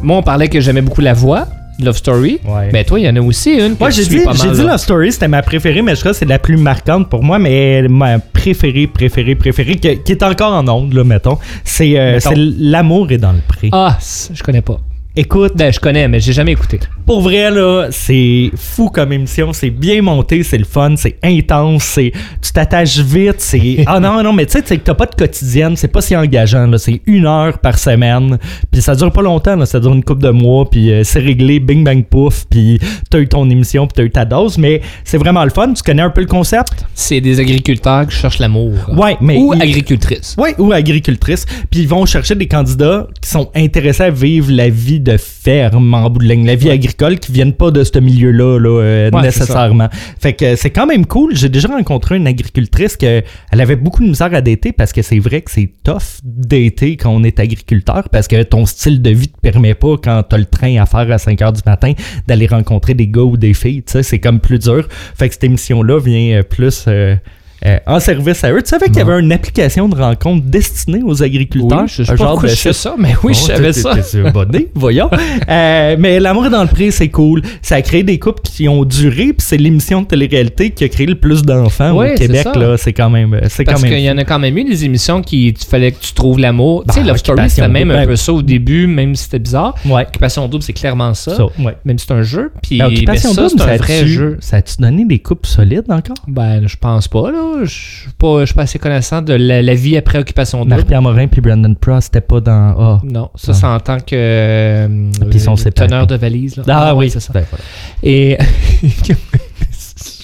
moi 0.00 0.16
on 0.16 0.22
parlait 0.22 0.48
que 0.48 0.58
j'aimais 0.58 0.80
beaucoup 0.80 1.02
la 1.02 1.12
voix, 1.12 1.46
Love 1.80 1.96
Story. 1.96 2.38
Ouais. 2.44 2.70
Mais 2.72 2.84
toi, 2.84 3.00
il 3.00 3.04
y 3.04 3.08
en 3.08 3.16
a 3.16 3.20
aussi 3.20 3.52
une. 3.52 3.76
Moi, 3.78 3.90
j'ai 3.90 4.04
dit, 4.04 4.20
j'ai. 4.34 4.62
Love 4.62 4.76
Story, 4.76 5.12
c'était 5.12 5.28
ma 5.28 5.42
préférée, 5.42 5.82
mais 5.82 5.94
je 5.94 6.00
crois 6.00 6.12
que 6.12 6.18
c'est 6.18 6.24
la 6.26 6.38
plus 6.38 6.56
marquante 6.56 7.08
pour 7.08 7.22
moi, 7.22 7.38
mais 7.38 7.82
ma 7.88 8.18
préférée, 8.18 8.86
préférée, 8.86 9.34
préférée, 9.34 9.76
qui 9.76 9.88
est 9.88 10.22
encore 10.22 10.52
en 10.52 10.66
onde, 10.68 10.92
là, 10.92 11.04
mettons, 11.04 11.38
c'est 11.64 11.98
euh, 11.98 12.18
L'amour 12.36 13.10
est 13.10 13.18
dans 13.18 13.32
le 13.32 13.40
pré. 13.46 13.68
Ah, 13.72 13.98
je 14.32 14.42
connais 14.42 14.62
pas. 14.62 14.78
Écoute, 15.14 15.52
Ben, 15.54 15.70
je 15.70 15.78
connais, 15.78 16.08
mais 16.08 16.20
j'ai 16.20 16.32
jamais 16.32 16.52
écouté. 16.52 16.80
Pour 17.06 17.20
vrai, 17.20 17.50
là, 17.50 17.88
c'est 17.90 18.50
fou 18.56 18.88
comme 18.88 19.12
émission, 19.12 19.52
c'est 19.52 19.70
bien 19.70 20.02
monté, 20.02 20.42
c'est 20.42 20.58
le 20.58 20.64
fun, 20.64 20.94
c'est 20.96 21.16
intense, 21.22 21.82
c'est 21.84 22.12
tu 22.40 22.52
t'attaches 22.52 22.98
vite, 22.98 23.36
c'est... 23.38 23.84
Ah 23.86 23.98
non, 24.00 24.22
non, 24.22 24.32
mais 24.32 24.46
tu 24.46 24.52
sais, 24.52 24.62
c'est 24.64 24.76
que 24.78 24.82
t'as 24.84 24.94
pas 24.94 25.06
de 25.06 25.14
quotidienne, 25.14 25.76
c'est 25.76 25.88
pas 25.88 26.00
si 26.00 26.16
engageant, 26.16 26.66
là, 26.66 26.78
c'est 26.78 27.00
une 27.06 27.26
heure 27.26 27.58
par 27.58 27.78
semaine, 27.78 28.38
puis 28.70 28.80
ça 28.80 28.94
dure 28.94 29.10
pas 29.12 29.22
longtemps, 29.22 29.56
là, 29.56 29.66
ça 29.66 29.80
dure 29.80 29.92
une 29.92 30.04
couple 30.04 30.22
de 30.22 30.30
mois, 30.30 30.68
puis 30.70 30.92
euh, 30.92 31.02
c'est 31.04 31.18
réglé, 31.20 31.60
bing 31.60 31.84
bang 31.84 32.04
pouf, 32.04 32.44
puis 32.48 32.78
t'as 33.10 33.18
eu 33.18 33.28
ton 33.28 33.48
émission, 33.50 33.86
puis 33.86 33.94
t'as 33.96 34.02
eu 34.04 34.10
ta 34.10 34.24
dose, 34.24 34.56
mais 34.58 34.80
c'est 35.04 35.18
vraiment 35.18 35.44
le 35.44 35.50
fun, 35.50 35.72
tu 35.72 35.82
connais 35.82 36.02
un 36.02 36.10
peu 36.10 36.20
le 36.20 36.26
concept? 36.26 36.84
C'est 36.94 37.20
des 37.20 37.40
agriculteurs 37.40 38.06
qui 38.06 38.16
cherchent 38.16 38.38
l'amour. 38.38 38.74
Ouais, 38.96 39.16
mais... 39.20 39.36
Ou 39.38 39.54
ils- 39.54 39.62
agricultrices. 39.62 40.36
Oui, 40.38 40.50
ou 40.58 40.72
agricultrices. 40.72 41.46
Puis 41.70 41.80
ils 41.80 41.88
vont 41.88 42.06
chercher 42.06 42.34
des 42.34 42.46
candidats 42.46 43.06
qui 43.20 43.28
sont 43.28 43.50
intéressés 43.54 44.04
à 44.04 44.10
vivre 44.10 44.50
la 44.52 44.68
vie 44.68 45.00
de 45.00 45.16
ferme 45.16 45.94
en 45.94 46.08
bout 46.10 46.20
de 46.20 46.26
ligne, 46.28 46.46
la 46.46 46.54
vie 46.54 46.70
agricole, 46.70 46.91
qui 46.96 47.32
viennent 47.32 47.54
pas 47.54 47.70
de 47.70 47.84
ce 47.84 47.98
milieu-là 47.98 48.58
là, 48.58 48.80
euh, 48.80 49.10
Ouais, 49.12 49.22
nécessairement. 49.22 49.88
Fait 50.20 50.32
que 50.32 50.56
c'est 50.56 50.70
quand 50.70 50.86
même 50.86 51.06
cool. 51.06 51.36
J'ai 51.36 51.48
déjà 51.48 51.68
rencontré 51.68 52.16
une 52.16 52.26
agricultrice 52.26 52.96
que 52.96 53.22
elle 53.50 53.60
avait 53.60 53.76
beaucoup 53.76 54.02
de 54.02 54.08
misère 54.08 54.32
à 54.34 54.40
dater 54.40 54.72
parce 54.72 54.92
que 54.92 55.02
c'est 55.02 55.18
vrai 55.18 55.42
que 55.42 55.50
c'est 55.50 55.70
tough 55.82 56.20
dater 56.22 56.96
quand 56.96 57.10
on 57.10 57.22
est 57.24 57.40
agriculteur 57.40 58.08
parce 58.10 58.28
que 58.28 58.42
ton 58.42 58.66
style 58.66 59.02
de 59.02 59.10
vie 59.10 59.28
te 59.28 59.40
permet 59.40 59.74
pas 59.74 59.96
quand 60.02 60.22
t'as 60.28 60.38
le 60.38 60.46
train 60.46 60.80
à 60.80 60.86
faire 60.86 61.10
à 61.10 61.18
5 61.18 61.42
heures 61.42 61.52
du 61.52 61.62
matin 61.66 61.92
d'aller 62.26 62.46
rencontrer 62.46 62.94
des 62.94 63.08
gars 63.08 63.22
ou 63.22 63.36
des 63.36 63.54
filles. 63.54 63.82
C'est 63.86 64.18
comme 64.18 64.40
plus 64.40 64.58
dur. 64.58 64.88
Fait 65.16 65.28
que 65.28 65.34
cette 65.34 65.44
émission-là 65.44 65.98
vient 65.98 66.38
euh, 66.38 66.42
plus 66.42 66.84
euh, 66.88 67.16
euh, 67.66 67.78
en 67.86 68.00
service 68.00 68.42
à 68.44 68.52
eux. 68.52 68.62
Tu 68.62 68.68
savais 68.68 68.86
qu'il 68.86 68.96
y 68.98 69.00
avait 69.00 69.20
une 69.20 69.32
application 69.32 69.88
de 69.88 69.94
rencontre 69.96 70.44
destinée 70.46 71.00
aux 71.04 71.22
agriculteurs? 71.22 71.82
Oui, 71.82 71.88
je 71.88 72.02
sais 72.02 72.14
pas 72.14 72.36
de 72.42 72.48
je 72.48 72.54
sais 72.54 72.72
ça, 72.72 72.94
mais 72.98 73.14
oui, 73.22 73.32
Bon, 73.32 73.38
je 73.38 73.40
savais 73.52 73.72
ça. 73.72 73.94
t'es 73.96 74.26
abonné, 74.26 74.68
voyons. 74.74 75.08
Euh, 75.48 75.96
mais 75.98 76.20
L'amour 76.20 76.46
est 76.46 76.50
dans 76.50 76.62
le 76.62 76.68
pré, 76.68 76.90
c'est 76.90 77.08
cool. 77.08 77.42
Ça 77.62 77.76
a 77.76 77.82
créé 77.82 78.02
des 78.02 78.18
couples 78.18 78.42
qui 78.42 78.68
ont 78.68 78.84
duré, 78.84 79.32
puis 79.32 79.36
c'est 79.46 79.56
l'émission 79.56 80.02
de 80.02 80.06
télé-réalité 80.06 80.70
qui 80.70 80.84
a 80.84 80.88
créé 80.88 81.06
le 81.06 81.14
plus 81.16 81.42
d'enfants 81.42 81.96
au 81.96 82.04
c'est 82.04 82.14
Québec. 82.14 82.46
C'est 82.78 82.92
quand 82.92 83.10
même, 83.10 83.38
c'est 83.48 83.64
quand 83.64 83.72
Parce 83.72 83.84
qu'il 83.84 83.98
y 84.00 84.10
en 84.10 84.18
a 84.18 84.24
quand 84.24 84.38
même 84.38 84.56
eu 84.58 84.64
des 84.64 84.84
émissions 84.84 85.22
qui 85.22 85.48
il 85.48 85.56
fallait 85.56 85.92
que 85.92 86.00
tu 86.00 86.12
trouves 86.12 86.38
l'amour. 86.38 86.84
tu 86.88 86.94
sais, 86.94 87.00
Bah, 87.00 87.08
Love 87.08 87.16
Story, 87.18 87.50
c'était 87.50 87.68
même 87.68 87.90
un 87.90 87.94
ben- 88.02 88.06
peu 88.06 88.16
ça 88.16 88.32
au 88.32 88.42
début, 88.42 88.86
même 88.86 89.14
si 89.14 89.24
c'était 89.24 89.38
bizarre. 89.38 89.74
Ouais. 89.86 90.02
Occupation 90.08 90.46
Double, 90.48 90.62
c'est 90.62 90.72
clairement 90.72 91.14
ça. 91.14 91.36
Ça, 91.36 91.44
ouais. 91.58 91.76
Même 91.84 91.98
si 91.98 92.06
c'est 92.06 92.14
un 92.14 92.22
jeu. 92.22 92.52
Puis 92.62 92.78
ben, 92.78 92.86
Occupation 92.86 93.32
ça, 93.32 93.42
Double, 93.48 93.54
c'est 93.60 93.70
un 93.70 93.76
vrai 93.76 94.06
jeu. 94.06 94.36
Ça 94.40 94.56
a-tu 94.56 94.74
donné 94.80 95.04
des 95.04 95.18
coupes 95.18 95.46
solides 95.46 95.84
encore? 95.90 96.16
Ben, 96.28 96.62
je 96.66 96.76
pense 96.76 97.08
pas, 97.08 97.30
là. 97.30 97.38
Je 97.64 97.70
suis 97.70 98.10
pas, 98.18 98.40
je 98.40 98.46
suis 98.46 98.54
pas 98.54 98.62
assez 98.62 98.78
connaissant 98.78 99.22
de 99.22 99.32
la, 99.34 99.62
la 99.62 99.74
vie 99.74 99.96
après 99.96 100.18
Occupation 100.18 100.58
Double. 100.60 100.70
Marie-Pierre 100.70 101.02
Morin 101.02 101.26
puis 101.26 101.40
Brandon 101.40 101.74
Prost, 101.74 102.04
c'était 102.12 102.20
pas 102.20 102.40
dans. 102.40 102.74
Ah, 102.78 103.00
Non, 103.04 103.30
ça, 103.34 103.52
Ah. 103.52 103.54
c'est 103.54 103.66
en 103.66 103.80
tant 103.80 103.98
que 103.98 104.14
euh, 104.14 104.88
Puis 105.30 105.30
ils 105.34 105.40
sont 105.40 105.54
euh, 105.54 105.70
teneur 105.70 106.06
de 106.06 106.16
valise. 106.16 106.56
Là. 106.56 106.62
Ah 106.68 106.94
oui, 106.94 107.10
c'est 107.10 107.20
ça. 107.20 107.32
Ben, 107.32 107.44
voilà. 107.50 107.64
Et 108.02 108.38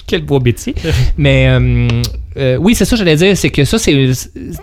quel 0.06 0.22
beau 0.24 0.40
métier. 0.40 0.74
Mais 1.18 1.48
euh, 1.48 1.86
euh, 2.38 2.56
oui, 2.56 2.74
c'est 2.74 2.84
ça 2.86 2.92
que 2.92 2.96
j'allais 2.98 3.16
dire, 3.16 3.36
c'est 3.36 3.50
que 3.50 3.64
ça, 3.66 3.78
c'est 3.78 4.10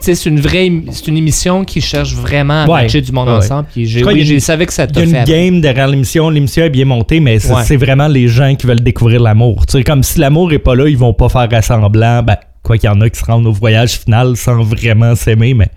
c'est 0.02 0.26
une 0.26 0.40
vraie 0.40 0.72
c'est 0.92 1.08
une 1.08 1.18
émission 1.18 1.64
qui 1.64 1.82
cherche 1.82 2.14
vraiment 2.16 2.64
à 2.64 2.68
Ouais. 2.68 2.82
matcher 2.84 3.02
du 3.02 3.12
monde 3.12 3.28
Ouais. 3.28 3.36
ensemble. 3.36 3.68
Puis 3.72 3.86
j'ai, 3.86 4.00
Je 4.00 4.06
oui, 4.06 4.28
une- 4.28 4.40
savais 4.40 4.66
que 4.66 4.74
ça 4.74 4.86
Il 4.86 4.90
y 4.90 4.94
t'a 4.94 5.00
a 5.02 5.04
une 5.04 5.10
fait. 5.12 5.24
game 5.26 5.62
derrière 5.62 5.88
l'émission. 5.88 6.30
L'émission 6.32 6.64
est 6.64 6.70
bien 6.72 6.86
montée, 6.86 7.20
mais 7.20 7.38
c'est 7.40 7.54
Ouais. 7.54 7.78
vraiment 7.78 8.08
les 8.08 8.28
gens 8.28 8.56
qui 8.56 8.66
veulent 8.66 8.80
découvrir 8.82 9.22
l'amour. 9.22 9.66
Tu 9.68 9.78
sais, 9.78 9.84
comme 9.84 10.02
si 10.02 10.20
l'amour 10.20 10.52
est 10.52 10.58
pas 10.60 10.74
là, 10.76 10.88
ils 10.88 10.98
vont 10.98 11.14
pas 11.14 11.30
faire 11.30 11.48
assemblant. 11.52 12.24
Ben, 12.24 12.38
quoi 12.66 12.78
qu'il 12.78 12.90
y 12.90 12.92
en 12.94 13.00
a 13.02 13.10
qui 13.10 13.20
se 13.20 13.26
rendent 13.26 13.48
au 13.48 13.52
voyage 13.54 13.92
final 14.00 14.36
sans 14.36 14.62
vraiment 14.64 15.16
s'aimer, 15.16 15.54
mais 15.54 15.70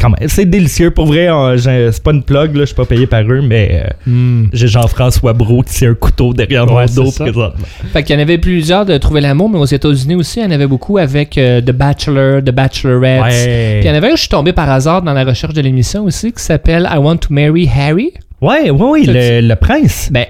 quand 0.00 0.10
même, 0.10 0.28
c'est 0.28 0.44
délicieux. 0.46 0.90
Pour 0.90 1.06
vrai, 1.06 1.28
c'est 1.58 2.02
pas 2.02 2.10
une 2.10 2.24
plug, 2.24 2.56
là, 2.56 2.62
je 2.62 2.66
suis 2.66 2.74
pas 2.74 2.84
payé 2.84 3.06
par 3.06 3.22
eux, 3.22 3.40
mais 3.40 3.84
euh, 3.84 3.88
Hmm. 4.10 4.48
j'ai 4.52 4.66
Jean-François 4.66 5.32
Bro 5.32 5.62
qui 5.62 5.74
tient 5.74 5.90
un 5.92 5.94
couteau 5.94 6.34
derrière 6.34 6.64
Ouais, 6.72 6.86
mon 6.88 7.04
dos 7.04 7.12
présentement. 7.12 7.52
Fait 7.92 8.02
qu'il 8.02 8.16
y 8.16 8.18
en 8.18 8.22
avait 8.22 8.38
plusieurs 8.38 8.84
de 8.84 8.98
Trouver 8.98 9.20
l'amour, 9.20 9.48
mais 9.48 9.58
aux 9.58 9.64
États-Unis 9.64 10.16
aussi, 10.16 10.40
il 10.40 10.42
y 10.42 10.46
en 10.46 10.50
avait 10.50 10.66
beaucoup 10.66 10.98
avec 10.98 11.38
euh, 11.38 11.60
The 11.60 11.70
Bachelor, 11.70 12.42
The 12.42 12.50
Bachelorette. 12.50 13.22
Puis 13.22 13.80
il 13.82 13.86
y 13.86 13.90
en 13.90 13.94
avait 13.94 14.08
un, 14.10 14.16
je 14.16 14.20
suis 14.22 14.28
tombé 14.28 14.52
par 14.52 14.68
hasard 14.68 15.02
dans 15.02 15.12
la 15.12 15.22
recherche 15.24 15.54
de 15.54 15.60
l'émission 15.60 16.02
aussi, 16.04 16.32
qui 16.32 16.42
s'appelle 16.42 16.88
I 16.92 16.98
Want 16.98 17.18
to 17.18 17.28
Marry 17.30 17.70
Harry. 17.72 18.12
Ouais, 18.40 18.70
ouais, 18.70 18.88
ouais, 18.90 19.04
Ça, 19.04 19.12
le, 19.12 19.40
le 19.46 19.54
prince. 19.54 20.08
Ben, 20.10 20.26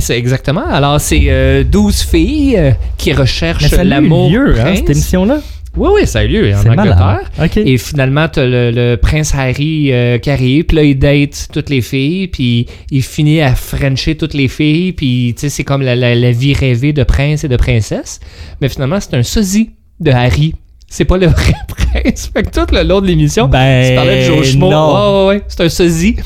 c'est 0.00 0.18
exactement. 0.18 0.66
Alors, 0.68 1.00
c'est 1.00 1.22
euh, 1.28 1.64
12 1.64 2.00
filles 2.02 2.56
euh, 2.56 2.70
qui 2.98 3.12
recherchent 3.12 3.68
ça 3.68 3.80
a 3.80 3.84
eu 3.84 3.88
l'amour. 3.88 4.30
lieu, 4.30 4.54
hein, 4.60 4.74
cette 4.76 4.90
émission-là? 4.90 5.38
Oui, 5.76 5.88
oui, 5.94 6.06
ça 6.06 6.18
a 6.18 6.24
eu 6.24 6.28
lieu 6.28 6.52
en 6.52 6.60
C'est 6.62 6.68
Angleterre. 6.68 7.30
Et 7.64 7.78
finalement, 7.78 8.26
t'as 8.26 8.44
le, 8.44 8.72
le 8.72 8.96
prince 8.96 9.32
Harry 9.36 9.92
euh, 9.92 10.18
qui 10.18 10.28
arrive, 10.28 10.64
puis 10.64 10.76
là, 10.76 10.82
il 10.82 10.98
date 10.98 11.46
toutes 11.52 11.70
les 11.70 11.80
filles, 11.80 12.26
puis 12.26 12.66
il 12.90 13.02
finit 13.04 13.40
à 13.40 13.54
frencher 13.54 14.16
toutes 14.16 14.34
les 14.34 14.48
filles, 14.48 14.92
puis 14.92 15.32
tu 15.36 15.42
sais, 15.42 15.48
c'est 15.48 15.62
comme 15.62 15.82
la, 15.82 15.94
la- 15.94 16.16
la 16.16 16.32
vie 16.32 16.54
rêvée 16.54 16.92
de 16.92 17.04
prince 17.04 17.44
et 17.44 17.48
de 17.48 17.56
princesse. 17.56 18.18
Mais 18.60 18.68
finalement, 18.68 18.98
c'est 18.98 19.14
un 19.14 19.22
sosie 19.22 19.70
de 20.00 20.10
Harry. 20.10 20.56
C'est 20.88 21.04
pas 21.04 21.18
le 21.18 21.26
vrai 21.28 21.54
prince. 21.68 22.30
Fait 22.34 22.42
que 22.42 22.50
tout 22.50 22.74
le 22.74 22.82
long 22.82 23.00
de 23.00 23.06
l'émission, 23.06 23.46
Ben, 23.46 23.88
tu 23.88 23.94
parlais 23.94 24.22
de 24.22 24.24
Joe 24.24 24.44
Schmo. 24.44 24.68
ouais, 24.70 25.28
ouais, 25.36 25.42
c'est 25.46 25.60
un 25.62 25.68
sosie. 25.68 26.16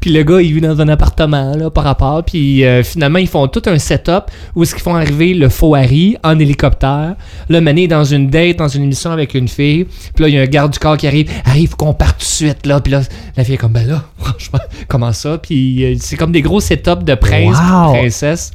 Puis 0.00 0.12
le 0.12 0.22
gars, 0.22 0.40
il 0.40 0.54
vit 0.54 0.60
dans 0.60 0.80
un 0.80 0.88
appartement, 0.88 1.56
là, 1.56 1.70
par 1.70 1.82
rapport. 1.84 2.22
Puis 2.24 2.64
euh, 2.64 2.82
finalement, 2.84 3.18
ils 3.18 3.26
font 3.26 3.48
tout 3.48 3.62
un 3.66 3.78
setup 3.78 4.24
où 4.54 4.62
est-ce 4.62 4.72
qu'ils 4.74 4.82
font 4.84 4.94
arriver 4.94 5.34
le 5.34 5.48
faux 5.48 5.74
Harry 5.74 6.16
en 6.22 6.38
hélicoptère. 6.38 7.16
Là, 7.48 7.60
Mané 7.60 7.84
est 7.84 7.88
dans 7.88 8.04
une 8.04 8.30
date, 8.30 8.56
dans 8.58 8.68
une 8.68 8.84
émission 8.84 9.10
avec 9.10 9.34
une 9.34 9.48
fille. 9.48 9.86
Puis 10.14 10.22
là, 10.22 10.28
il 10.28 10.34
y 10.34 10.38
a 10.38 10.42
un 10.42 10.46
garde 10.46 10.72
du 10.72 10.78
corps 10.78 10.96
qui 10.96 11.06
arrive. 11.08 11.28
Harry, 11.44 11.66
faut 11.66 11.76
qu'on 11.76 11.94
parte 11.94 12.18
tout 12.18 12.24
de 12.24 12.30
suite, 12.50 12.64
là. 12.66 12.80
Puis 12.80 12.92
là, 12.92 13.00
la 13.36 13.42
fille 13.44 13.54
est 13.54 13.58
comme, 13.58 13.72
ben 13.72 13.86
là, 13.88 14.04
franchement, 14.18 14.60
comment 14.86 15.12
ça? 15.12 15.38
Puis 15.38 15.84
euh, 15.84 15.96
c'est 15.98 16.16
comme 16.16 16.30
des 16.32 16.42
gros 16.42 16.60
setups 16.60 17.02
de 17.04 17.14
prince 17.14 17.56
Wow. 17.58 17.92
princesse. 17.94 18.52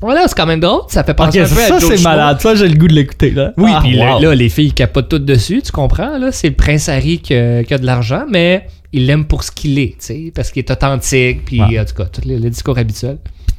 Voilà, 0.00 0.28
c'est 0.28 0.36
quand 0.36 0.46
même 0.46 0.60
drôle. 0.60 0.82
Ça 0.88 1.02
fait 1.02 1.14
penser 1.14 1.40
un 1.40 1.44
peu 1.44 1.48
ça, 1.54 1.74
à 1.76 1.78
Joe 1.80 1.96
c'est 1.96 2.04
malade. 2.04 2.40
Ça, 2.40 2.54
j'ai 2.54 2.68
le 2.68 2.76
goût 2.76 2.86
de 2.86 2.92
l'écouter, 2.94 3.30
là. 3.32 3.52
Oui, 3.56 3.70
Ah, 3.74 3.80
puis 3.82 3.96
là, 3.96 4.14
wow. 4.16 4.22
là, 4.22 4.34
les 4.34 4.48
filles 4.48 4.72
capotent 4.72 5.08
toutes 5.08 5.24
dessus, 5.24 5.60
tu 5.60 5.72
comprends, 5.72 6.18
là. 6.18 6.30
C'est 6.30 6.50
le 6.50 6.54
prince 6.54 6.88
Harry 6.88 7.18
qui 7.18 7.34
a 7.34 7.62
de 7.64 7.84
l'argent, 7.86 8.22
mais 8.30 8.68
il 8.92 9.06
l'aime 9.06 9.26
pour 9.26 9.42
ce 9.44 9.50
qu'il 9.50 9.78
est, 9.78 9.98
tu 9.98 10.06
sais, 10.06 10.32
parce 10.34 10.50
qu'il 10.50 10.60
est 10.60 10.70
authentique, 10.70 11.44
puis 11.44 11.60
Ouais. 11.60 11.78
en 11.78 11.84
tout 11.84 11.94
cas, 11.94 12.06
tous 12.06 12.22
les, 12.26 12.38
les 12.38 12.50
discours 12.50 12.78
habituels. 12.78 13.18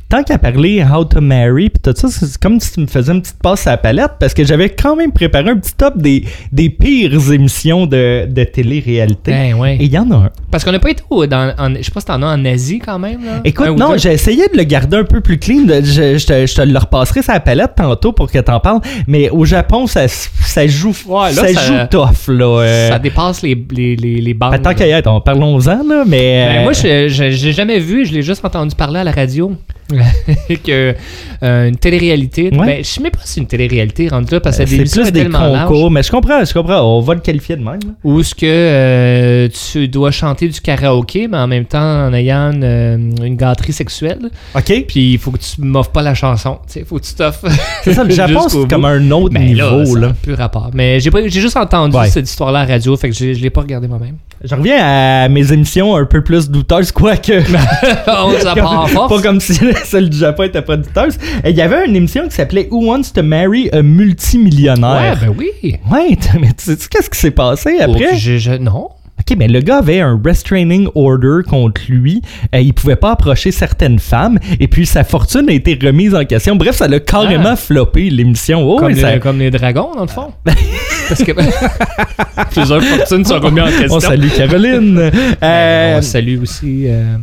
Tant 0.10 0.24
qu'à 0.24 0.38
parler 0.38 0.84
How 0.84 1.05
to 1.05 1.22
Marry 1.22 1.70
puis 1.70 1.82
tout 1.82 1.93
ça, 1.95 2.07
c'est 2.10 2.38
comme 2.39 2.60
si 2.60 2.74
tu 2.74 2.80
me 2.82 2.88
faisais 2.88 3.12
une 3.14 3.22
petite 3.22 3.38
passe 3.41 3.68
à 3.68 3.72
la 3.72 3.78
palette 3.78 4.12
parce 4.20 4.34
que 4.34 4.43
j'avais 4.43 4.70
quand 4.70 4.95
même 4.95 5.12
préparé 5.12 5.49
un 5.51 5.57
petit 5.57 5.74
top 5.76 5.97
des, 5.97 6.26
des 6.51 6.70
pires 6.70 7.32
émissions 7.32 7.86
de, 7.86 8.26
de 8.28 8.43
télé-réalité. 8.43 9.32
Ben 9.32 9.53
ouais. 9.55 9.76
Et 9.76 9.86
il 9.86 9.91
y 9.93 9.97
en 9.97 10.10
a 10.12 10.16
un. 10.16 10.30
Parce 10.51 10.64
qu'on 10.64 10.72
n'a 10.72 10.80
pas 10.80 10.89
été 10.89 11.03
au, 11.10 11.26
dans, 11.28 11.53
en, 11.57 11.76
je 11.76 11.84
sais 11.84 11.91
pas 11.91 11.99
si 11.99 12.07
t'en 12.07 12.22
as 12.24 12.28
en 12.28 12.43
Asie 12.45 12.80
quand 12.80 12.97
même, 12.99 13.24
là. 13.24 13.41
Écoute, 13.43 13.68
Un 13.68 13.76
non, 13.76 13.97
j'ai 13.97 14.12
essayé 14.14 14.47
de 14.51 14.57
le 14.57 14.64
garder 14.64 14.97
un 14.97 15.03
peu 15.03 15.22
plus 15.22 15.38
clean. 15.38 15.64
de- 15.64 15.82
Je, 15.84 16.18
je 16.18 16.26
te, 16.26 16.45
je 16.47 16.55
te 16.55 16.62
le 16.62 16.78
repasserai 16.78 17.22
sur 17.22 17.34
la 17.34 17.39
palette 17.39 17.76
tantôt 17.76 18.12
pour 18.12 18.32
que 18.32 18.39
t'en 18.39 18.60
parles. 18.60 18.82
Mais 19.07 19.30
au 19.30 19.45
Japon, 19.45 19.86
ça, 19.88 20.07
ça 20.07 20.66
joue, 20.68 20.93
Ouais, 21.07 21.32
là, 21.34 21.34
ça, 21.34 21.47
ça- 21.53 21.62
joue 21.62 21.88
tough, 21.89 22.28
là. 22.34 22.45
euh. 22.62 22.89
Ça 22.89 22.99
dépasse 22.99 23.41
les, 23.43 23.55
les, 23.72 23.95
les, 23.95 24.22
les 24.22 24.34
bandes. 24.34 24.51
Ben, 24.51 24.60
tant 24.62 24.74
qu'à 24.74 24.88
y 24.88 24.91
être, 24.91 25.07
on- 25.07 25.22
parlons-en, 25.22 25.84
là. 25.88 26.03
Mais. 26.07 26.47
Ben, 26.47 26.57
euh, 26.60 26.64
moi, 26.64 26.74
je 26.74 27.07
je- 27.10 27.30
j'ai 27.32 27.53
jamais 27.53 27.80
vu, 27.80 28.05
je 28.05 28.14
l'ai 28.14 28.22
juste 28.24 28.43
entendu 28.43 28.76
parler 28.76 28.99
à 28.99 29.03
la 29.03 29.12
radio. 29.12 29.53
que 30.63 30.95
euh, 31.43 31.67
une 31.67 31.75
télé-réalité. 31.77 32.49
Ouais. 32.53 32.65
Ben, 32.65 32.77
je 32.83 32.89
sais 32.89 33.01
même 33.01 33.11
pas 33.11 33.19
si 33.23 33.33
c'est 33.33 33.41
une 33.41 33.47
télé-réalité 33.47 34.07
rendu 34.07 34.31
là 34.33 34.39
parce 34.39 34.57
que 34.57 34.63
c'est 34.65 34.69
des 34.69 34.75
émissions 34.77 35.01
plus 35.03 35.11
des 35.11 35.25
concours. 35.29 35.89
Mais 35.91 36.03
je 36.03 36.11
comprends, 36.11 36.43
je 36.43 36.53
comprends. 36.53 36.81
On 36.81 37.01
va 37.01 37.13
le 37.15 37.19
qualifier 37.21 37.55
de 37.55 37.63
même. 37.63 37.79
Où 38.03 38.19
est-ce 38.19 38.35
que 38.35 38.45
euh, 38.45 39.47
tu 39.71 39.87
dois 39.87 40.11
chanter 40.11 40.47
du 40.47 40.59
karaoké, 40.61 41.27
mais 41.27 41.37
en 41.37 41.47
même 41.47 41.65
temps 41.65 42.07
en 42.07 42.13
ayant 42.13 42.51
une, 42.51 42.63
euh, 42.63 42.97
une 43.25 43.35
gâterie 43.35 43.73
sexuelle. 43.73 44.29
OK? 44.55 44.85
Puis 44.87 45.13
il 45.13 45.17
faut 45.17 45.31
que 45.31 45.37
tu 45.39 45.61
m'offres 45.61 45.91
pas 45.91 46.01
la 46.01 46.13
chanson. 46.13 46.59
Il 46.75 46.85
faut 46.85 46.99
que 46.99 47.05
tu 47.05 47.13
t'offres. 47.13 47.47
C'est 47.83 47.93
ça, 47.93 48.03
le 48.03 48.11
Japon, 48.11 48.47
c'est 48.49 48.67
comme 48.69 48.85
un 48.85 49.11
autre 49.11 49.33
Ben 49.33 49.43
niveau, 49.45 49.95
là. 49.95 50.13
plus 50.21 50.33
rapport. 50.33 50.69
Mais 50.73 50.99
j'ai 50.99 51.09
pas- 51.11 51.27
j'ai 51.27 51.41
juste 51.41 51.57
entendu 51.57 51.95
Ouais. 51.95 52.09
cette 52.09 52.29
histoire-là 52.29 52.59
à 52.61 52.65
la 52.65 52.73
radio, 52.73 52.95
fait 52.97 53.09
que 53.09 53.15
je 53.15 53.25
l'ai 53.41 53.49
pas 53.49 53.61
regardé 53.61 53.87
moi-même. 53.87 54.15
Je 54.43 54.55
reviens 54.55 54.77
à 54.79 55.27
mes 55.27 55.51
émissions 55.51 55.95
un 55.97 56.05
peu 56.05 56.21
plus 56.23 56.49
douteuses, 56.49 56.91
quoique. 56.93 57.33
On 58.07 58.55
part 58.55 58.83
en 58.83 58.87
force. 58.87 59.13
pas 59.13 59.21
comme 59.21 59.39
si 59.41 59.53
celle 59.83 60.09
du 60.09 60.17
Japon 60.17 60.43
était 60.43 60.61
pas 60.61 60.77
douteuse. 60.77 61.17
Il 61.45 61.51
y 61.55 61.61
avait 61.61 61.85
une 61.85 61.95
émission 61.95 62.23
qui 62.27 62.35
s'appelait 62.35 62.67
Who 62.71 62.85
Wants 62.85 63.11
to 63.13 63.21
Marry 63.23 63.69
a 63.71 63.77
Ouais, 63.77 63.83
Multimillionnaire? 63.83 65.17
ben 65.21 65.33
oui. 65.37 65.51
Ouais, 65.91 66.17
mais 66.39 66.53
tu 66.57 66.63
sais 66.65 66.77
qu'est-ce 66.89 67.09
qui 67.09 67.19
s'est 67.19 67.31
passé 67.31 67.79
après? 67.81 68.09
Oh, 68.13 68.15
je- 68.17 68.57
non. 68.57 68.89
Mais 69.38 69.47
le 69.47 69.59
gars 69.61 69.77
avait 69.77 69.99
un 70.01 70.19
restraining 70.23 70.88
order 70.95 71.39
contre 71.47 71.82
lui. 71.89 72.21
Euh, 72.55 72.59
il 72.59 72.73
pouvait 72.73 72.95
pas 72.95 73.11
approcher 73.11 73.51
certaines 73.51 73.99
femmes. 73.99 74.39
Et 74.59 74.67
puis, 74.67 74.86
sa 74.86 75.03
fortune 75.03 75.49
a 75.49 75.53
été 75.53 75.77
remise 75.82 76.13
en 76.15 76.25
question. 76.25 76.55
Bref, 76.55 76.75
ça 76.77 76.88
l'a 76.88 76.99
carrément 76.99 77.49
Ah. 77.51 77.55
floppé, 77.55 78.09
l'émission. 78.09 78.61
Oh, 78.63 78.77
Comme, 78.77 78.89
les, 78.89 79.01
ça- 79.01 79.19
comme 79.19 79.39
les 79.39 79.51
dragons, 79.51 79.91
dans 79.95 80.01
le 80.01 80.07
fond. 80.07 80.34
Parce 81.09 81.23
que 81.23 81.32
plusieurs 82.51 82.84
fortunes 82.84 83.25
sont 83.25 83.39
remises 83.39 83.63
en 83.63 83.67
question. 83.67 83.95
On 83.95 83.99
salue 83.99 84.30
Caroline. 84.30 84.99
Euh, 85.09 85.11
Euh, 85.43 85.97
on 85.97 86.01
salue 86.01 86.39
aussi. 86.41 86.84
euh, 86.88 87.15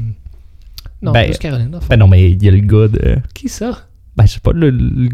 Non, 1.03 1.13
ben, 1.13 1.27
plus 1.31 1.39
Caroline. 1.39 1.79
ben 1.89 1.97
non, 1.97 2.09
mais 2.09 2.31
il 2.31 2.43
y 2.43 2.49
a 2.49 2.51
le 2.51 2.59
gars 2.61 2.89
de... 2.89 3.17
Qui 3.35 3.49
ça? 3.49 3.83
Ben, 4.17 4.27
je 4.27 4.33
sais 4.33 4.41
pas, 4.41 4.53
le, 4.53 4.71
le 4.71 5.09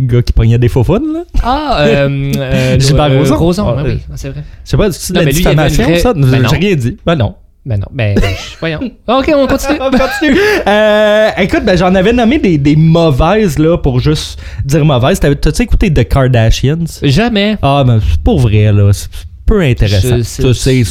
gars 0.00 0.22
qui 0.22 0.32
pognait 0.32 0.58
des 0.58 0.68
faux 0.68 0.84
là. 0.88 1.22
Ah, 1.42 1.78
euh, 1.86 2.32
euh, 2.36 2.78
Gilbert 2.80 3.10
euh, 3.10 3.18
Rozon. 3.18 3.36
Rozon, 3.36 3.68
Ah, 3.68 3.82
ben 3.82 3.84
oui, 3.86 4.00
c'est 4.16 4.28
vrai. 4.30 4.42
Je 4.64 4.70
sais 4.70 4.76
pas, 4.76 4.90
c'est 4.92 5.12
de 5.12 5.18
la 5.20 5.24
diffamation, 5.26 5.84
vraie- 5.84 5.98
ça? 5.98 6.14
Ben. 6.14 6.46
J'ai 6.48 6.56
rien 6.56 6.74
dit. 6.74 6.96
Ben 7.06 7.16
non. 7.16 7.34
Ben 7.66 7.80
non, 7.80 7.86
ben, 7.92 8.14
je- 8.18 8.58
voyons. 8.60 8.78
Ok, 9.08 9.32
on 9.34 9.46
continue. 9.46 9.78
On 9.80 9.90
continue. 9.90 10.38
Euh, 10.68 11.30
écoute, 11.38 11.64
ben, 11.64 11.78
j'en 11.78 11.94
avais 11.94 12.12
nommé 12.12 12.38
des, 12.38 12.58
des 12.58 12.76
mauvaises, 12.76 13.58
là, 13.58 13.78
pour 13.78 14.00
juste 14.00 14.38
dire 14.66 14.84
mauvaises. 14.84 15.18
T'as-tu 15.18 15.62
écouté 15.62 15.90
The 15.92 16.06
Kardashians? 16.06 16.84
Jamais. 17.02 17.56
Ah, 17.62 17.82
ben, 17.86 18.00
c'est 18.06 18.20
pas 18.22 18.34
vrai, 18.36 18.70
là. 18.70 18.92
C'est 18.92 19.08
peu 19.46 19.62
intéressant. 19.62 20.16
Je 20.18 20.46
Tu 20.48 20.54
sais, 20.54 20.82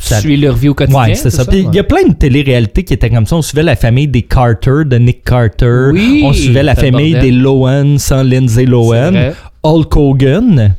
ça- 0.00 0.20
suis 0.20 0.36
leur 0.36 0.54
vie 0.54 0.68
au 0.68 0.74
quotidien. 0.74 1.00
Ouais, 1.00 1.14
c'est 1.14 1.30
ça. 1.30 1.44
Puis 1.44 1.66
il 1.70 1.74
y 1.74 1.78
a 1.78 1.84
plein 1.84 2.06
de 2.08 2.14
télé-réalités 2.14 2.84
qui 2.84 2.94
étaient 2.94 3.10
comme 3.10 3.26
ça. 3.26 3.36
On 3.36 3.42
suivait 3.42 3.62
la 3.62 3.76
famille 3.76 4.08
des 4.08 4.22
Carter, 4.22 4.84
de 4.86 4.96
Nick 4.98 5.24
Carter. 5.24 5.90
Oui, 5.92 6.22
On 6.24 6.32
suivait 6.32 6.62
la 6.62 6.74
famille 6.74 7.14
des 7.14 7.30
Lohan 7.30 7.98
sans 7.98 8.22
Lindsay 8.22 8.64
Lohan. 8.64 9.12
Hulk 9.62 9.96
Hogan. 9.96 10.74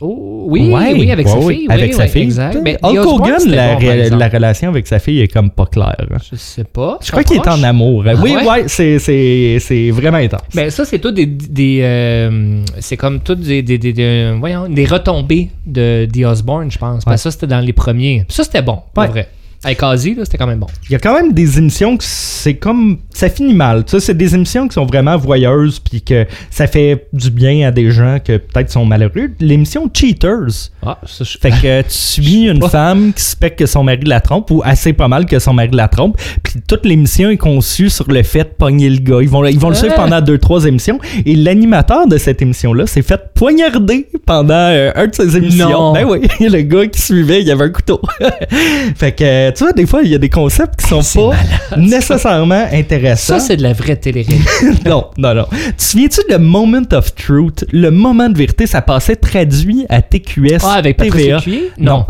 Oh, 0.00 0.44
oui, 0.48 0.72
Ouais, 0.72 0.92
oui, 0.94 1.10
avec 1.10 1.26
ouais, 1.26 1.32
sa 1.32 1.40
fille. 1.48 1.66
avec 1.68 1.90
oui, 1.90 1.96
sa 1.96 2.06
fille. 2.08 2.22
Exact. 2.22 2.58
Mais 2.62 2.78
Hulk 2.82 3.06
Hogan, 3.06 3.38
la, 3.46 3.74
bon, 3.76 4.28
relation 4.32 4.68
avec 4.70 4.86
sa 4.86 4.98
fille 4.98 5.20
est 5.20 5.28
comme 5.28 5.50
pas 5.50 5.66
claire. 5.66 6.06
Je 6.30 6.36
sais 6.36 6.64
pas. 6.64 6.98
Je 7.02 7.10
crois 7.10 7.24
qu'il 7.24 7.36
est 7.36 7.48
en 7.48 7.62
amour. 7.62 8.04
Ah 8.06 8.12
oui, 8.22 8.34
ouais? 8.36 8.46
ouais, 8.46 8.64
c'est, 8.68 8.98
c'est, 8.98 9.58
c'est 9.60 9.90
vraiment 9.90 10.18
intense. 10.18 10.40
Mais 10.54 10.70
ça, 10.70 10.84
c'est 10.84 10.98
tout 10.98 11.10
des. 11.12 11.26
des 11.26 11.80
euh, 11.82 12.62
c'est 12.80 12.96
comme 12.96 13.20
tout 13.20 13.34
des, 13.34 13.62
des, 13.62 13.78
des, 13.78 13.92
des- 13.92 14.34
voyons, 14.38 14.68
des 14.68 14.84
retombées 14.84 15.50
de 15.66 16.06
The 16.12 16.24
Osborne, 16.26 16.70
je 16.70 16.78
pense. 16.78 17.04
Parce 17.04 17.16
que 17.16 17.22
ça, 17.22 17.30
c'était 17.30 17.46
dans 17.46 17.60
les 17.60 17.72
premiers. 17.72 18.24
Ça, 18.28 18.44
c'était 18.44 18.62
bon, 18.62 18.78
Ouais. 18.96 19.06
vrai. 19.08 19.28
Avec 19.64 19.80
Ozzy, 19.82 20.14
là, 20.16 20.24
c'était 20.24 20.38
quand 20.38 20.46
même 20.48 20.58
bon. 20.58 20.66
Il 20.88 20.92
y 20.92 20.96
a 20.96 20.98
quand 20.98 21.14
même 21.14 21.32
des 21.32 21.58
émissions 21.58 21.96
que 21.96 22.02
c'est 22.04 22.54
comme 22.54 22.98
ça 23.10 23.28
finit 23.28 23.54
mal. 23.54 23.84
Tu 23.84 23.92
sais, 23.92 24.00
c'est 24.00 24.16
des 24.16 24.34
émissions 24.34 24.66
qui 24.66 24.74
sont 24.74 24.84
vraiment 24.86 25.16
voyeuses 25.16 25.78
puis 25.78 26.02
que 26.02 26.26
ça 26.50 26.66
fait 26.66 27.06
du 27.12 27.30
bien 27.30 27.68
à 27.68 27.70
des 27.70 27.92
gens 27.92 28.18
que 28.24 28.38
peut-être 28.38 28.70
sont 28.70 28.84
malheureux. 28.84 29.30
L'émission 29.38 29.88
Cheaters. 29.92 30.70
Ah, 30.84 30.98
ça, 31.06 31.22
je... 31.22 31.38
Fait 31.38 31.50
que 31.50 31.66
euh, 31.66 31.82
tu 31.88 31.90
suis 31.94 32.48
une 32.48 32.68
femme 32.68 33.12
qui 33.12 33.22
suspecte 33.22 33.58
que 33.58 33.66
son 33.66 33.84
mari 33.84 34.00
la 34.04 34.20
trompe 34.20 34.50
ou 34.50 34.62
assez 34.64 34.92
pas 34.92 35.06
mal 35.06 35.26
que 35.26 35.38
son 35.38 35.52
mari 35.52 35.70
la 35.72 35.86
trompe. 35.86 36.20
Puis 36.42 36.54
toute 36.66 36.84
l'émission 36.84 37.30
est 37.30 37.36
conçue 37.36 37.88
sur 37.88 38.10
le 38.10 38.24
fait 38.24 38.44
de 38.44 38.54
pogner 38.58 38.90
le 38.90 38.98
gars. 38.98 39.18
Ils 39.22 39.28
vont, 39.28 39.44
ils 39.44 39.58
vont 39.60 39.68
le 39.68 39.76
suivre 39.76 39.94
Ah. 39.96 40.02
pendant 40.02 40.20
deux, 40.20 40.38
trois 40.38 40.64
émissions. 40.64 40.98
Et 41.24 41.36
l'animateur 41.36 42.08
de 42.08 42.18
cette 42.18 42.42
émission-là 42.42 42.88
s'est 42.88 43.02
fait 43.02 43.20
poignarder 43.34 44.08
pendant 44.26 44.54
euh, 44.54 44.90
un 44.96 45.06
de 45.06 45.14
ses 45.14 45.36
émissions. 45.36 45.70
Non. 45.70 45.92
Ben 45.92 46.04
oui, 46.04 46.20
le 46.40 46.62
gars 46.62 46.86
qui 46.88 47.00
suivait, 47.00 47.42
il 47.42 47.50
avait 47.50 47.66
un 47.66 47.70
couteau. 47.70 48.00
fait 48.96 49.12
que, 49.12 49.51
euh, 49.52 49.56
tu 49.56 49.64
vois, 49.64 49.72
des 49.72 49.86
fois, 49.86 50.02
il 50.02 50.10
y 50.10 50.14
a 50.14 50.18
des 50.18 50.28
concepts 50.28 50.80
qui 50.80 50.88
sont 50.88 51.30
pas 51.30 51.36
malade, 51.36 51.88
nécessairement 51.90 52.66
intéressants. 52.72 53.38
ça, 53.38 53.40
c'est 53.40 53.56
de 53.56 53.62
la 53.62 53.72
vraie 53.72 53.96
télé-réalité. 53.96 54.48
non, 54.88 55.06
non, 55.18 55.34
non. 55.34 55.46
Tu 55.50 55.72
te 55.74 55.82
souviens-tu 55.82 56.20
de 56.32 56.36
Moment 56.36 56.82
of 56.92 57.14
Truth? 57.14 57.64
Le 57.72 57.90
moment 57.90 58.28
de 58.28 58.36
vérité, 58.36 58.66
ça 58.66 58.82
passait 58.82 59.16
traduit 59.16 59.86
à 59.88 60.02
TQS. 60.02 60.58
ah, 60.64 60.74
avec 60.74 60.96
TVA. 60.96 61.36
Lécuyer? 61.36 61.70
Non, 61.78 62.06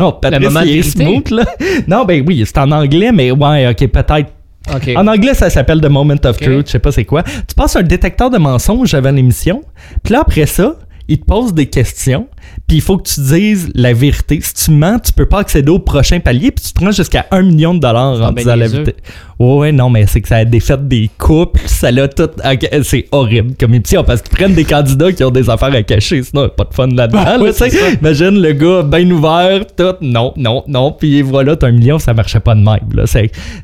non, 0.00 0.12
Patrice, 0.22 0.44
moment 0.44 0.64
de 0.64 0.82
smooth, 0.82 1.30
là. 1.30 1.44
Non, 1.86 2.04
ben 2.04 2.24
oui, 2.26 2.42
c'est 2.46 2.58
en 2.58 2.70
anglais, 2.72 3.12
mais 3.12 3.30
ouais, 3.30 3.68
ok, 3.68 3.88
peut-être. 3.88 4.30
En 4.96 5.06
anglais, 5.06 5.34
ça 5.34 5.50
s'appelle 5.50 5.80
The 5.80 5.88
Moment 5.88 6.14
of. 6.24 6.38
Truth, 6.38 6.66
je 6.66 6.72
sais 6.72 6.78
pas 6.78 6.92
c'est 6.92 7.04
quoi. 7.04 7.22
Tu 7.22 7.54
passes 7.56 7.76
un 7.76 7.82
détecteur 7.82 8.30
de 8.30 8.38
mensonges 8.38 8.94
avant 8.94 9.10
l'émission, 9.10 9.62
puis 10.02 10.12
là, 10.12 10.20
après 10.20 10.46
ça, 10.46 10.76
il 11.10 11.18
te 11.18 11.24
pose 11.24 11.52
des 11.52 11.66
questions, 11.66 12.28
puis 12.68 12.76
il 12.76 12.80
faut 12.80 12.96
que 12.96 13.02
tu 13.02 13.20
dises 13.20 13.68
la 13.74 13.92
vérité. 13.92 14.38
Si 14.40 14.54
tu 14.54 14.70
mens, 14.70 15.00
tu 15.00 15.12
peux 15.12 15.26
pas 15.26 15.40
accéder 15.40 15.68
au 15.68 15.80
prochain 15.80 16.20
palier, 16.20 16.52
puis 16.52 16.64
tu 16.64 16.72
te 16.72 16.78
rends 16.78 16.92
jusqu'à 16.92 17.26
un 17.32 17.42
million 17.42 17.74
de 17.74 17.80
dollars 17.80 18.20
en 18.20 18.26
Ah, 18.26 18.30
ben, 18.30 18.36
disant 18.36 18.54
la 18.54 18.68
vérité. 18.68 18.94
Ouais, 19.40 19.72
non, 19.72 19.90
mais 19.90 20.06
c'est 20.06 20.20
que 20.20 20.28
ça 20.28 20.36
a 20.36 20.44
défait 20.44 20.78
des 20.78 21.10
couples, 21.18 21.60
ça 21.66 21.90
l'a 21.90 22.06
tout. 22.06 22.30
C'est 22.84 23.08
horrible 23.10 23.54
comme 23.58 23.74
émission 23.74 24.04
parce 24.04 24.22
qu'ils 24.22 24.36
prennent 24.36 24.54
des 24.54 24.64
candidats 24.64 25.10
qui 25.10 25.24
ont 25.24 25.32
des 25.32 25.50
affaires 25.50 25.74
à 25.74 25.82
cacher, 25.82 26.22
sinon 26.22 26.48
pas 26.48 26.62
de 26.62 26.74
fun 26.74 26.86
là-dedans. 26.86 27.24
Ah, 27.26 27.38
là. 27.38 27.68
Imagine 28.00 28.40
le 28.40 28.52
gars 28.52 28.82
bien 28.84 29.10
ouvert, 29.10 29.66
tout, 29.76 29.96
non, 30.02 30.32
non, 30.36 30.62
non, 30.68 30.92
puis 30.92 31.22
voilà, 31.22 31.56
t'as 31.56 31.66
un 31.66 31.72
million, 31.72 31.98
ça 31.98 32.14
marchait 32.14 32.38
pas 32.38 32.54
de 32.54 32.60
même. 32.60 32.88
Là. 32.94 33.06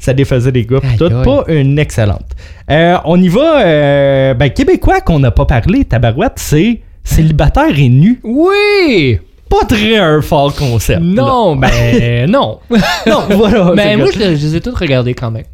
Ça, 0.01 0.13
défaisait 0.13 0.51
des 0.51 0.67
Aïe, 0.69 0.97
tout. 0.99 1.11
Pas 1.11 1.45
une 1.47 1.79
excellente. 1.79 2.27
Euh, 2.69 2.97
on 3.05 3.23
y 3.23 3.29
va, 3.29 3.61
euh, 3.61 4.35
ben, 4.35 4.51
québécois 4.51 5.01
qu'on 5.01 5.21
n'a 5.21 5.31
pas 5.31 5.45
parlé, 5.45 5.85
Tabarouette, 5.85 6.33
c'est 6.37 6.81
célibataire 7.07 7.79
et 7.79 7.89
nu? 7.89 8.21
Oui! 8.25 9.19
Pas 9.49 9.65
très 9.67 9.97
un 9.97 10.21
fort 10.23 10.55
concept. 10.55 11.01
là. 11.01 11.23
Non, 11.23 11.57
ben 11.63 12.29
non. 12.31 12.59
non, 13.07 13.23
voilà. 13.31 13.73
Mais 13.77 13.83
c'est 13.93 13.97
moi, 13.97 14.09
je, 14.13 14.19
les- 14.19 14.37
je 14.37 14.47
les 14.47 14.57
ai 14.57 14.61
toutes 14.61 14.77
regardées 14.77 15.15
quand 15.15 15.31
même. 15.31 15.45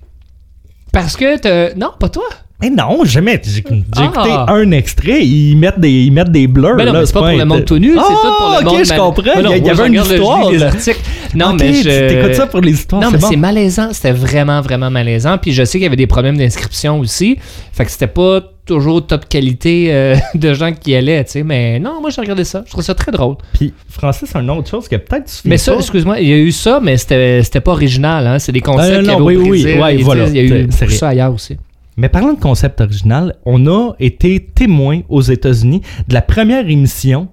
Parce 0.92 1.16
que 1.16 1.38
t'as- 1.38 1.74
Non, 1.74 1.90
pas 1.98 2.08
toi. 2.08 2.24
Mais 2.60 2.70
non, 2.70 3.04
jamais. 3.04 3.40
J'ai 3.44 3.54
j'ai 3.56 3.64
Ah. 3.96 4.04
écouté 4.04 4.30
un 4.30 4.70
extrait, 4.70 5.24
ils 5.26 5.56
mettent 5.56 5.80
des, 5.80 5.90
ils 6.04 6.12
mettent 6.12 6.30
des 6.30 6.46
blurs. 6.46 6.76
Ben 6.76 6.86
non, 6.86 6.92
là, 6.92 7.00
mais 7.00 7.06
c'est 7.06 7.12
pas 7.12 7.20
pour 7.20 7.28
le 7.38 7.44
monde 7.44 7.64
tout 7.64 7.78
nu, 7.78 7.94
c'est 7.94 7.98
Ah, 8.00 8.04
tout 8.08 8.28
pour 8.38 8.50
le 8.50 8.56
ok, 8.58 8.64
monde. 8.72 8.84
je 8.84 8.88
mal- 8.90 8.98
comprends. 8.98 9.22
Ben 9.34 9.42
non, 9.42 9.50
il 9.50 9.50
y, 9.50 9.54
a- 9.54 9.56
il 9.56 9.62
y 9.64 9.66
je 9.66 9.70
avait 9.72 9.88
une 9.88 9.94
le- 9.96 10.04
je 10.04 10.12
histoire. 10.14 10.52
là. 10.52 10.66
articles. 10.66 11.00
Non, 11.34 11.46
Ok, 11.54 11.60
mais 11.60 11.72
je. 11.72 12.08
t'écoutes 12.08 12.34
ça 12.34 12.46
pour 12.46 12.60
les 12.60 12.72
histoires. 12.72 13.02
Non, 13.02 13.08
c'est 13.08 13.14
mais 13.16 13.20
bon. 13.20 13.28
c'est 13.30 13.36
malaisant. 13.36 13.88
C'était 13.92 14.12
vraiment, 14.12 14.60
vraiment 14.60 14.90
malaisant. 14.90 15.38
Puis 15.38 15.52
je 15.52 15.64
sais 15.64 15.72
qu'il 15.78 15.82
y 15.82 15.86
avait 15.86 15.96
des 15.96 16.06
problèmes 16.06 16.36
d'inscription 16.38 17.00
aussi. 17.00 17.36
Fait 17.72 17.84
que 17.84 17.90
c'était 17.90 18.06
pas 18.06 18.40
toujours 18.64 19.06
top 19.06 19.28
qualité 19.28 19.92
euh, 19.92 20.16
de 20.34 20.54
gens 20.54 20.72
qui 20.72 20.92
y 20.92 20.96
allaient, 20.96 21.24
tu 21.24 21.32
sais. 21.32 21.42
Mais 21.42 21.78
non, 21.78 22.00
moi, 22.00 22.10
j'ai 22.10 22.20
regardé 22.20 22.44
ça. 22.44 22.62
Je 22.66 22.70
trouve 22.70 22.84
ça 22.84 22.94
très 22.94 23.12
drôle. 23.12 23.36
Puis, 23.54 23.72
Francis, 23.88 24.34
une 24.34 24.50
autre 24.50 24.68
chose 24.68 24.88
que 24.88 24.96
peut-être 24.96 25.26
tu 25.42 25.48
Mais 25.48 25.58
ça, 25.58 25.74
excuse-moi, 25.74 26.20
il 26.20 26.28
y 26.28 26.32
a 26.32 26.36
eu 26.38 26.52
ça, 26.52 26.80
mais 26.82 26.96
c'était 26.96 27.42
c'était 27.42 27.60
pas 27.60 27.72
original. 27.72 28.26
Hein. 28.26 28.38
C'est 28.38 28.52
des 28.52 28.60
concepts 28.60 28.88
Non, 28.88 28.96
non, 28.96 29.02
qu'il 29.02 29.06
y 29.06 29.08
non, 29.08 29.26
avait 29.28 29.36
au 29.36 29.40
oui, 29.50 29.64
oui, 29.64 29.78
ouais, 29.80 29.94
et, 29.96 30.02
voilà. 30.02 30.26
Il 30.28 30.36
y 30.36 30.38
a 30.40 30.42
eu 30.42 30.68
C'est- 30.70 30.88
ça 30.90 31.08
ailleurs 31.08 31.34
aussi. 31.34 31.56
Mais 31.96 32.08
parlant 32.08 32.32
de 32.32 32.40
concept 32.40 32.80
original, 32.80 33.36
on 33.44 33.66
a 33.66 33.94
été 34.00 34.40
témoin 34.40 35.00
aux 35.10 35.20
États-Unis 35.20 35.82
de 36.08 36.14
la 36.14 36.22
première 36.22 36.68
émission 36.68 37.28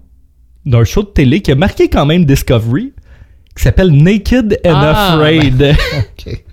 d'un 0.66 0.84
show 0.84 1.02
de 1.04 1.08
télé 1.08 1.40
qui 1.42 1.52
a 1.52 1.56
marqué 1.56 1.88
quand 1.88 2.06
même 2.06 2.26
Discovery, 2.26 2.92
qui 3.56 3.64
s'appelle 3.64 3.92
Naked 3.92 4.60
and 4.66 4.72
Ah, 4.74 5.14
Afraid. 5.14 5.62
Ouais. 6.26 6.44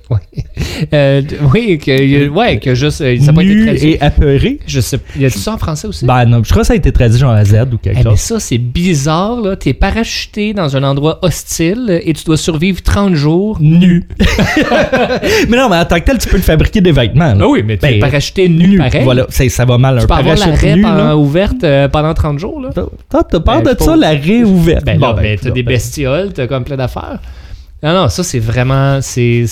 Euh, 0.93 1.23
oui, 1.53 1.79
que, 1.79 2.29
ouais, 2.29 2.59
que 2.59 2.75
juste. 2.75 3.01
euh, 3.01 3.19
Ça 3.21 3.33
été 3.33 3.45
Nu 3.45 3.65
traduit. 3.65 3.91
et 3.93 4.01
apeuré. 4.03 4.59
Je 4.67 4.81
sais. 4.81 4.99
Y 5.19 5.25
a 5.25 5.31
tout 5.31 5.39
ça 5.39 5.55
en 5.55 5.59
français 5.59 5.89
aussi? 5.89 6.05
Ben 6.05 6.25
non, 6.27 6.43
je 6.45 6.51
crois 6.51 6.63
que 6.63 6.67
ça 6.69 6.75
a 6.75 6.77
été 6.77 6.93
traduit 6.93 7.19
genre 7.19 7.31
à 7.33 7.45
Z 7.45 7.55
ou 7.73 7.79
quelque 7.79 7.97
Eh, 8.01 8.05
mais 8.05 8.11
chose. 8.11 8.19
ça, 8.21 8.41
c'est 8.41 8.59
bizarre, 8.59 9.41
là. 9.41 9.57
T'es 9.57 9.73
parachuté 9.75 10.53
dans 10.55 10.77
un 10.77 10.83
endroit 10.85 11.19
hostile 11.23 12.01
et 12.05 12.13
tu 12.13 12.25
dois 12.25 12.37
survivre 12.37 12.83
30 12.83 13.15
jours. 13.15 13.59
Nu. 13.61 14.05
mais 15.49 15.57
non, 15.57 15.69
mais 15.69 15.77
en 15.79 15.85
tant 15.85 15.99
que 15.99 16.05
tel, 16.05 16.19
tu 16.19 16.29
peux 16.29 16.39
te 16.39 16.45
fabriquer 16.45 16.81
des 16.81 16.93
vêtements. 16.93 17.35
là. 17.35 17.39
Ah 17.41 17.49
oui, 17.49 17.63
mais 17.65 17.77
tu 17.77 17.87
es 17.87 17.93
Ben, 17.93 18.01
parachuté 18.01 18.49
nu, 18.49 18.79
pareil. 18.79 19.03
Voilà, 19.05 19.27
ça 19.31 19.65
va 19.65 19.79
mal 19.79 19.97
un 19.99 20.01
Tu 20.03 20.07
peux 20.07 20.15
avoir 20.15 20.37
nu. 20.77 20.83
pendant- 20.83 20.95
là. 20.97 21.17
ouverte 21.17 21.65
euh, 21.65 21.89
pendant 21.89 22.15
30 22.15 22.39
jours, 22.39 22.61
là. 22.61 22.71
T'as 22.75 23.41
peur 23.41 23.63
Ben, 23.63 23.75
de 23.75 23.83
ça, 23.83 23.97
la 23.97 24.11
réouverte? 24.11 24.85
Ben 24.85 24.99
Bon, 24.99 25.15
ben, 25.15 25.23
ben, 25.23 25.39
t'as 25.41 25.51
des 25.51 25.63
ben, 25.63 25.73
bestioles, 25.75 26.33
t'as 26.33 26.47
comme 26.47 26.65
plein 26.65 26.77
d'affaires. 26.77 27.19
Non, 27.83 27.93
non, 27.93 28.09
ça, 28.09 28.23
c'est 28.23 28.39
vraiment... 28.39 29.01
C'est... 29.03 29.45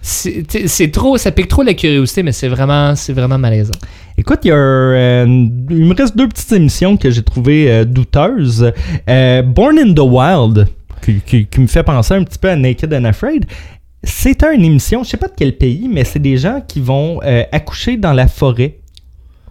C'est 0.00 0.90
trop... 0.92 1.18
Ça 1.18 1.30
pique 1.30 1.48
trop 1.48 1.62
la 1.62 1.74
curiosité, 1.74 2.22
mais 2.22 2.32
c'est 2.32 2.48
vraiment... 2.48 2.94
C'est 2.96 3.12
vraiment 3.12 3.38
malaisant. 3.38 3.74
Écoute, 4.16 4.40
il 4.44 4.50
euh, 4.52 5.26
me 5.26 5.94
reste 5.94 6.16
deux 6.16 6.26
petites 6.28 6.50
émissions 6.52 6.96
que 6.96 7.10
j'ai 7.10 7.22
trouvées 7.22 7.70
euh, 7.70 7.84
douteuses. 7.84 8.72
Euh, 9.08 9.42
Born 9.42 9.78
in 9.78 9.92
the 9.94 10.00
Wild, 10.00 10.66
qui, 11.02 11.46
qui- 11.46 11.60
me 11.60 11.66
fait 11.68 11.84
penser 11.84 12.14
un 12.14 12.24
petit 12.24 12.38
peu 12.38 12.50
à 12.50 12.56
Naked 12.56 12.92
and 12.92 13.04
Afraid. 13.04 13.44
C'est 14.02 14.42
une 14.42 14.64
émission, 14.64 15.04
je 15.04 15.10
sais 15.10 15.16
pas 15.16 15.28
de 15.28 15.34
quel 15.36 15.56
pays, 15.56 15.88
mais 15.88 16.04
c'est 16.04 16.18
des 16.18 16.36
gens 16.36 16.60
qui 16.66 16.80
vont 16.80 17.20
accoucher 17.52 17.96
dans 17.96 18.12
la 18.12 18.26
forêt. 18.28 18.78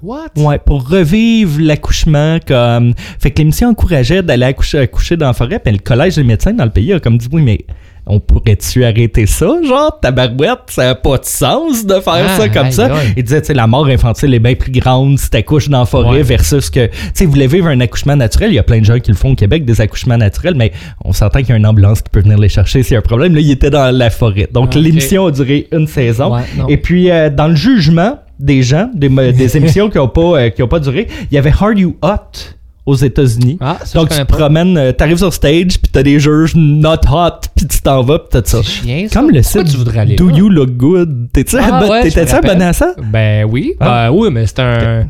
What? 0.02 0.30
Ouais, 0.38 0.60
pour 0.60 0.88
revivre 0.88 1.60
l'accouchement 1.60 2.38
comme 2.46 2.94
fait 3.20 3.32
que 3.32 3.40
l'émission 3.40 3.70
encourageait 3.70 4.22
d'aller 4.22 4.46
accoucher, 4.46 4.80
accoucher 4.80 5.18
dans 5.18 5.28
la 5.28 5.34
forêt, 5.34 5.60
puis 5.60 5.74
le 5.74 5.80
collège 5.80 6.16
des 6.16 6.24
médecins 6.24 6.54
dans 6.54 6.66
le 6.66 6.72
pays 6.72 6.94
a 6.94 7.00
comme 7.00 7.18
dit 7.18 7.28
oui 7.32 7.42
mais 7.42 7.66
on 8.10 8.20
pourrait-tu 8.20 8.84
arrêter 8.86 9.26
ça, 9.26 9.48
genre 9.64 10.00
tabarouette, 10.02 10.60
ça 10.68 10.86
n'a 10.86 10.96
pas 10.96 11.18
de 11.18 11.26
sens 11.26 11.86
de 11.86 11.94
faire 11.96 12.26
Ah, 12.28 12.38
ça 12.38 12.50
comme 12.50 12.68
aïe, 12.68 12.74
ça. 12.74 12.86
aïe. 12.86 13.14
Il 13.18 13.24
disait 13.24 13.42
tu 13.42 13.48
sais 13.48 13.54
la 13.54 13.68
mort 13.68 13.88
infantile 13.88 14.34
est 14.34 14.40
bien 14.40 14.56
plus 14.56 14.72
grande 14.72 15.20
si 15.20 15.30
t'accouches 15.30 15.70
dans 15.70 15.80
la 15.80 15.86
forêt 15.86 16.18
Ouais. 16.18 16.24
versus 16.24 16.70
que 16.70 16.86
tu 16.88 16.92
sais 17.14 17.26
vous 17.26 17.32
voulez 17.32 17.48
vivre 17.48 17.68
un 17.68 17.80
accouchement 17.82 18.16
naturel, 18.16 18.52
il 18.52 18.56
y 18.56 18.60
a 18.60 18.64
plein 18.64 18.80
de 18.80 18.86
gens 18.86 19.00
qui 19.00 19.12
le 19.12 19.18
font 19.18 19.32
au 19.32 19.36
Québec 19.36 19.66
des 19.66 19.82
accouchements 19.82 20.18
naturels, 20.18 20.56
mais 20.56 20.72
on 21.04 21.12
s'entend 21.14 21.40
qu'il 21.40 21.50
y 21.50 21.54
a 21.54 21.58
une 21.58 21.66
ambulance 21.68 22.02
qui 22.02 22.10
peut 22.12 22.22
venir 22.22 22.38
les 22.38 22.50
chercher 22.50 22.84
s'il 22.84 22.94
y 22.94 22.96
a 22.96 23.00
un 23.00 23.02
problème. 23.02 23.36
Là, 23.36 23.42
il 23.42 23.52
était 23.52 23.70
dans 23.70 23.96
la 23.96 24.10
forêt. 24.10 24.48
Donc 24.52 24.72
Ah, 24.76 24.80
l'émission 24.80 25.26
a 25.28 25.32
duré 25.32 25.68
une 25.72 25.88
saison. 25.88 26.34
Ouais. 26.36 26.44
Et 26.70 26.78
puis, 26.78 27.12
euh, 27.12 27.30
dans 27.30 27.48
le 27.48 27.56
jugement 27.56 28.20
des 28.40 28.62
gens, 28.64 28.90
des, 28.94 29.08
émissions 29.58 29.90
qui 29.90 29.98
n'ont 29.98 30.08
pas, 30.08 30.22
euh, 30.22 30.50
qui 30.50 30.62
ont 30.64 30.68
pas 30.68 30.80
duré, 30.80 31.08
il 31.32 31.36
y 31.36 31.38
avait 31.38 31.52
Are 31.60 31.74
You 31.74 31.96
Hot? 32.02 32.56
Aux 32.88 32.96
États-Unis. 32.96 33.58
Ah, 33.62 33.78
ça, 33.86 34.00
Donc, 34.00 34.10
je 34.12 34.16
tu 34.18 34.22
te 34.26 34.32
pas. 34.32 34.38
promènes, 34.38 34.78
euh, 34.78 34.92
t'arrives 34.94 35.18
sur 35.18 35.32
stage, 35.34 35.78
puis 35.80 35.92
t'as 35.92 36.02
des 36.02 36.20
juges 36.20 36.56
not 36.56 36.96
hot, 37.12 37.42
puis 37.56 37.68
tu 37.68 37.82
t'en 37.82 38.02
vas, 38.02 38.18
puis 38.18 38.42
tout 38.42 38.48
ça. 38.50 38.64
Chien, 38.64 39.08
ça. 39.10 39.20
Comme 39.20 39.30
le 39.30 39.42
Pourquoi 39.42 39.62
site 39.64 39.72
tu 39.72 39.78
voudrais 39.78 40.00
aller 40.00 40.16
Do 40.16 40.30
là? 40.30 40.38
You 40.38 40.50
Look 40.50 40.70
Good? 40.72 41.28
T'es-tu 41.34 41.58
Ah, 41.60 41.78
abonné- 41.78 41.92
ouais, 41.92 42.02
je 42.02 42.06
me 42.06 42.10
T'étais-tu 42.12 42.32
rappelle. 42.34 42.50
abonné 42.52 42.66
à 42.66 42.74
ça? 42.74 42.96
Ben 43.12 43.46
oui. 43.48 43.76
Ah. 43.80 44.10
Ben 44.10 44.16
oui, 44.18 44.30
mais 44.32 44.48
c'est 44.48 44.60
un. 44.60 45.06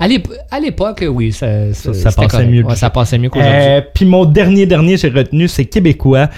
À 0.00 0.06
l'ép- 0.06 0.28
à 0.50 0.60
l'époque, 0.60 1.04
oui, 1.10 1.32
ça, 1.32 1.74
ça, 1.74 1.92
Ça 1.92 2.10
c'était 2.10 2.14
passait 2.14 2.28
correct. 2.28 2.50
mieux. 2.50 2.62
Ouais, 2.64 2.76
ça 2.76 2.88
passait 2.88 3.18
mieux 3.18 3.30
qu'aujourd'hui. 3.30 3.58
Euh, 3.60 3.80
puis 3.92 4.04
mon 4.04 4.24
dernier, 4.26 4.64
dernier, 4.64 4.96
j'ai 4.96 5.08
retenu, 5.08 5.48
c'est 5.48 5.64
québécois. 5.64 6.28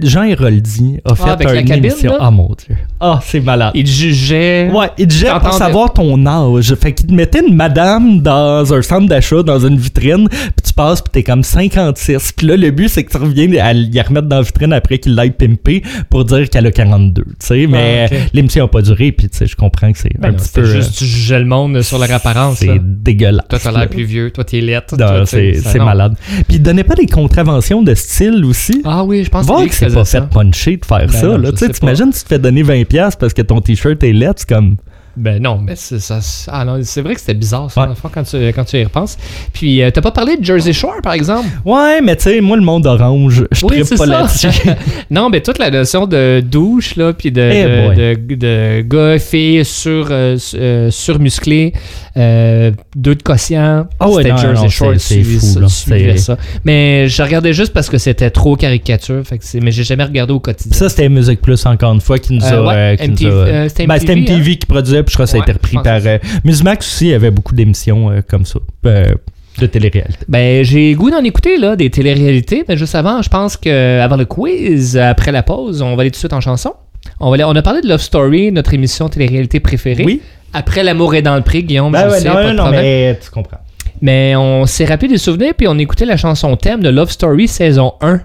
Jean 0.00 0.24
Héroldi 0.24 0.98
a 1.04 1.14
fait 1.14 1.30
avec 1.30 1.46
la 1.48 1.60
une 1.60 1.66
cabine, 1.68 1.84
émission. 1.84 2.12
là? 2.12 2.18
Ah 2.22 2.30
mon 2.32 2.48
dieu. 2.48 2.76
Ah, 2.98 3.20
c'est 3.22 3.38
malade. 3.40 3.70
Il 3.76 3.86
jugeait. 3.86 4.68
Ouais, 4.74 4.88
il 4.98 5.06
te 5.06 5.14
jette 5.14 5.38
pour 5.38 5.52
savoir 5.52 5.92
ton 5.92 6.26
âge. 6.26 6.74
Fait 6.74 6.92
qu'il 6.92 7.06
te 7.06 7.12
mettait 7.12 7.46
une 7.46 7.54
madame 7.54 8.20
dans 8.20 8.74
un 8.74 8.82
centre 8.82 9.06
d'achat, 9.08 9.42
dans 9.44 9.64
une 9.64 9.76
vitrine, 9.76 10.28
puis 10.28 10.64
tu 10.66 10.72
passes, 10.72 11.00
puis 11.00 11.10
t'es 11.12 11.22
comme 11.22 11.44
56. 11.44 12.32
Puis 12.36 12.46
là, 12.48 12.56
le 12.56 12.70
but, 12.72 12.88
c'est 12.88 13.04
que 13.04 13.12
tu 13.12 13.18
reviens 13.18 13.48
à 13.64 13.72
y 13.72 14.00
remettre 14.00 14.26
dans 14.26 14.36
la 14.36 14.42
vitrine 14.42 14.72
après 14.72 14.98
qu'il 14.98 15.14
l'ait 15.14 15.30
pimpé 15.30 15.82
pour 16.10 16.24
dire 16.24 16.50
qu'elle 16.50 16.66
a 16.66 16.72
42. 16.72 17.22
Tu 17.22 17.30
sais, 17.38 17.66
mais 17.68 18.08
Ah, 18.10 18.14
ok. 18.14 18.20
l'émission 18.32 18.64
a 18.64 18.68
pas 18.68 18.82
duré, 18.82 19.12
puis 19.12 19.28
tu 19.28 19.38
sais, 19.38 19.46
je 19.46 19.54
comprends 19.54 19.92
que 19.92 19.98
c'est 19.98 20.18
Ben 20.18 20.30
un 20.30 20.32
non, 20.32 20.38
petit 20.38 20.50
peu... 20.52 20.64
juste 20.64 20.96
tu 20.98 21.04
jugeais 21.04 21.38
le 21.38 21.44
monde 21.46 21.80
sur 21.82 21.98
leur 21.98 22.10
apparence. 22.10 22.56
C'est 22.58 22.80
dégueulasse. 22.82 23.46
Toi, 23.48 23.58
t'as 23.62 23.70
l'air 23.70 23.88
plus 23.88 24.04
vieux. 24.04 24.32
Toi, 24.32 24.42
t'es 24.42 24.60
lettre. 24.60 24.96
C'est 25.26 25.78
malade. 25.78 26.16
Puis 26.48 26.56
il 26.56 26.62
donnait 26.62 26.82
pas 26.84 26.96
des 26.96 27.06
contraventions 27.06 27.82
de 27.82 27.94
style 27.94 28.44
aussi? 28.44 28.82
Ah 28.84 29.04
oui, 29.04 29.22
je 29.22 29.30
pense 29.30 29.46
Voir 29.46 29.64
que 29.66 29.83
c'est 29.88 29.94
pas 29.94 30.04
fait 30.04 30.28
puncher 30.28 30.76
de 30.76 30.84
faire 30.84 31.06
Ben 31.06 31.08
ça. 31.10 31.26
non, 31.26 31.38
là. 31.38 31.52
Tu 31.52 31.68
t'imagines, 31.68 32.10
tu 32.12 32.22
te 32.22 32.28
fais 32.28 32.38
donner 32.38 32.62
20$ 32.62 33.16
parce 33.18 33.34
que 33.34 33.42
ton 33.42 33.60
t-shirt 33.60 34.02
est 34.02 34.12
laid, 34.12 34.32
c'est 34.36 34.48
comme. 34.48 34.76
Ben 35.16 35.40
non, 35.42 35.58
mais 35.58 35.74
c'est 35.76 36.00
ça. 36.00 36.18
Ah 36.48 36.64
non, 36.64 36.78
c'est 36.82 37.00
vrai 37.02 37.14
que 37.14 37.20
c'était 37.20 37.34
bizarre 37.34 37.70
ça, 37.70 37.82
Ouais. 37.88 37.94
fond, 37.94 38.10
quand 38.12 38.22
tu, 38.24 38.36
quand 38.48 38.64
tu 38.64 38.78
y 38.78 38.84
repenses. 38.84 39.16
Puis, 39.52 39.82
euh, 39.82 39.90
t'as 39.90 40.00
pas 40.00 40.10
parlé 40.10 40.36
de 40.36 40.44
Jersey 40.44 40.72
Shore, 40.72 40.96
par 41.02 41.12
exemple? 41.12 41.48
Ouais, 41.64 42.00
mais 42.02 42.16
tu 42.16 42.24
sais, 42.24 42.40
moi, 42.40 42.56
le 42.56 42.62
monde 42.64 42.86
orange, 42.86 43.44
je 43.52 43.64
Oui, 43.66 43.72
trippe 43.74 43.84
c'est 43.86 43.96
pas 43.96 44.06
là-dessus. 44.06 44.48
non, 45.10 45.30
mais 45.30 45.40
toute 45.40 45.58
la 45.58 45.70
notion 45.70 46.06
de 46.06 46.42
douche, 46.44 46.96
là, 46.96 47.12
puis 47.12 47.30
de, 47.30 47.40
Eh 47.40 47.64
de, 47.96 48.14
de, 48.26 48.34
de 48.34 48.80
gars, 48.82 49.18
filles 49.18 49.64
sur, 49.64 50.08
euh, 50.10 50.36
euh, 50.54 50.90
surmusclés, 50.90 51.72
euh, 52.16 52.70
deux 52.96 53.14
de 53.14 53.22
quotient. 53.22 53.86
Ah 54.00 54.08
ouais, 54.08 54.22
c'était 54.24 54.36
Jersey 54.36 54.62
non, 54.64 54.68
Shore, 54.68 54.92
c'est- 54.98 55.22
fou, 55.22 55.68
ça, 55.68 56.32
là. 56.32 56.38
Mais 56.64 57.08
je 57.08 57.22
regardais 57.22 57.52
juste 57.52 57.72
parce 57.72 57.88
que 57.88 57.98
c'était 57.98 58.30
trop 58.30 58.56
caricature, 58.56 59.22
fait 59.24 59.38
que 59.38 59.44
mais 59.62 59.70
j'ai 59.70 59.84
jamais 59.84 60.04
regardé 60.04 60.32
au 60.32 60.40
quotidien. 60.40 60.76
ça, 60.76 60.88
c'était 60.88 61.08
Musique 61.08 61.40
Plus, 61.40 61.64
encore 61.66 61.92
une 61.92 62.00
fois, 62.00 62.18
qui 62.18 62.32
nous 62.32 62.44
Euh, 62.44 62.50
a. 62.50 62.62
ouais, 62.66 62.74
euh, 62.74 62.96
qui 63.14 63.24
nous 63.26 63.30
a- 63.32 63.68
c'était 63.68 63.86
Ben, 63.86 63.98
c'était 63.98 64.12
MTV, 64.16 64.34
MTV 64.36 64.56
qui 64.56 64.66
produisait, 64.66 65.02
puis 65.04 65.12
je 65.12 65.16
crois 65.16 65.26
que 65.26 65.30
ça 65.32 65.38
a 65.38 65.40
été 65.40 65.52
repris 65.52 65.76
par. 65.82 66.00
euh, 66.04 66.18
Musmax 66.44 66.86
aussi, 66.86 67.06
il 67.06 67.10
y 67.10 67.14
avait 67.14 67.30
beaucoup 67.30 67.54
d'émissions 67.54 68.10
euh, 68.10 68.20
comme 68.28 68.44
ça, 68.44 68.58
euh, 68.86 69.14
de 69.58 69.66
télé-réalité. 69.66 70.18
Ben, 70.28 70.64
j'ai 70.64 70.94
goût 70.94 71.10
d'en 71.10 71.22
écouter, 71.22 71.56
là, 71.58 71.76
des 71.76 71.88
téléréalités. 71.90 72.64
Mais 72.68 72.76
juste 72.76 72.94
avant, 72.96 73.22
je 73.22 73.28
pense 73.28 73.56
que 73.56 74.00
avant 74.00 74.16
le 74.16 74.24
quiz, 74.24 74.96
après 74.98 75.30
la 75.32 75.42
pause, 75.44 75.80
on 75.82 75.94
va 75.94 76.00
aller 76.02 76.10
tout 76.10 76.14
de 76.16 76.18
suite 76.18 76.32
en 76.32 76.40
chanson. 76.40 76.72
On, 77.20 77.28
va 77.30 77.34
aller- 77.34 77.44
on 77.44 77.54
a 77.54 77.62
parlé 77.62 77.80
de 77.80 77.88
Love 77.88 78.00
Story, 78.00 78.50
notre 78.50 78.74
émission 78.74 79.08
télé-réalité 79.08 79.60
préférée. 79.60 80.04
Oui. 80.04 80.20
Après 80.52 80.82
L'amour 80.82 81.14
est 81.14 81.22
dans 81.22 81.36
le 81.36 81.42
prix, 81.42 81.62
Guillaume, 81.64 81.92
Ben 81.92 82.06
je 82.08 82.12
ouais, 82.12 82.20
sais, 82.20 82.28
non, 82.28 82.34
pas 82.34 82.42
non, 82.44 82.50
de 82.50 82.54
non, 82.56 82.62
problème. 82.64 82.82
mais 82.82 83.18
tu 83.22 83.30
comprends. 83.30 83.58
Mais 84.00 84.34
on 84.36 84.66
s'est 84.66 84.84
rappelé 84.84 85.08
des 85.08 85.18
souvenirs, 85.18 85.54
puis 85.56 85.66
on 85.68 85.78
écoutait 85.78 86.04
la 86.04 86.16
chanson 86.16 86.56
thème 86.56 86.82
de 86.82 86.88
Love 86.88 87.10
Story 87.10 87.46
saison 87.48 87.94
1. 88.00 88.20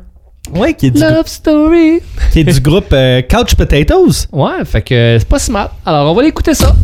Ouais, 0.55 0.73
qui 0.73 0.87
est 0.87 0.91
du, 0.91 0.99
Love 0.99 1.27
Story! 1.27 1.99
qui 2.31 2.39
est 2.39 2.43
du 2.43 2.59
groupe 2.59 2.91
euh, 2.93 3.21
Couch 3.21 3.55
Potatoes. 3.55 4.27
Ouais, 4.31 4.65
fait 4.65 4.81
que 4.81 5.17
c'est 5.19 5.27
pas 5.27 5.39
si 5.39 5.51
mal. 5.51 5.69
Alors, 5.85 6.11
on 6.11 6.15
va 6.15 6.21
aller 6.21 6.29
écouter 6.29 6.53
ça. 6.53 6.75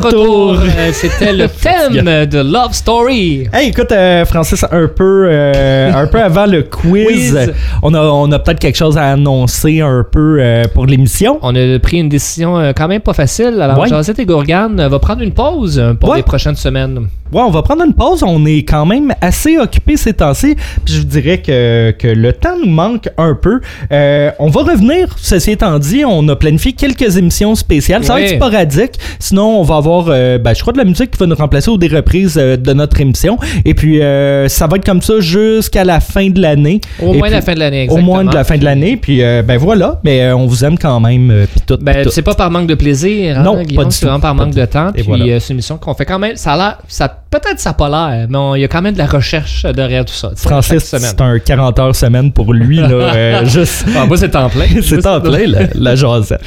De 0.00 0.06
retour. 0.06 0.52
Euh, 0.60 0.90
C'était 0.92 1.32
le 1.32 1.48
thème 1.48 2.26
de 2.26 2.38
Love 2.38 2.72
Story. 2.72 3.46
Hey, 3.52 3.68
écoute, 3.68 3.92
euh, 3.92 4.24
Francis, 4.24 4.64
un 4.64 4.88
peu, 4.88 5.26
euh, 5.28 5.92
un 5.92 6.06
peu 6.06 6.20
avant 6.20 6.46
le 6.46 6.62
quiz, 6.62 7.32
Quiz. 7.32 7.52
on 7.82 7.94
a, 7.94 8.00
on 8.00 8.30
a 8.32 8.38
peut-être 8.38 8.58
quelque 8.60 8.76
chose 8.78 8.96
à 8.98 9.10
annoncer 9.12 9.80
un 9.80 10.04
peu 10.10 10.38
euh, 10.40 10.64
pour 10.72 10.86
l'émission. 10.86 11.38
On 11.42 11.54
a 11.54 11.78
pris 11.78 11.98
une 11.98 12.08
décision 12.08 12.58
euh, 12.58 12.72
quand 12.76 12.88
même 12.88 13.00
pas 13.02 13.12
facile. 13.14 13.60
Alors, 13.60 13.78
Ouais. 13.78 13.88
Josette 13.88 14.18
et 14.18 14.26
Gourgane 14.26 14.78
euh, 14.80 14.88
va 14.88 14.98
prendre 14.98 15.22
une 15.22 15.32
pause 15.32 15.78
euh, 15.78 15.94
pour 15.94 16.10
Ouais. 16.10 16.18
les 16.18 16.22
prochaines 16.22 16.56
semaines. 16.56 17.08
Ouais, 17.32 17.40
on 17.42 17.50
va 17.50 17.62
prendre 17.62 17.82
une 17.84 17.94
pause. 17.94 18.22
On 18.22 18.44
est 18.46 18.58
quand 18.64 18.84
même 18.86 19.14
assez 19.20 19.56
occupé 19.58 19.96
ces 19.96 20.12
temps-ci. 20.12 20.54
Puis 20.84 20.94
je 20.94 20.98
vous 21.00 21.06
dirais 21.06 21.38
que, 21.38 21.92
que 21.98 22.08
le 22.08 22.32
temps 22.32 22.56
nous 22.62 22.70
manque 22.70 23.08
un 23.16 23.34
peu. 23.34 23.60
Euh, 23.90 24.30
on 24.38 24.48
va 24.48 24.62
revenir, 24.62 25.14
ceci 25.18 25.52
étant 25.52 25.78
dit. 25.78 26.04
On 26.06 26.28
a 26.28 26.36
planifié 26.36 26.72
quelques 26.72 27.16
émissions 27.16 27.54
spéciales. 27.54 28.04
Ça 28.04 28.14
va 28.14 28.20
être 28.20 28.36
sporadique. 28.36 28.92
Sinon, 29.18 29.60
on 29.60 29.62
va 29.62 29.76
avoir, 29.76 30.06
euh, 30.08 30.38
ben, 30.38 30.54
je 30.54 30.60
crois, 30.60 30.72
de 30.72 30.78
la 30.78 30.84
musique 30.84 31.12
qui 31.12 31.18
va 31.18 31.26
nous 31.26 31.34
remplacer 31.34 31.70
ou 31.70 31.78
des 31.78 31.88
reprises 31.88 32.36
euh, 32.38 32.56
de 32.56 32.72
notre 32.72 33.00
émission. 33.00 33.38
Et 33.64 33.74
puis, 33.74 34.02
euh, 34.02 34.48
ça 34.48 34.66
va 34.66 34.76
être 34.76 34.84
comme 34.84 35.00
ça 35.02 35.14
jusqu'à 35.20 35.84
la 35.84 36.00
fin 36.00 36.28
de 36.28 36.40
l'année. 36.40 36.80
Au 37.00 37.14
Et 37.14 37.18
moins 37.18 37.28
puis- 37.28 37.30
la 37.36 37.42
fin 37.42 37.54
de 37.54 37.58
l'année, 37.60 37.80
Au 37.80 37.84
exactement. 37.84 38.06
moins 38.12 38.24
de 38.24 38.34
la 38.34 38.44
fin 38.44 38.58
de 38.58 38.64
l'année. 38.64 38.96
Puis, 38.96 39.18
ben 39.20 39.56
voilà. 39.58 40.00
Mais 40.04 40.32
on 40.32 40.46
vous 40.46 40.64
aime 40.64 40.78
quand 40.78 41.00
même. 41.00 41.46
puis 41.50 41.60
tout, 41.66 41.78
Ben, 41.80 42.06
c'est 42.10 42.22
pas 42.22 42.34
par 42.34 42.50
manque 42.50 42.66
de 42.66 42.74
plaisir, 42.74 43.38
hein, 43.38 43.42
Non, 43.42 43.56
pas 43.56 43.84
du 43.84 43.90
c'est 43.90 44.00
tout. 44.00 44.06
vraiment 44.06 44.20
par 44.20 44.34
manque 44.34 44.54
de 44.54 44.64
temps. 44.66 44.88
Et 44.90 45.02
Puis 45.02 45.04
voilà. 45.06 45.40
c'est 45.40 45.48
une 45.48 45.54
émission 45.54 45.78
qu'on 45.78 45.94
fait 45.94 46.04
quand 46.04 46.18
même. 46.18 46.36
Ça 46.36 46.52
a 46.52 46.56
l'air, 46.56 46.78
ça 46.88 47.18
peut-être 47.32 47.58
ça 47.58 47.70
a 47.70 47.72
pas 47.72 47.88
l'air, 47.88 48.26
mais 48.28 48.38
il 48.56 48.60
y 48.60 48.64
a 48.64 48.68
quand 48.68 48.82
même 48.82 48.92
de 48.94 48.98
la 48.98 49.06
recherche 49.06 49.64
derrière 49.74 50.04
tout 50.04 50.12
ça. 50.14 50.30
Francis, 50.36 50.84
c'est 50.96 51.20
un 51.20 51.38
40 51.38 51.78
heures 51.80 51.96
semaine 51.96 52.30
pour 52.32 52.52
lui. 52.52 52.76
Là, 52.76 52.88
euh, 52.90 53.44
juste... 53.46 53.84
Ah, 53.96 54.06
moi, 54.06 54.16
c'est 54.16 54.34
en 54.36 54.48
plein. 54.48 54.66
C'est 54.82 55.06
en 55.06 55.20
plein, 55.20 55.46
la, 55.46 55.60
la 55.74 55.94
jasette. 55.96 56.40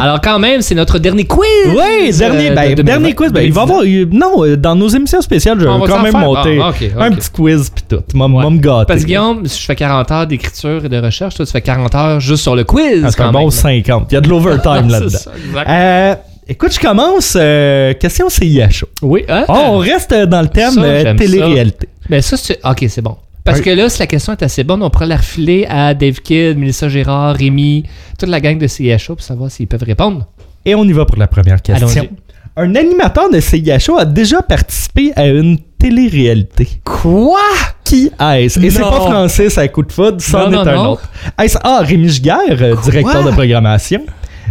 Alors, 0.00 0.20
quand 0.20 0.38
même, 0.38 0.60
c'est 0.62 0.74
notre 0.74 0.98
dernier 0.98 1.24
quiz. 1.24 1.46
Oui, 1.68 2.10
dernier, 2.16 2.50
euh, 2.50 2.54
ben, 2.54 2.70
de 2.70 2.82
2020. 2.82 2.84
dernier 2.84 3.14
quiz. 3.14 3.32
Ben, 3.32 3.42
il 3.42 3.52
va 3.52 3.62
avoir. 3.62 3.80
euh, 3.82 4.04
Non, 4.10 4.44
euh, 4.44 4.56
dans 4.56 4.74
nos 4.74 4.88
émissions 4.88 5.20
spéciales, 5.20 5.58
je 5.60 5.66
vais 5.66 5.78
va 5.78 5.86
quand 5.86 6.02
même 6.02 6.16
monter 6.16 6.60
Ah, 6.62 6.72
un 7.04 7.12
petit 7.12 7.30
quiz 7.30 7.70
puis 7.70 7.84
tout. 7.88 8.02
M'a 8.14 8.26
Ouais. 8.26 8.50
me 8.50 8.58
gâter. 8.58 8.86
Parce 8.88 9.00
que 9.02 9.06
Guillaume, 9.06 9.46
si 9.46 9.60
je 9.60 9.66
fais 9.66 9.76
40 9.76 10.10
heures 10.10 10.26
d'écriture 10.26 10.84
et 10.84 10.88
de 10.88 10.98
recherche, 11.00 11.34
toi, 11.36 11.46
tu 11.46 11.52
fais 11.52 11.60
40 11.60 11.94
heures 11.94 12.20
juste 12.20 12.42
sur 12.42 12.56
le 12.56 12.64
quiz. 12.64 13.02
Ah, 13.04 13.10
c'est 13.10 13.20
un 13.22 13.30
bon 13.32 13.40
même. 13.40 13.50
50. 13.50 14.06
Il 14.10 14.14
y 14.14 14.18
a 14.18 14.20
de 14.20 14.28
l'overtime 14.28 14.88
C'est 14.88 15.00
là-dedans. 15.00 16.20
Écoute, 16.48 16.72
je 16.74 16.80
commence. 16.80 17.36
euh, 17.38 17.92
question 17.94 18.28
CIHO. 18.28 18.86
Oui, 19.02 19.24
hein? 19.28 19.44
Oh, 19.48 19.52
on 19.72 19.78
reste 19.78 20.12
dans 20.14 20.42
le 20.42 20.48
thème 20.48 20.74
euh, 20.78 21.14
télé-réalité. 21.14 21.88
Ben 22.08 22.20
ça, 22.22 22.36
c'est... 22.36 22.58
OK, 22.64 22.84
c'est 22.88 23.02
bon. 23.02 23.16
Parce 23.44 23.58
Oui. 23.58 23.64
que 23.64 23.70
là, 23.70 23.88
si 23.90 23.98
la 23.98 24.06
question 24.06 24.32
est 24.32 24.42
assez 24.42 24.64
bonne, 24.64 24.82
on 24.82 24.88
pourrait 24.90 25.06
la 25.06 25.16
refiler 25.18 25.66
à 25.68 25.92
Dave 25.94 26.20
Kidd, 26.20 26.56
Mélissa 26.58 26.88
Gérard, 26.88 27.36
Rémi, 27.36 27.84
toute 28.18 28.28
la 28.30 28.40
gang 28.40 28.56
de 28.58 28.66
CIHO 28.66 29.16
pour 29.16 29.22
savoir 29.22 29.50
s'ils 29.50 29.66
peuvent 29.66 29.82
répondre. 29.84 30.26
Et 30.64 30.74
on 30.74 30.84
y 30.84 30.92
va 30.92 31.04
pour 31.04 31.18
la 31.18 31.26
première 31.26 31.60
question. 31.60 32.08
Un 32.56 32.74
animateur 32.76 33.28
de 33.30 33.40
CIHO 33.40 33.98
a 33.98 34.04
déjà 34.04 34.40
participé 34.40 35.12
à 35.16 35.26
une 35.26 35.58
télé-réalité. 35.78 36.68
Quoi? 36.84 37.40
Qui 37.84 38.10
est-ce? 38.18 38.58
Et 38.60 38.70
c'est 38.70 38.80
pas 38.80 38.92
Francis 38.92 39.58
à 39.58 39.68
coup 39.68 39.82
de 39.82 39.92
foudre, 39.92 40.22
c'en 40.22 40.48
est 40.50 40.54
non, 40.54 40.60
un 40.66 40.74
non. 40.74 40.90
autre. 40.92 41.08
Est-ce 41.42 41.58
A. 41.62 41.80
Rémi 41.80 42.08
Giguère, 42.08 42.38
euh, 42.62 42.76
directeur 42.82 43.24
de 43.24 43.30
programmation? 43.30 44.00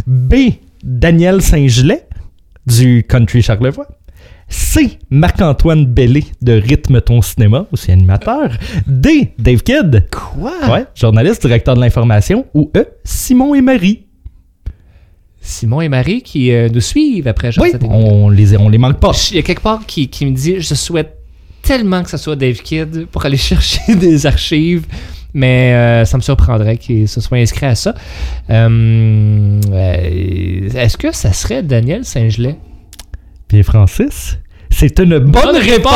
B. 0.06 0.36
Daniel 0.84 1.42
Saint-Gelais, 1.42 2.06
du 2.68 3.06
Country 3.08 3.42
Charlevoix? 3.42 3.88
C. 4.50 5.00
Marc-Antoine 5.10 5.86
Bellé, 5.86 6.26
de 6.42 6.54
Rythme 6.54 7.00
Ton 7.00 7.22
Cinéma, 7.22 7.66
aussi 7.72 7.92
animateur? 7.92 8.50
D. 8.86 9.34
Dave 9.40 9.64
Kidd? 9.64 10.06
Quoi? 10.12 10.52
Ouais, 10.70 10.86
journaliste, 10.94 11.42
directeur 11.42 11.76
de 11.76 11.80
l'information? 11.80 12.46
Ou 12.54 12.70
E. 12.76 12.86
Simon 13.06 13.56
et 13.56 13.62
Marie? 13.62 14.06
Simon 15.40 15.82
et 15.82 15.90
Marie 15.90 16.22
qui 16.22 16.52
euh, 16.52 16.68
nous 16.70 16.82
suivent 16.82 17.28
après 17.28 17.58
Oui, 17.60 17.72
on 17.90 18.30
les, 18.30 18.58
on 18.58 18.68
les 18.70 18.78
manque 18.78 19.00
pas. 19.00 19.12
Il 19.32 19.38
y 19.38 19.40
a 19.40 19.44
quelque 19.44 19.62
part 19.62 19.86
qui, 19.86 20.10
qui 20.10 20.26
me 20.26 20.32
dit 20.32 20.60
je 20.60 20.76
souhaite 20.76 21.18
tellement 21.62 22.04
que 22.04 22.10
ce 22.10 22.18
soit 22.18 22.36
Dave 22.36 22.58
Kidd 22.58 23.08
pour 23.08 23.26
aller 23.26 23.38
chercher 23.52 23.96
des 23.96 24.26
archives, 24.26 24.86
mais 25.34 25.74
euh, 25.74 26.06
ça 26.06 26.18
me 26.18 26.22
surprendrait 26.22 26.78
qu'il 26.78 27.08
se 27.08 27.22
soit 27.22 27.38
inscrit 27.38 27.66
à 27.66 27.76
ça. 27.76 27.96
Euh, 28.50 29.60
euh, 29.72 30.70
Est-ce 30.76 30.98
que 30.98 31.12
ça 31.12 31.34
serait 31.34 31.64
Daniel 31.64 32.06
Saint-Gelais? 32.06 32.58
Puis 33.48 33.64
Francis? 33.64 34.38
C'est 34.84 35.00
une 35.00 35.18
bonne, 35.20 35.32
Bonne 35.32 35.56
réponse! 35.56 35.94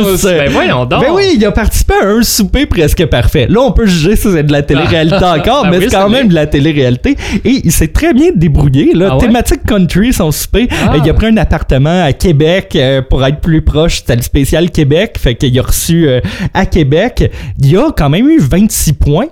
réponse! 0.00 0.22
Ben 0.24 0.48
voyons 0.50 0.86
donc! 0.86 1.02
Ben 1.02 1.12
oui, 1.12 1.32
il 1.34 1.44
a 1.44 1.52
participé 1.52 1.92
à 2.02 2.06
un 2.06 2.22
souper 2.22 2.64
presque 2.64 3.04
parfait. 3.04 3.46
Là, 3.50 3.60
on 3.60 3.72
peut 3.72 3.84
juger 3.84 4.16
si 4.16 4.32
c'est 4.32 4.42
de 4.42 4.50
la 4.52 4.62
télé-réalité 4.62 5.16
encore, 5.22 5.64
Ben 5.64 5.72
mais 5.72 5.78
oui, 5.78 5.84
c'est 5.90 5.96
quand 5.96 6.08
même 6.08 6.28
de 6.28 6.34
la 6.34 6.46
télé-réalité. 6.46 7.16
Et 7.44 7.60
il 7.64 7.70
s'est 7.70 7.88
très 7.88 8.14
bien 8.14 8.30
débrouillé. 8.34 8.94
Là. 8.94 9.08
Ah 9.10 9.14
ouais? 9.16 9.20
Thématique 9.26 9.64
country, 9.66 10.14
son 10.14 10.30
souper. 10.30 10.68
Ah. 10.70 10.94
Euh, 10.94 11.00
il 11.04 11.10
a 11.10 11.12
pris 11.12 11.26
un 11.26 11.36
appartement 11.36 12.04
à 12.04 12.14
Québec 12.14 12.72
euh, 12.76 13.02
pour 13.02 13.26
être 13.26 13.40
plus 13.40 13.60
proche. 13.60 13.98
C'était 13.98 14.16
le 14.16 14.22
spécial 14.22 14.70
Québec. 14.70 15.16
Fait 15.18 15.34
qu'il 15.34 15.58
a 15.58 15.62
reçu 15.62 16.08
euh, 16.08 16.20
à 16.54 16.64
Québec. 16.64 17.30
Il 17.60 17.76
a 17.76 17.90
quand 17.94 18.08
même 18.08 18.26
eu 18.26 18.38
26 18.38 18.94
points. 18.94 19.26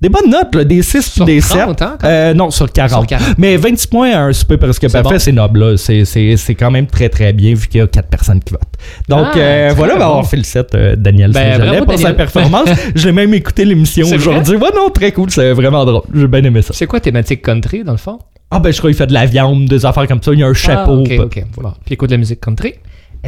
Des 0.00 0.08
bonnes 0.10 0.28
notes, 0.30 0.54
là, 0.54 0.64
des 0.64 0.82
6 0.82 1.02
Sur 1.12 1.24
des 1.24 1.40
30, 1.40 1.78
7. 1.78 1.82
hein, 1.82 1.98
Euh, 2.04 2.34
non, 2.34 2.50
sur 2.50 2.70
40. 2.70 2.90
Sur 3.00 3.06
40. 3.18 3.38
Mais 3.38 3.56
26 3.56 3.86
points 3.86 4.10
à 4.12 4.20
un 4.24 4.32
souper 4.32 4.58
presque 4.58 4.82
C'est 4.82 4.92
parfait, 4.92 5.14
bon. 5.14 5.18
c'est 5.18 5.32
noble. 5.32 5.78
C'est- 5.78 6.54
quand 6.58 6.70
même 6.70 6.86
très 6.86 7.08
très 7.08 7.32
bien 7.32 7.54
vu 7.54 7.66
qu'il 7.66 7.80
y 7.80 7.82
a 7.82 7.86
4 7.86 8.08
personnes 8.08 8.40
qui 8.40 8.52
votent. 8.52 8.62
Donc 9.08 9.26
Ah, 9.34 9.38
euh, 9.38 9.72
voilà, 9.76 9.96
ben, 9.96 10.06
bon. 10.06 10.18
on 10.18 10.22
félicite 10.22 10.74
euh, 10.74 10.96
Daniel 10.96 11.32
Ben, 11.32 11.58
bravo, 11.58 11.84
pour 11.86 11.98
sa 11.98 12.12
performance. 12.12 12.68
J'ai 12.94 13.12
même 13.12 13.32
écouté 13.34 13.64
l'émission 13.64 14.06
aujourd'hui. 14.06 14.56
Ouais, 14.56 14.68
non, 14.74 14.90
très 14.90 15.12
cool, 15.12 15.30
c'est 15.30 15.52
vraiment 15.52 15.84
drôle. 15.84 16.02
J'ai 16.14 16.26
bien 16.28 16.44
aimé 16.44 16.60
ça. 16.62 16.74
C'est 16.74 16.86
quoi 16.86 17.00
thématique 17.00 17.42
country 17.42 17.82
dans 17.82 17.92
le 17.92 17.98
fond? 17.98 18.18
Ah 18.50 18.60
ben 18.60 18.72
je 18.72 18.78
crois 18.78 18.90
qu'il 18.90 18.96
fait 18.96 19.08
de 19.08 19.12
la 19.14 19.26
viande, 19.26 19.64
des 19.66 19.84
affaires 19.84 20.06
comme 20.06 20.22
ça. 20.22 20.32
Il 20.32 20.38
y 20.38 20.42
a 20.42 20.46
un 20.46 20.54
chapeau. 20.54 21.02
Ah, 21.10 21.14
ok, 21.14 21.20
ok. 21.24 21.44
Bon. 21.56 21.72
Puis 21.84 21.94
écoute 21.94 22.10
de 22.10 22.14
la 22.14 22.18
musique 22.18 22.40
country. 22.40 22.74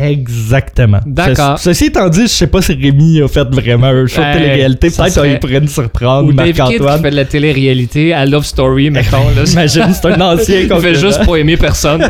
Exactement. 0.01 1.01
D'accord. 1.07 1.59
Ce- 1.59 1.64
ceci 1.64 1.86
étant 1.86 2.09
dit, 2.09 2.22
je 2.22 2.26
sais 2.28 2.46
pas 2.46 2.62
si 2.62 2.72
Rémi 2.74 3.20
a 3.22 3.28
fait 3.28 3.46
vraiment 3.51 3.86
un 3.88 4.07
show 4.07 4.20
de 4.20 4.26
Euh, 4.26 4.32
télé-réalité. 4.34 4.90
Peut-être 4.90 5.22
qu'il 5.22 5.38
pourrait 5.40 5.61
nous 5.61 5.68
surprendre, 5.68 6.28
Kidd 6.30 6.53
qui 6.55 6.61
Marc-Antoine. 6.61 7.03
fait 7.03 7.11
de 7.11 7.16
la 7.16 7.24
télé-réalité 7.24 8.12
à 8.12 8.24
Love 8.26 8.44
Story, 8.44 8.90
mettons. 8.92 9.28
Là. 9.36 9.44
Imagine, 9.51 9.92
c'est 9.92 10.07
un 10.09 10.20
ancien 10.20 10.61
Il 10.70 10.80
fait 10.80 10.94
juste 10.94 11.22
pour 11.24 11.36
aimer 11.36 11.57
personne. 11.57 12.03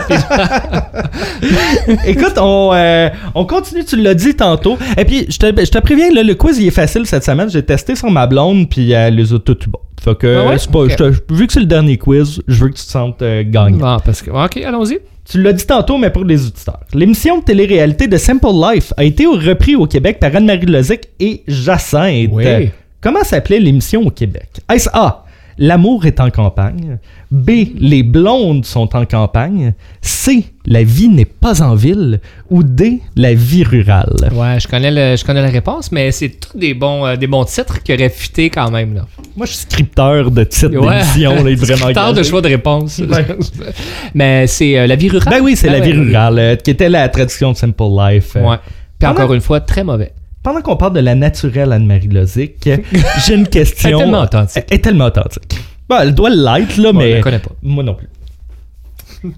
Écoute, 2.06 2.34
on, 2.38 2.70
euh, 2.74 3.08
on 3.34 3.44
continue, 3.44 3.84
tu 3.84 3.96
l'as 3.96 4.14
dit 4.14 4.34
tantôt. 4.34 4.78
Et 4.96 5.04
puis, 5.04 5.26
je 5.28 5.38
te, 5.38 5.46
je 5.46 5.70
te 5.70 5.78
préviens, 5.78 6.10
là, 6.12 6.22
le 6.22 6.34
quiz, 6.34 6.58
il 6.58 6.66
est 6.66 6.70
facile 6.70 7.06
cette 7.06 7.24
semaine. 7.24 7.50
J'ai 7.50 7.62
testé 7.62 7.94
sur 7.96 8.10
ma 8.10 8.26
blonde, 8.26 8.68
puis 8.68 8.92
elle 8.92 9.16
les 9.16 9.32
a 9.32 9.38
toutes 9.38 9.68
bonnes. 9.68 9.82
Fait 10.00 10.16
que, 10.16 10.36
Ah 10.46 10.48
ouais? 10.50 10.58
c'est 10.58 10.70
pas, 10.70 10.80
Ok. 10.80 10.90
je 10.90 10.96
te- 10.96 11.34
vu 11.34 11.46
que 11.46 11.52
c'est 11.52 11.60
le 11.60 11.66
dernier 11.66 11.96
quiz, 11.98 12.40
je 12.46 12.54
veux 12.62 12.68
que 12.70 12.76
tu 12.76 12.84
te 12.84 12.90
sentes 12.90 13.20
euh, 13.22 13.42
gagnant. 13.46 13.78
Ah, 13.84 13.96
parce 14.04 14.22
que... 14.22 14.30
Ok, 14.30 14.56
allons-y. 14.58 14.98
Tu 15.30 15.42
l'as 15.42 15.52
dit 15.52 15.66
tantôt, 15.66 15.98
mais 15.98 16.08
pour 16.10 16.24
les 16.24 16.46
auditeurs. 16.46 16.80
L'émission 16.94 17.38
de 17.38 17.44
télé-réalité 17.44 18.06
de 18.08 18.16
Simple 18.16 18.46
Life 18.72 18.92
a 18.96 19.04
été 19.04 19.26
repris 19.26 19.76
au 19.76 19.86
Québec 19.86 20.18
par 20.20 20.34
Anne-Marie 20.34 20.66
Lozic 20.66 21.02
et 21.20 21.42
Jacinthe. 21.46 22.30
Oui. 22.32 22.70
Comment 23.00 23.22
s'appelait 23.24 23.60
l'émission 23.60 24.06
au 24.06 24.10
Québec? 24.10 24.48
Est-ce 24.72 24.88
A. 24.92 25.24
L'amour 25.58 26.06
est 26.06 26.20
en 26.20 26.30
campagne. 26.30 26.98
B. 27.30 27.50
Les 27.78 28.02
blondes 28.02 28.64
sont 28.64 28.94
en 28.96 29.04
campagne. 29.04 29.74
C. 30.00 30.44
La 30.66 30.82
vie 30.84 31.08
n'est 31.08 31.24
pas 31.24 31.62
en 31.62 31.74
ville. 31.74 32.20
Ou 32.50 32.62
D. 32.62 33.00
La 33.16 33.34
vie 33.34 33.64
rurale. 33.64 34.30
Ouais, 34.32 34.60
je 34.60 34.68
connais, 34.68 34.90
le, 34.90 35.16
je 35.16 35.24
connais 35.24 35.42
la 35.42 35.48
réponse, 35.48 35.90
mais 35.90 36.12
c'est 36.12 36.28
tous 36.40 36.56
des 36.56 36.74
bons, 36.74 37.04
euh, 37.06 37.16
des 37.16 37.26
bons 37.26 37.44
titres 37.44 37.82
qui 37.82 37.92
auraient 37.92 38.08
fité 38.08 38.50
quand 38.50 38.70
même. 38.70 38.94
Là. 38.94 39.06
Moi, 39.36 39.46
je 39.46 39.52
suis 39.52 39.62
scripteur 39.62 40.30
de 40.30 40.44
titres 40.44 40.76
Ouais. 40.76 40.98
d'émission. 41.00 41.32
Scripteur 41.64 41.92
de 41.94 42.10
engagé. 42.12 42.30
choix 42.30 42.40
de 42.40 42.48
réponse. 42.48 42.98
Ouais. 43.00 43.26
mais 44.14 44.46
c'est 44.46 44.78
euh, 44.78 44.86
la 44.86 44.96
vie 44.96 45.08
rurale. 45.08 45.34
Ben 45.34 45.40
oui, 45.42 45.56
c'est 45.56 45.68
la 45.70 45.78
Ah 45.78 45.80
vie 45.80 45.92
rurale, 45.92 46.38
euh, 46.38 46.56
qui 46.56 46.70
était 46.70 46.88
la 46.88 47.08
traduction 47.08 47.52
de 47.52 47.56
Simple 47.56 47.82
Life. 47.98 48.34
euh. 48.36 48.48
Ouais. 48.48 48.56
Puis 48.98 49.08
encore 49.08 49.32
une 49.34 49.40
fois, 49.40 49.60
très 49.60 49.84
mauvais. 49.84 50.12
Pendant 50.48 50.62
qu'on 50.62 50.76
parle 50.76 50.94
de 50.94 51.00
la 51.00 51.14
naturelle 51.14 51.74
Anne-Marie 51.74 52.08
Lozic, 52.08 52.66
j'ai 53.26 53.34
une 53.34 53.46
question. 53.46 53.86
Elle 53.90 53.94
est 53.96 53.98
tellement 53.98 54.22
authentique. 54.22 54.64
Elle 54.70 54.76
est 54.76 54.80
tellement 54.80 55.04
authentique. 55.04 55.58
Bon, 55.86 55.96
elle 56.00 56.14
doit 56.14 56.30
l'être, 56.30 56.78
là, 56.78 56.90
Bon, 56.90 56.98
mais. 57.00 57.10
je 57.10 57.16
la 57.16 57.20
connais 57.22 57.38
pas. 57.38 57.50
Moi 57.62 57.84
non 57.84 57.92
plus. 57.94 58.08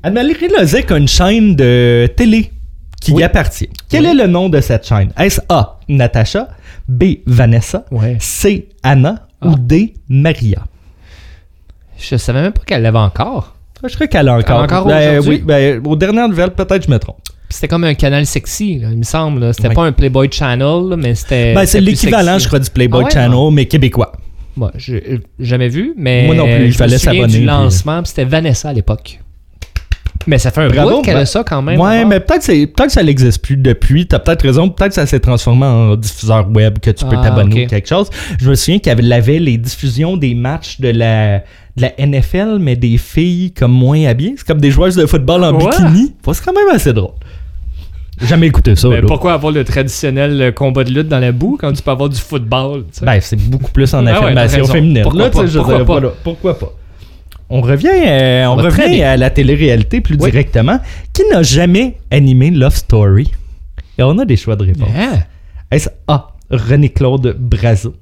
Anne-Marie 0.04 0.36
Lozic 0.56 0.88
a 0.92 0.96
une 0.96 1.08
chaîne 1.08 1.56
de 1.56 2.08
télé 2.16 2.52
qui 3.00 3.10
Oui. 3.10 3.22
y 3.22 3.24
appartient. 3.24 3.68
Quel 3.88 4.04
Oui. 4.04 4.10
est 4.10 4.14
le 4.14 4.28
nom 4.28 4.48
de 4.48 4.60
cette 4.60 4.86
chaîne? 4.86 5.12
Est-ce 5.18 5.40
A. 5.48 5.80
Natacha 5.88 6.46
B. 6.86 7.04
Vanessa 7.26 7.84
Ouais. 7.90 8.16
C. 8.20 8.68
Anna 8.84 9.26
Ah. 9.40 9.48
ou 9.48 9.56
D. 9.58 9.94
Maria? 10.08 10.62
Je 11.98 12.14
savais 12.18 12.40
même 12.40 12.52
pas 12.52 12.62
qu'elle 12.64 12.82
l'avait 12.82 12.98
encore. 12.98 13.56
Je 13.84 13.92
crois 13.96 14.06
qu'elle 14.06 14.28
a 14.28 14.36
encore. 14.36 14.62
Encore 14.62 14.86
Ben, 14.86 15.18
aujourd'hui? 15.18 15.38
oui, 15.38 15.42
ben, 15.44 15.84
aux 15.84 15.96
dernières 15.96 16.28
nouvelles, 16.28 16.50
peut-être 16.54 16.86
je 16.86 16.90
me 16.92 16.98
trompe. 17.00 17.18
C'était 17.52 17.68
comme 17.68 17.84
un 17.84 17.94
canal 17.94 18.24
sexy, 18.26 18.78
là, 18.78 18.88
il 18.92 18.98
me 18.98 19.02
semble. 19.02 19.52
C'était 19.52 19.68
Ouais. 19.68 19.74
pas 19.74 19.82
un 19.84 19.92
Playboy 19.92 20.28
Channel, 20.30 20.96
mais 20.96 21.14
c'était. 21.16 21.52
Ben, 21.54 21.66
c'est 21.66 21.80
l'équivalent, 21.80 22.38
je 22.38 22.46
crois, 22.46 22.60
du 22.60 22.70
Playboy 22.70 23.00
Ah 23.02 23.04
ouais? 23.06 23.10
Channel, 23.10 23.50
mais 23.52 23.66
québécois. 23.66 24.12
Moi, 24.56 24.70
j'ai 24.76 25.20
jamais 25.38 25.68
vu, 25.68 25.92
mais. 25.96 26.26
Moi 26.26 26.34
non 26.36 26.44
plus, 26.46 26.66
il 26.66 26.72
je 26.72 26.76
fallait 26.78 26.98
s'abonner, 26.98 27.26
du 27.26 27.44
lancement, 27.44 28.02
puis 28.02 28.08
c'était 28.08 28.24
Vanessa 28.24 28.68
à 28.68 28.72
l'époque. 28.72 29.18
Mais 30.26 30.38
ça 30.38 30.50
fait 30.50 30.60
un 30.60 30.68
Bravo, 30.68 31.00
qu'elle 31.00 31.14
ben- 31.14 31.20
a 31.22 31.26
ça 31.26 31.42
quand 31.44 31.62
même. 31.62 31.80
Ouais, 31.80 31.96
alors. 31.96 32.08
mais 32.08 32.20
peut-être 32.20 32.46
peut-être 32.46 32.86
que 32.86 32.92
ça 32.92 33.02
n'existe 33.02 33.42
plus 33.42 33.56
depuis. 33.56 34.06
T'as 34.06 34.18
peut-être 34.18 34.42
raison. 34.42 34.68
Peut-être 34.68 34.90
que 34.90 34.94
ça 34.96 35.06
s'est 35.06 35.18
transformé 35.20 35.64
en 35.64 35.96
diffuseur 35.96 36.48
web 36.50 36.78
que 36.78 36.90
tu 36.90 37.06
peux 37.06 37.16
Ah, 37.18 37.22
t'abonner 37.24 37.64
ou 37.64 37.68
quelque 37.68 37.88
chose. 37.88 38.10
Je 38.38 38.50
me 38.50 38.54
souviens 38.54 38.78
qu'elle 38.80 39.10
avait 39.12 39.38
les 39.38 39.56
diffusions 39.56 40.16
des 40.18 40.34
matchs 40.34 40.78
de 40.78 40.90
la 40.90 41.38
de 41.76 41.82
la 41.82 41.92
NFL, 41.98 42.58
mais 42.60 42.76
des 42.76 42.98
filles 42.98 43.52
comme 43.52 43.72
moins 43.72 44.04
habillées. 44.04 44.34
C'est 44.36 44.46
comme 44.46 44.60
des 44.60 44.70
joueuses 44.70 44.96
de 44.96 45.06
football 45.06 45.42
en 45.44 45.54
Ouais. 45.54 45.70
bikini. 45.70 46.12
C'est 46.32 46.44
quand 46.44 46.52
même 46.52 46.68
assez 46.74 46.92
drôle. 46.92 47.14
Jamais 48.22 48.48
écouté 48.48 48.76
ça. 48.76 48.88
Ben, 48.88 49.04
pourquoi 49.06 49.32
avoir 49.32 49.52
le 49.52 49.64
traditionnel 49.64 50.40
euh, 50.42 50.52
combat 50.52 50.84
de 50.84 50.90
lutte 50.90 51.08
dans 51.08 51.18
la 51.18 51.32
boue 51.32 51.56
quand 51.60 51.72
tu 51.72 51.82
peux 51.82 51.90
avoir 51.90 52.08
du 52.08 52.18
football? 52.20 52.84
tu 52.92 52.98
sais? 52.98 53.04
Ben, 53.06 53.18
c'est 53.20 53.36
beaucoup 53.36 53.70
plus 53.70 53.92
en 53.94 54.00
Ah 54.06 54.10
ouais, 54.10 54.16
affirmation 54.16 54.60
raison. 54.60 54.72
féminine. 54.72 55.02
Pourquoi 55.02 55.22
Là, 55.24 55.30
pas? 55.30 55.46
je 55.46 55.50
veux 55.52 55.58
Pourquoi 55.58 55.76
dire, 55.76 55.86
pas? 55.86 55.92
voilà, 55.92 56.08
pourquoi 56.22 56.58
pas? 56.58 56.72
On 57.48 57.60
revient, 57.62 57.88
euh, 58.06 58.44
on 58.46 58.56
revient 58.56 59.02
à 59.02 59.16
la 59.16 59.30
télé-réalité 59.30 60.00
plus 60.00 60.16
Oui. 60.20 60.30
directement. 60.30 60.78
Qui 61.12 61.22
n'a 61.30 61.42
jamais 61.42 61.96
animé 62.10 62.50
Love 62.50 62.76
Story? 62.76 63.30
Et 63.98 64.02
on 64.02 64.16
a 64.18 64.24
des 64.24 64.36
choix 64.36 64.54
de 64.56 64.64
réponse. 64.66 64.88
Ah. 64.96 65.18
Est-ce 65.70 65.88
A. 66.06 66.28
René-Claude 66.50 67.36
Brazo? 67.38 67.94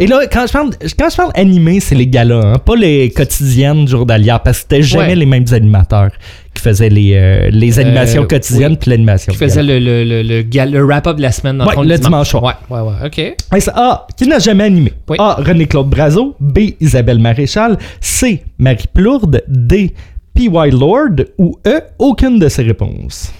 Et 0.00 0.06
là, 0.06 0.20
quand 0.30 0.46
je 0.46 0.52
parle, 0.52 0.70
quand 0.98 1.10
je 1.10 1.16
parle 1.16 1.32
animé, 1.34 1.80
c'est 1.80 1.96
les 1.96 2.06
galas, 2.06 2.40
hein, 2.54 2.58
pas 2.58 2.76
les 2.76 3.10
quotidiennes 3.10 3.88
journalières, 3.88 4.40
parce 4.42 4.58
que 4.58 4.62
c'était 4.62 4.82
jamais 4.82 5.08
Ouais. 5.08 5.14
les 5.16 5.26
mêmes 5.26 5.46
animateurs 5.50 6.10
qui 6.58 6.64
faisaient 6.64 6.88
les, 6.88 7.14
euh, 7.14 7.48
les 7.50 7.78
animations 7.78 8.22
Euh, 8.22 8.26
quotidiennes 8.26 8.72
oui. 8.72 8.78
puis 8.80 8.90
l'animation. 8.90 9.32
Qui 9.32 9.38
faisait 9.38 9.62
le, 9.62 9.78
le, 9.78 10.04
le, 10.04 10.22
le, 10.42 10.84
wrap-up 10.84 11.16
de 11.16 11.22
la 11.22 11.30
semaine 11.32 11.58
dans 11.58 11.66
Ouais, 11.66 11.74
fond, 11.74 11.82
le 11.82 11.96
dimanche 11.98 12.28
soir. 12.30 12.42
Ouais, 12.42 12.52
ouais, 12.68 12.82
ouais. 12.82 13.06
OK. 13.06 13.68
A. 13.74 14.06
Qui 14.16 14.26
n'a 14.26 14.38
jamais 14.38 14.64
animé? 14.64 14.92
Oui. 15.08 15.16
A. 15.20 15.34
René-Claude 15.34 15.88
Brazo. 15.88 16.34
B. 16.40 16.58
Isabelle 16.80 17.18
Maréchal. 17.20 17.78
C. 18.00 18.42
Marie 18.58 18.88
Plourde. 18.92 19.42
D. 19.48 19.94
P.Y. 20.34 20.70
Lord. 20.72 21.24
Ou 21.38 21.56
E. 21.66 21.80
Aucune 21.98 22.38
de 22.38 22.48
ces 22.48 22.62
réponses. 22.62 23.32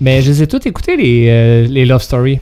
Mais 0.00 0.20
je 0.22 0.30
les 0.30 0.42
ai 0.42 0.46
toutes 0.46 0.66
écoutées, 0.66 0.96
les, 0.96 1.26
euh, 1.28 1.66
les 1.68 1.84
Love 1.86 2.02
Story. 2.02 2.38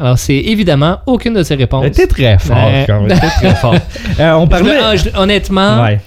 Alors, 0.00 0.18
c'est 0.18 0.34
évidemment 0.36 0.98
aucune 1.06 1.34
de 1.34 1.42
ces 1.42 1.54
réponses. 1.56 1.90
T'es 1.92 2.06
très 2.06 2.38
fort, 2.38 2.56
quand 2.86 3.02
même. 3.02 3.18
Très 3.18 3.54
fort. 3.54 3.74
Euh, 4.18 4.32
on 4.32 4.40
Je 4.40 4.44
me- 4.44 4.48
parlait... 4.48 4.96
je- 4.98 5.16
honnêtement, 5.18 5.82
Ouais. 5.82 6.00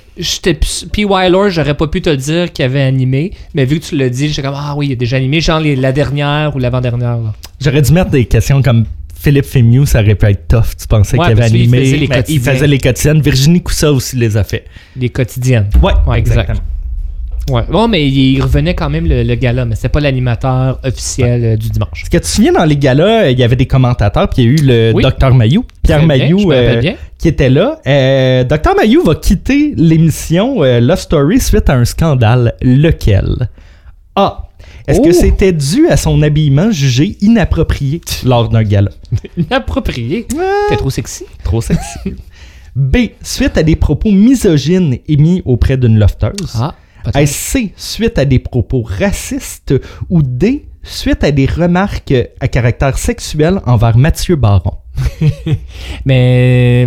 P.Y. 0.91 1.29
Lord, 1.29 1.49
j'aurais 1.49 1.73
pas 1.75 1.87
pu 1.87 2.01
te 2.01 2.09
dire 2.09 2.51
qu'il 2.51 2.65
avait 2.65 2.81
animé, 2.81 3.31
mais 3.55 3.65
vu 3.65 3.79
que 3.79 3.85
tu 3.85 3.95
l'as 3.97 4.09
dit, 4.09 4.29
j'étais 4.29 4.41
comme 4.41 4.55
Ah 4.57 4.73
oui, 4.75 4.87
il 4.89 4.91
a 4.93 4.95
déjà 4.95 5.17
animé, 5.17 5.41
genre 5.41 5.59
les- 5.59 5.75
la 5.75 5.91
dernière 5.91 6.55
ou 6.55 6.59
l'avant-dernière. 6.59 7.17
J'aurais 7.61 7.81
dû 7.81 7.93
mettre 7.93 8.09
des 8.11 8.25
questions 8.25 8.61
comme 8.61 8.85
Philippe 9.19 9.45
Fémieux, 9.45 9.85
ça 9.85 10.01
aurait 10.01 10.15
pu 10.15 10.25
être 10.25 10.47
tough. 10.47 10.75
Tu 10.79 10.85
pensais 10.87 11.17
Ouais, 11.17 11.25
qu'il 11.27 11.31
avait 11.33 11.45
animé. 11.45 12.07
Ben, 12.07 12.23
il 12.27 12.39
faisait 12.39 12.67
les 12.67 12.77
quotidiennes. 12.77 13.21
Virginie 13.21 13.61
Coussa 13.61 13.91
aussi 13.91 14.15
les 14.17 14.35
a 14.37 14.43
fait. 14.43 14.65
Les 14.97 15.09
quotidiennes. 15.09 15.69
Ouais, 15.81 15.93
Ouais, 16.05 16.19
exact. 16.19 16.41
exactement. 16.41 16.59
Ouais. 17.49 17.63
Bon, 17.69 17.87
mais 17.89 18.07
il 18.09 18.41
revenait 18.41 18.73
quand 18.73 18.89
même 18.89 19.05
le, 19.05 19.23
le 19.23 19.35
gala, 19.35 19.65
mais 19.65 19.75
c'était 19.75 19.89
pas 19.89 19.99
l'animateur 19.99 20.79
officiel 20.83 21.43
euh, 21.43 21.57
du 21.57 21.69
dimanche. 21.69 22.01
Est-ce 22.03 22.09
que 22.09 22.17
tu 22.17 22.21
te 22.23 22.27
souviens, 22.27 22.53
dans 22.53 22.63
les 22.63 22.77
galas, 22.77 23.29
il 23.31 23.37
y 23.39 23.43
avait 23.43 23.57
des 23.57 23.65
commentateurs, 23.65 24.29
puis 24.29 24.43
il 24.43 24.45
y 24.45 24.47
a 24.49 24.51
eu 24.51 24.65
le 24.65 24.91
Oui. 24.95 25.03
Docteur 25.03 25.33
Mayou, 25.35 25.65
Pierre 25.83 26.05
Mayou, 26.05 26.51
euh, 26.53 26.81
qui 27.17 27.27
était 27.27 27.49
là. 27.49 27.81
Euh, 27.85 28.45
Docteur 28.45 28.75
Mayou 28.77 29.03
va 29.03 29.15
quitter 29.15 29.73
l'émission 29.75 30.63
euh, 30.63 30.79
Love 30.79 30.99
Story 30.99 31.39
suite 31.41 31.69
à 31.69 31.73
un 31.73 31.83
scandale. 31.85 32.53
Lequel? 32.61 33.49
A. 34.15 34.47
Est-ce 34.87 34.99
Oh. 34.99 35.03
que 35.03 35.11
c'était 35.11 35.51
dû 35.53 35.87
à 35.89 35.97
son 35.97 36.21
habillement 36.21 36.71
jugé 36.71 37.17
inapproprié 37.21 37.99
lors 38.25 38.47
d'un 38.49 38.63
gala? 38.63 38.91
Inapproprié? 39.37 40.27
T'es 40.69 40.75
trop 40.77 40.89
sexy. 40.89 41.25
Trop 41.43 41.61
sexy. 41.61 41.99
B. 42.75 42.97
Suite 43.21 43.57
à 43.57 43.63
des 43.63 43.75
propos 43.75 44.11
misogynes 44.11 44.97
émis 45.07 45.41
auprès 45.45 45.77
d'une 45.77 45.97
lofteuse. 45.99 46.53
Ah, 46.55 46.73
Est-ce 47.15 47.33
C. 47.33 47.73
Suite 47.75 48.17
à 48.17 48.25
des 48.25 48.39
propos 48.39 48.81
racistes. 48.83 49.73
Ou 50.09 50.21
D. 50.23 50.65
Suite 50.83 51.23
à 51.23 51.31
des 51.31 51.45
remarques 51.45 52.13
à 52.39 52.47
caractère 52.47 52.97
sexuel 52.97 53.59
envers 53.65 53.97
Mathieu 53.97 54.35
Baron. 54.35 54.73
Mais 56.05 56.83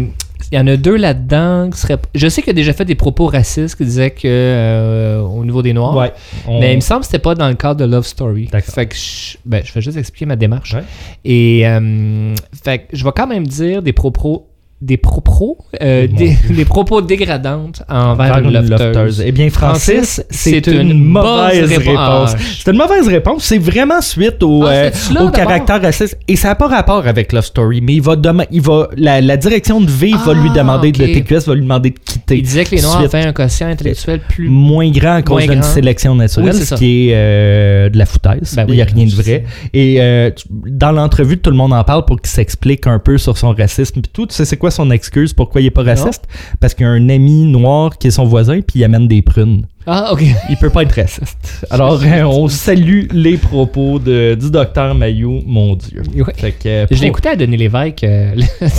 il 0.52 0.56
y 0.56 0.60
en 0.60 0.66
a 0.66 0.76
deux 0.76 0.96
là-dedans 0.96 1.70
qui 1.70 1.78
seraient. 1.78 1.96
Je 2.14 2.28
sais 2.28 2.42
qu'il 2.42 2.50
a 2.50 2.54
déjà 2.54 2.72
fait 2.72 2.84
des 2.84 2.94
propos 2.94 3.26
racistes 3.26 3.74
qui 3.76 3.84
disaient 3.84 4.10
que 4.10 4.20
euh, 4.26 5.20
au 5.20 5.44
niveau 5.44 5.62
des 5.62 5.72
Noirs. 5.72 6.10
On- 6.46 6.60
Mais 6.60 6.72
il 6.72 6.76
me 6.76 6.80
semble 6.80 7.00
que 7.00 7.06
c'était 7.06 7.18
pas 7.18 7.34
dans 7.34 7.48
le 7.48 7.54
cadre 7.54 7.80
de 7.80 7.84
Love 7.90 8.06
Story. 8.06 8.48
Fait 8.62 8.86
que 8.86 8.94
je, 8.94 9.38
ben, 9.44 9.62
je 9.64 9.72
vais 9.72 9.80
juste 9.80 9.96
expliquer 9.96 10.26
ma 10.26 10.36
démarche. 10.36 10.74
Ouais. 10.74 10.84
Et 11.24 11.66
euh, 11.66 12.34
fait 12.62 12.78
que 12.80 12.84
je 12.96 13.04
vais 13.04 13.12
quand 13.16 13.26
même 13.26 13.46
dire 13.46 13.82
des 13.82 13.92
propos 13.92 14.46
des 14.82 14.98
propos 14.98 15.56
euh, 15.82 16.06
des, 16.06 16.36
des 16.50 16.64
propos 16.66 17.00
dégradantes 17.02 17.82
envers 17.88 18.38
une 18.38 18.52
lofteuse. 18.52 18.70
lofteuse. 18.70 19.22
Eh 19.24 19.32
bien, 19.32 19.48
Francis, 19.48 20.22
c'est 20.28 20.66
une, 20.66 20.92
mauvaise 21.02 21.72
réponse. 21.78 22.34
C'est 22.58 22.70
une 22.72 22.76
mauvaise 22.76 23.08
réponse. 23.08 23.44
C'est 23.44 23.56
vraiment 23.58 24.02
suite 24.02 24.42
au, 24.42 24.64
Ah, 24.64 24.70
euh, 24.70 24.90
là, 25.14 25.24
au 25.24 25.30
caractère 25.30 25.80
raciste. 25.80 26.18
Et 26.28 26.36
ça 26.36 26.48
n'a 26.48 26.54
pas 26.56 26.68
rapport 26.68 27.06
avec 27.06 27.32
Love 27.32 27.44
Story, 27.46 27.80
mais 27.80 27.94
il 27.94 28.02
va, 28.02 28.16
il 28.50 28.60
va 28.60 28.88
la, 28.98 29.22
la 29.22 29.36
direction 29.38 29.80
de 29.80 29.90
V 29.90 30.10
va 30.12 30.32
Ah, 30.32 30.34
lui 30.34 30.50
demander, 30.50 30.88
ok. 30.88 30.98
le 30.98 31.06
TQS 31.06 31.46
va 31.46 31.54
lui 31.54 31.62
demander 31.62 31.90
de 31.90 31.98
quitter. 31.98 32.36
Il 32.36 32.42
disait 32.42 32.64
que 32.64 32.74
les 32.74 32.82
Noirs 32.82 33.00
avaient 33.00 33.22
un 33.24 33.32
quotient 33.32 33.68
intellectuel 33.68 34.20
plus. 34.28 34.48
moins 34.50 34.90
grand 34.90 35.14
à 35.14 35.22
cause 35.22 35.46
d'une 35.46 35.62
sélection 35.62 36.14
naturelle, 36.14 36.50
Oui, 36.52 36.60
ce 36.60 36.66
ça. 36.66 36.76
qui 36.76 37.08
est 37.08 37.12
euh, 37.14 37.88
de 37.88 37.96
la 37.96 38.04
foutaise. 38.04 38.54
Ben 38.56 38.66
il 38.68 38.74
n'y 38.74 38.82
a 38.82 38.84
rien 38.84 39.06
de 39.06 39.14
vrai. 39.14 39.44
Et 39.72 40.02
euh, 40.02 40.30
dans 40.50 40.92
l'entrevue, 40.92 41.38
tout 41.38 41.50
le 41.50 41.56
monde 41.56 41.72
en 41.72 41.82
parle 41.82 42.04
pour 42.04 42.20
qu'il 42.20 42.28
s'explique 42.30 42.86
un 42.86 42.98
peu 42.98 43.16
sur 43.16 43.38
son 43.38 43.52
racisme. 43.54 44.02
Tout, 44.12 44.26
tu 44.26 44.34
sais, 44.34 44.44
c'est 44.44 44.56
quoi 44.58 44.65
son 44.70 44.90
excuse 44.90 45.32
pourquoi 45.32 45.60
il 45.60 45.66
est 45.66 45.70
pas 45.70 45.82
raciste? 45.82 46.24
Parce 46.60 46.74
qu'il 46.74 46.84
y 46.84 46.88
a 46.88 46.92
un 46.92 47.08
ami 47.08 47.44
noir 47.44 47.98
qui 47.98 48.08
est 48.08 48.10
son 48.10 48.24
voisin, 48.24 48.60
puis 48.60 48.80
il 48.80 48.84
amène 48.84 49.08
des 49.08 49.22
prunes. 49.22 49.66
Ah, 49.88 50.12
ok. 50.12 50.22
Il 50.50 50.56
peut 50.56 50.68
pas 50.70 50.82
être 50.82 50.96
raciste. 50.96 51.64
Alors, 51.70 52.00
on 52.26 52.48
salue 52.48 53.06
les 53.12 53.36
propos 53.36 54.00
de, 54.00 54.34
du 54.34 54.50
docteur 54.50 54.96
Mayou, 54.96 55.42
mon 55.46 55.76
Dieu. 55.76 56.02
Ouais. 56.16 56.32
Fait 56.36 56.50
que, 56.52 56.86
Je 56.90 56.94
l'ai 57.00 57.08
pour- 57.08 57.18
écouté 57.18 57.28
à 57.28 57.36
Denis 57.36 57.56
Lévesque 57.56 58.02
euh, 58.02 58.34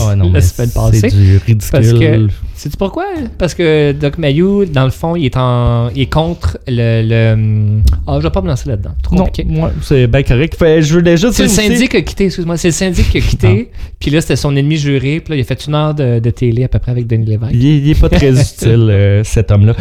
Ah, 0.06 0.16
non, 0.18 0.32
la 0.34 0.42
semaine 0.42 0.70
c'est 0.70 0.74
passée. 0.74 1.10
du 1.10 1.38
ridicule. 1.38 1.70
Parce 1.72 1.94
que, 1.94 2.28
sais-tu 2.58 2.78
pourquoi? 2.78 3.06
Parce 3.38 3.54
que 3.54 3.92
Doc 3.94 4.18
Mayou, 4.18 4.66
dans 4.66 4.84
le 4.86 4.90
fond, 4.92 5.16
il 5.16 5.26
est, 5.26 5.38
en, 5.38 5.90
il 5.96 6.02
est 6.02 6.06
contre 6.12 6.58
le. 6.68 7.02
le 7.08 7.82
ah, 8.08 8.16
je 8.18 8.24
vais 8.24 8.30
pas 8.30 8.42
me 8.42 8.48
lancer 8.48 8.68
là-dedans. 8.70 8.92
Trop 9.02 9.16
non, 9.16 9.28
moi, 9.46 9.72
c'est 9.82 10.08
bien 10.08 10.24
correct. 10.24 10.56
Fait, 10.58 10.82
je 10.82 10.94
voulais 10.94 11.18
juste 11.18 11.34
C'est 11.34 11.44
le 11.44 11.50
syndic 11.50 11.92
qui 11.92 11.98
a 11.98 12.02
quitté, 12.02 12.26
excuse-moi. 12.26 12.58
C'est 12.58 12.70
le 12.70 12.74
syndic 12.74 13.10
qui 13.10 13.18
a 13.18 13.22
quitté. 13.22 13.72
Puis 14.00 14.12
là, 14.12 14.22
c'était 14.22 14.36
son 14.36 14.56
ennemi 14.56 14.78
juré. 14.78 15.20
Puis 15.20 15.32
là, 15.34 15.36
il 15.38 15.42
a 15.42 15.44
fait 15.44 15.66
une 15.68 15.76
heure 15.76 15.94
de, 15.94 16.20
de 16.20 16.30
télé 16.30 16.64
à 16.64 16.68
peu 16.68 16.80
près 16.80 16.92
avec 16.92 17.08
Denis 17.08 17.26
Lévesque. 17.26 17.52
Il 17.54 17.66
est, 17.66 17.78
il 17.78 17.90
est 17.90 18.00
pas 18.00 18.10
très 18.10 18.32
utile, 18.42 18.88
euh, 18.90 19.24
cet 19.24 19.52
homme-là. 19.52 19.74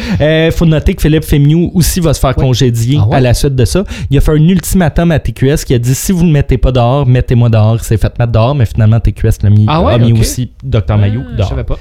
Il 0.46 0.52
faut 0.52 0.66
noter 0.66 0.94
que 0.94 1.02
Philippe 1.02 1.24
Fémiou 1.24 1.70
aussi 1.74 2.00
va 2.00 2.12
se 2.14 2.20
faire 2.20 2.26
Ouais. 2.36 2.42
congédier 2.44 2.98
Ah 3.00 3.06
ouais? 3.08 3.16
à 3.16 3.20
la 3.20 3.34
suite 3.34 3.54
de 3.54 3.64
ça. 3.64 3.84
Il 4.10 4.18
a 4.18 4.20
fait 4.20 4.32
un 4.32 4.48
ultimatum 4.48 5.10
à 5.12 5.18
TQS 5.18 5.64
qui 5.64 5.74
a 5.74 5.78
dit 5.78 5.94
si 5.94 6.12
vous 6.12 6.24
ne 6.24 6.32
mettez 6.32 6.58
pas 6.58 6.72
dehors, 6.72 7.06
mettez-moi 7.06 7.48
dehors. 7.48 7.76
Il 7.76 7.82
s'est 7.84 7.96
fait 7.96 8.18
mettre 8.18 8.32
dehors, 8.32 8.54
mais 8.54 8.66
finalement 8.66 8.98
TQS 9.00 9.42
l'a 9.44 9.50
mis, 9.50 9.64
Ah 9.68 9.80
ouais, 9.82 9.92
a 9.94 9.98
mis 9.98 10.12
aussi 10.12 10.50
Dr 10.64 10.96
Mayou 10.98 11.22
Ah, 11.24 11.28
Je 11.32 11.36
dehors. 11.36 11.48
savais 11.48 11.64
pas. 11.64 11.78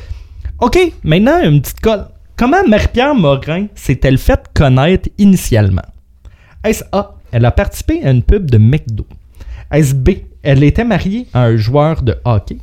OK, 0.66 0.80
maintenant 1.03 1.43
une 1.43 1.61
petite 1.61 1.80
colle. 1.80 2.07
Comment 2.36 2.68
Marie-Pierre 2.68 3.13
Morin 3.13 3.68
s'est-elle 3.76 4.18
faite 4.18 4.45
connaître 4.55 5.09
initialement? 5.20 5.86
Est-ce 6.63 6.84
A, 6.91 7.13
elle 7.32 7.45
a 7.45 7.51
participé 7.51 8.03
à 8.03 8.09
une 8.09 8.24
pub 8.24 8.49
de 8.49 8.57
McDo? 8.57 9.05
Est-ce 9.70 9.93
B, 9.93 10.09
elle 10.41 10.63
était 10.63 10.84
mariée 10.84 11.28
à 11.36 11.43
un 11.43 11.55
joueur 11.55 12.01
de 12.01 12.16
hockey? 12.26 12.57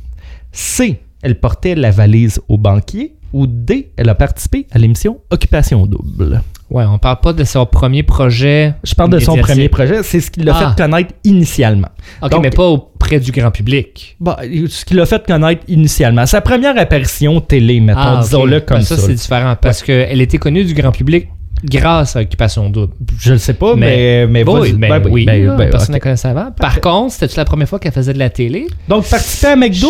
C, 0.51 0.99
elle 1.21 1.39
portait 1.39 1.75
la 1.75 1.91
valise 1.91 2.41
au 2.49 2.57
banquier? 2.57 3.15
Ou 3.33 3.47
D, 3.47 3.91
elle 3.97 4.09
a 4.09 4.15
participé 4.15 4.67
à 4.71 4.77
l'émission 4.77 5.19
Occupation 5.31 5.85
Double? 5.87 6.41
Ouais, 6.69 6.85
on 6.85 6.97
parle 6.97 7.19
pas 7.19 7.33
de 7.33 7.43
son 7.43 7.65
premier 7.65 8.03
projet. 8.03 8.73
Je 8.83 8.95
parle 8.95 9.09
de 9.09 9.19
son 9.19 9.35
premier 9.37 9.69
projet, 9.69 10.01
c'est 10.03 10.19
ce 10.21 10.31
qui 10.31 10.41
l'a 10.41 10.53
Ah. 10.55 10.69
fait 10.75 10.83
connaître 10.83 11.13
initialement. 11.23 11.89
Ok, 12.21 12.31
Donc- 12.31 12.43
mais 12.43 12.49
pas 12.51 12.65
auprès 12.67 13.19
du 13.19 13.31
grand 13.31 13.51
public. 13.51 14.15
Bah, 14.19 14.37
ce 14.69 14.85
qui 14.85 14.93
l'a 14.93 15.05
fait 15.05 15.25
connaître 15.25 15.63
initialement. 15.67 16.25
Sa 16.25 16.41
première 16.41 16.77
apparition 16.77 17.41
télé, 17.41 17.79
mettons, 17.79 17.99
Ah, 17.99 18.19
disons-le 18.23 18.61
comme 18.61 18.77
Ben, 18.77 18.83
ça. 18.83 18.95
ça, 18.97 19.01
c'est 19.07 19.13
différent. 19.13 19.55
Parce 19.61 19.83
qu'elle 19.83 20.21
était 20.21 20.37
connue 20.37 20.63
du 20.63 20.73
grand 20.73 20.91
public 20.91 21.27
grâce 21.63 22.15
à 22.15 22.21
Occupation 22.21 22.69
Double. 22.69 22.93
Je 23.19 23.33
le 23.33 23.37
sais 23.39 23.53
pas, 23.53 23.75
mais, 23.75 24.25
mais, 24.27 24.43
Bon, 24.43 24.53
vas-y. 24.59 24.71
oui, 24.71 24.77
ben, 24.77 24.99
Ben 24.99 25.09
oui, 25.11 25.25
ben, 25.25 25.55
ben, 25.57 25.69
personne 25.69 25.93
ok. 25.95 25.99
ne 25.99 26.03
connaissait 26.03 26.27
avant. 26.29 26.51
Par 26.51 26.81
contre, 26.81 27.13
c'était-tu 27.13 27.37
la 27.37 27.45
première 27.45 27.67
fois 27.69 27.79
qu'elle 27.79 27.91
faisait 27.93 28.13
de 28.13 28.19
la 28.19 28.29
télé? 28.29 28.67
Donc, 28.87 29.05
participer 29.07 29.47
à 29.47 29.55
McDo, 29.55 29.89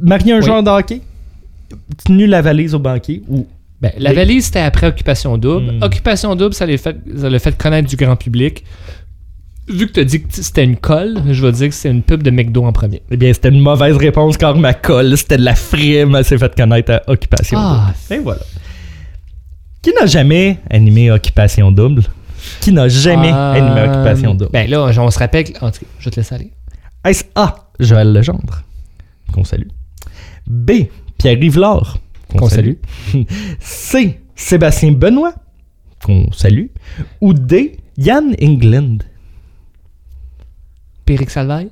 marier 0.00 0.32
un 0.32 0.40
joueur 0.40 0.62
de 0.62 0.70
hockey, 0.70 1.00
tenu 2.04 2.26
la 2.26 2.42
valise 2.42 2.74
au 2.74 2.78
banquier 2.78 3.22
ou. 3.28 3.46
Ben, 3.80 3.92
la 3.98 4.14
valise, 4.14 4.46
c'était 4.46 4.60
après 4.60 4.86
Occupation 4.86 5.36
Double. 5.36 5.72
Hmm. 5.74 5.82
Occupation 5.82 6.34
Double, 6.34 6.54
ça 6.54 6.64
l'a 6.66 6.78
fait, 6.78 6.96
fait 7.38 7.58
connaître 7.58 7.88
du 7.88 7.96
grand 7.96 8.16
public. 8.16 8.64
Vu 9.68 9.86
que 9.88 9.92
tu 9.92 10.00
as 10.00 10.04
dit 10.04 10.22
que 10.22 10.28
c'était 10.30 10.64
une 10.64 10.76
colle, 10.76 11.20
je 11.28 11.44
vais 11.44 11.52
dire 11.52 11.68
que 11.68 11.74
c'est 11.74 11.90
une 11.90 12.02
pub 12.02 12.22
de 12.22 12.30
McDo 12.30 12.64
en 12.64 12.72
premier. 12.72 13.02
Eh 13.10 13.16
bien, 13.16 13.32
c'était 13.32 13.48
une 13.50 13.60
mauvaise 13.60 13.96
réponse 13.96 14.36
car 14.38 14.56
ma 14.56 14.72
colle, 14.74 15.16
c'était 15.18 15.36
de 15.36 15.42
la 15.44 15.54
frime, 15.56 16.14
elle 16.14 16.24
s'est 16.24 16.38
fait 16.38 16.54
connaître 16.56 16.92
à 16.92 17.02
Occupation 17.08 17.58
Ah. 17.60 17.92
Double. 18.08 18.20
Et 18.20 18.22
voilà. 18.22 18.40
Qui 19.82 19.92
n'a 19.92 20.06
jamais 20.06 20.58
animé 20.70 21.10
Occupation 21.10 21.70
Double? 21.72 22.02
Qui 22.60 22.72
n'a 22.72 22.88
jamais 22.88 23.32
Euh, 23.32 23.52
animé 23.52 23.82
Occupation 23.90 24.34
Double? 24.34 24.52
Ben 24.52 24.70
là, 24.70 24.84
on 24.98 25.10
se 25.10 25.18
rappelle 25.18 25.44
que. 25.44 25.52
en 25.64 25.70
tout 25.70 25.80
cas, 25.80 25.86
je 25.98 26.04
vais 26.06 26.10
te 26.12 26.16
laisser 26.20 26.34
aller. 26.34 26.52
Est-ce 27.04 27.24
A. 27.34 27.56
Joël 27.78 28.12
Legendre 28.12 28.62
Qu'on 29.32 29.44
salue? 29.44 29.68
B. 30.46 30.70
Pierre 31.18 31.38
Rivlard 31.38 31.98
Qu'on 32.28 32.48
C. 33.60 34.20
Sébastien 34.34 34.92
Benoît 34.92 35.34
Qu'on 36.04 36.30
salue. 36.32 36.66
Ou 37.20 37.32
D. 37.32 37.78
Yann 37.96 38.34
England 38.40 38.98
Péric 41.04 41.30
Salvaille? 41.30 41.70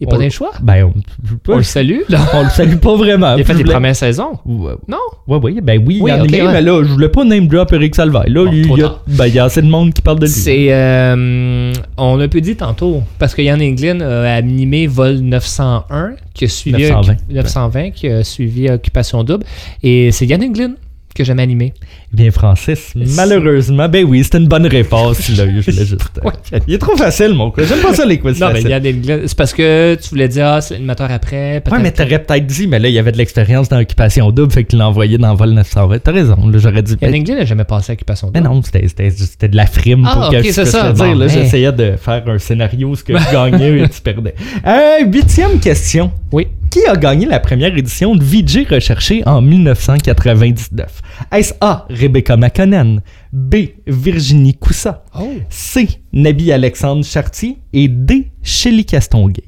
Il 0.00 0.06
n'est 0.06 0.10
pas 0.10 0.16
On- 0.16 0.18
dans 0.20 0.24
le 0.26 0.30
choix. 0.30 0.52
Ben, 0.62 0.84
on, 0.84 1.52
On 1.52 1.56
le 1.56 1.62
salue, 1.64 2.02
là. 2.08 2.20
on 2.34 2.44
le 2.44 2.50
salue 2.50 2.76
pas 2.76 2.94
vraiment. 2.94 3.34
Il 3.34 3.40
a 3.40 3.44
fait 3.44 3.52
les 3.54 3.62
voulais- 3.62 3.72
premières 3.72 3.96
saisons. 3.96 4.38
Ouais, 4.46 4.74
Non? 4.86 4.96
ouais, 5.26 5.38
ouais, 5.38 5.60
ben 5.60 5.82
oui, 5.84 5.98
Oui, 6.00 6.10
il 6.12 6.16
y 6.16 6.20
en 6.20 6.22
ok, 6.24 6.32
a, 6.34 6.44
ouais. 6.46 6.52
mais 6.52 6.62
là, 6.62 6.84
je 6.84 6.88
voulais 6.92 7.08
pas 7.08 7.24
name 7.24 7.48
drop 7.48 7.72
Eric 7.72 7.96
Salvaille. 7.96 8.30
Là, 8.30 8.44
Bon, 8.44 8.52
il 8.52 8.78
y, 8.78 8.82
a, 8.84 8.94
ben, 9.08 9.26
il 9.26 9.34
y 9.34 9.38
a 9.40 9.44
assez 9.44 9.60
de 9.60 9.66
monde 9.66 9.92
qui 9.92 10.00
parle 10.00 10.20
de 10.20 10.26
lui. 10.26 10.32
C'est. 10.32 10.68
euh, 10.70 11.72
on 11.96 12.14
l'a 12.16 12.28
pu 12.28 12.40
dit 12.40 12.54
tantôt, 12.54 13.02
parce 13.18 13.34
que 13.34 13.42
Yann 13.42 13.60
Englund 13.60 14.00
a 14.02 14.34
animé 14.34 14.86
Vol 14.86 15.14
901, 15.18 16.12
qui 16.32 16.44
a 16.44 16.48
suivi. 16.48 16.82
920. 16.82 17.16
920, 17.30 17.90
qui 17.90 18.08
a 18.08 18.22
suivi 18.22 18.70
Occupation 18.70 19.24
Double. 19.24 19.44
Et 19.82 20.12
c'est 20.12 20.26
Yann 20.26 20.42
Englund 20.44 20.74
que 21.18 21.24
j'aime 21.24 21.38
animer. 21.40 21.74
Bien, 22.12 22.30
Francis, 22.30 22.92
malheureusement, 23.16 23.88
ben 23.88 24.04
oui, 24.06 24.24
c'était 24.24 24.38
une 24.38 24.48
bonne 24.48 24.66
réponse. 24.66 25.28
Là, 25.36 25.44
je 25.46 25.60
voulais 25.70 25.84
juste, 25.84 26.20
euh. 26.24 26.58
Il 26.66 26.74
est 26.74 26.78
trop 26.78 26.96
facile, 26.96 27.34
mon. 27.34 27.52
J'aime 27.58 27.80
pas 27.80 27.92
ça, 27.94 28.06
les 28.06 28.18
quiz 28.18 28.40
Non, 28.40 28.48
mais 28.52 28.62
faciles. 28.62 28.72
Englund, 28.74 29.22
c'est 29.26 29.36
parce 29.36 29.52
que 29.52 29.96
tu 30.00 30.08
voulais 30.10 30.28
dire, 30.28 30.46
ah, 30.46 30.60
c'est 30.60 30.74
l'animateur 30.74 31.10
après. 31.10 31.62
Ouais, 31.70 31.78
mais 31.82 31.90
que- 31.92 31.96
t'aurais 31.98 32.22
peut-être 32.22 32.46
dit, 32.46 32.66
mais 32.66 32.78
là, 32.78 32.88
il 32.88 32.94
y 32.94 32.98
avait 32.98 33.12
de 33.12 33.18
l'expérience 33.18 33.68
dans 33.68 33.78
Occupation 33.80 34.30
Double, 34.30 34.52
fait 34.52 34.64
qu'il 34.64 34.78
l'a 34.78 34.88
envoyé 34.88 35.18
dans 35.18 35.34
Vol 35.34 35.50
920. 35.50 35.98
T'as 35.98 36.12
raison, 36.12 36.36
j'aurais 36.54 36.82
dit. 36.82 36.96
Yann 37.02 37.14
Englund 37.14 37.38
n'a 37.38 37.44
jamais 37.44 37.64
passé 37.64 37.92
à 37.92 37.94
Occupation 37.94 38.30
mais 38.32 38.40
Double. 38.40 38.54
non, 38.54 38.62
c'était- 38.62 39.48
de 39.48 39.56
la 39.56 39.66
frime 39.66 40.04
Ah, 40.06 40.14
pour 40.14 40.30
que 40.30 40.36
je 40.38 40.42
puisse 40.42 40.62
ça. 40.64 40.92
dire. 40.92 40.94
Bon, 40.94 41.16
mais- 41.16 41.28
J'essayais 41.28 41.72
de 41.72 41.94
faire 42.00 42.22
un 42.26 42.38
scénario, 42.38 42.94
ce 42.94 43.02
que 43.04 43.16
je 43.18 43.24
gagnais 43.32 43.80
et 43.82 43.88
tu 43.88 44.00
perdais. 44.00 44.34
Euh, 44.66 45.04
huitième 45.06 45.58
question. 45.58 46.10
Oui. 46.32 46.46
Qui 46.70 46.84
a 46.86 46.96
gagné 46.96 47.24
la 47.26 47.40
première 47.40 47.74
édition 47.76 48.14
de 48.14 48.22
VJ 48.22 48.66
Recherché 48.70 49.22
en 49.26 49.40
1999? 49.40 51.02
Est-ce 51.32 51.54
A. 51.62 51.86
Rebecca 51.88 52.36
McConnell, 52.36 53.00
B. 53.32 53.54
Virginie 53.86 54.54
Coussa, 54.54 55.02
Oh. 55.18 55.32
C. 55.48 55.88
Nabi 56.12 56.52
Alexandre 56.52 57.04
Chartier 57.04 57.58
et 57.72 57.88
D. 57.88 58.30
Shelly 58.42 58.84
Castonguay? 58.84 59.44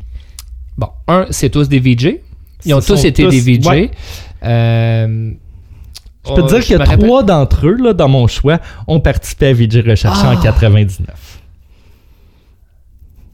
Bon, 0.78 0.88
un, 1.08 1.26
c'est 1.30 1.50
tous 1.50 1.68
des 1.68 1.78
VJ. 1.78 2.16
Ils 2.64 2.74
ont 2.74 2.80
tous 2.80 3.04
été 3.04 3.24
tous- 3.24 3.30
des 3.30 3.40
VJ. 3.40 3.66
ouais. 3.66 3.90
Euh, 4.42 5.32
Je 6.26 6.30
peux 6.34 6.42
te 6.42 6.54
oh, 6.54 6.58
dire 6.58 6.78
que 6.78 6.96
trois 6.96 7.22
d'entre 7.22 7.66
eux, 7.66 7.76
là, 7.76 7.92
dans 7.92 8.08
mon 8.08 8.26
choix, 8.28 8.60
ont 8.86 9.00
participé 9.00 9.48
à 9.48 9.52
VJ 9.52 9.80
Recherché 9.86 10.22
Ah. 10.24 10.32
en 10.32 10.40
99. 10.40 11.40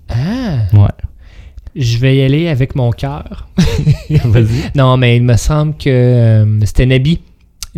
Ah, 0.08 0.14
Ouais. 0.72 0.88
Je 1.76 1.98
vais 1.98 2.16
y 2.16 2.22
aller 2.22 2.48
avec 2.48 2.74
mon 2.74 2.90
cœur. 2.90 3.48
Vas-y. 4.24 4.70
Non, 4.74 4.96
mais 4.96 5.16
il 5.16 5.22
me 5.22 5.36
semble 5.36 5.74
que 5.76 5.88
euh, 5.90 6.60
c'était 6.64 6.86
Nabi. 6.86 7.20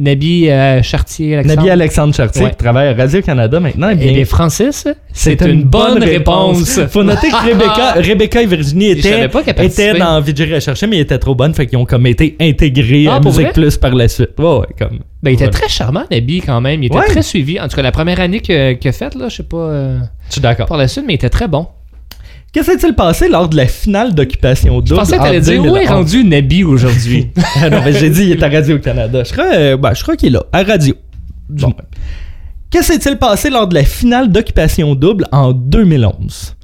Nabi 0.01 0.49
euh, 0.49 0.81
Chartier. 0.83 1.35
Alexandre. 1.35 1.57
Nabi 1.57 1.71
Alexandre 1.71 2.15
Chartier, 2.15 2.45
Ouais. 2.45 2.51
qui 2.51 2.57
travaille 2.57 2.89
à 2.89 2.95
Radio-Canada 2.95 3.59
maintenant, 3.59 3.89
eh 3.91 3.97
Eh 4.01 4.05
bien, 4.05 4.13
bien, 4.13 4.25
Francis, 4.25 4.87
c'est 5.13 5.41
une, 5.43 5.65
bonne 5.65 6.03
réponse. 6.03 6.79
Faut 6.91 7.03
noter 7.03 7.29
que 7.31 7.51
Rebecca, 7.51 7.93
Rebecca 7.97 8.43
et 8.43 8.47
Virginie 8.47 8.91
étaient, 8.91 9.29
étaient 9.59 9.99
dans 9.99 10.21
VJ 10.21 10.53
Recherché, 10.55 10.87
mais 10.87 10.99
ils 10.99 11.01
étaient 11.01 11.19
trop 11.19 11.35
bonnes, 11.35 11.53
fait 11.53 11.67
qu'ils 11.67 11.79
ont 11.79 11.85
comme 11.85 12.07
été 12.07 12.37
intégrés 12.41 13.07
Ah, 13.09 13.17
à 13.17 13.21
Musique? 13.21 13.53
Plus 13.53 13.77
par 13.77 13.93
la 13.95 14.07
suite. 14.07 14.31
Ouais, 14.39 14.59
ouais, 14.59 14.67
comme. 14.79 15.01
Ben, 15.21 15.33
il 15.33 15.35
était 15.35 15.49
très 15.49 15.69
charmant, 15.69 16.05
Nabi, 16.13 16.43
quand 16.43 16.61
même. 16.61 16.81
Il 16.83 16.87
était 16.87 17.01
très 17.07 17.23
suivi. 17.23 17.59
En 17.59 17.67
tout 17.67 17.75
cas, 17.75 17.83
la 17.83 17.91
première 17.91 18.21
année 18.21 18.39
que- 18.39 18.75
qu'il 18.75 18.89
a 18.89 18.93
faite, 18.93 19.17
là, 19.17 19.29
je 19.29 19.37
sais 19.37 19.43
pas 19.43 19.57
euh, 19.57 19.99
Je 20.29 20.35
suis 20.35 20.41
d'accord. 20.41 20.67
par 20.67 20.79
la 20.79 20.87
suite, 20.87 21.05
mais 21.09 21.15
il 21.15 21.17
était 21.17 21.29
très 21.29 21.49
bon. 21.49 21.67
Que 22.53 22.63
s'est-il 22.65 22.95
passé 22.95 23.29
lors 23.29 23.49
de 23.49 23.57
la 23.57 23.67
finale 23.67 24.15
d'Occupation 24.15 24.77
Double 24.77 24.89
Je 24.89 24.95
pensais 24.95 25.19
que 25.19 25.23
t'allais 25.23 25.41
dire 25.41 25.61
où 25.61 25.77
est 25.77 25.87
2011? 25.87 25.89
rendu 25.89 26.25
Nabi 26.25 26.65
aujourd'hui? 26.65 27.29
Ah 27.57 27.69
non, 27.71 27.81
mais 27.85 27.93
j'ai 27.93 28.09
dit, 28.11 28.23
il 28.25 28.33
est 28.33 28.43
à 28.43 28.49
Radio-Canada. 28.49 29.23
Je 29.25 29.33
crois, 29.33 29.53
euh, 29.53 29.77
ben, 29.77 29.93
je 29.95 30.03
crois 30.03 30.17
qu'il 30.17 30.29
est 30.29 30.33
là, 30.33 30.45
à 30.53 30.63
Radio. 30.63 30.95
Moins. 31.51 31.75
Que 32.71 32.83
s'est-il 32.83 33.17
passé 33.17 33.51
lors 33.51 33.67
de 33.67 33.75
la 33.75 33.85
finale 33.85 34.31
d'Occupation 34.33 34.95
Double 34.95 35.27
en 35.33 35.53
2011? 35.53 36.55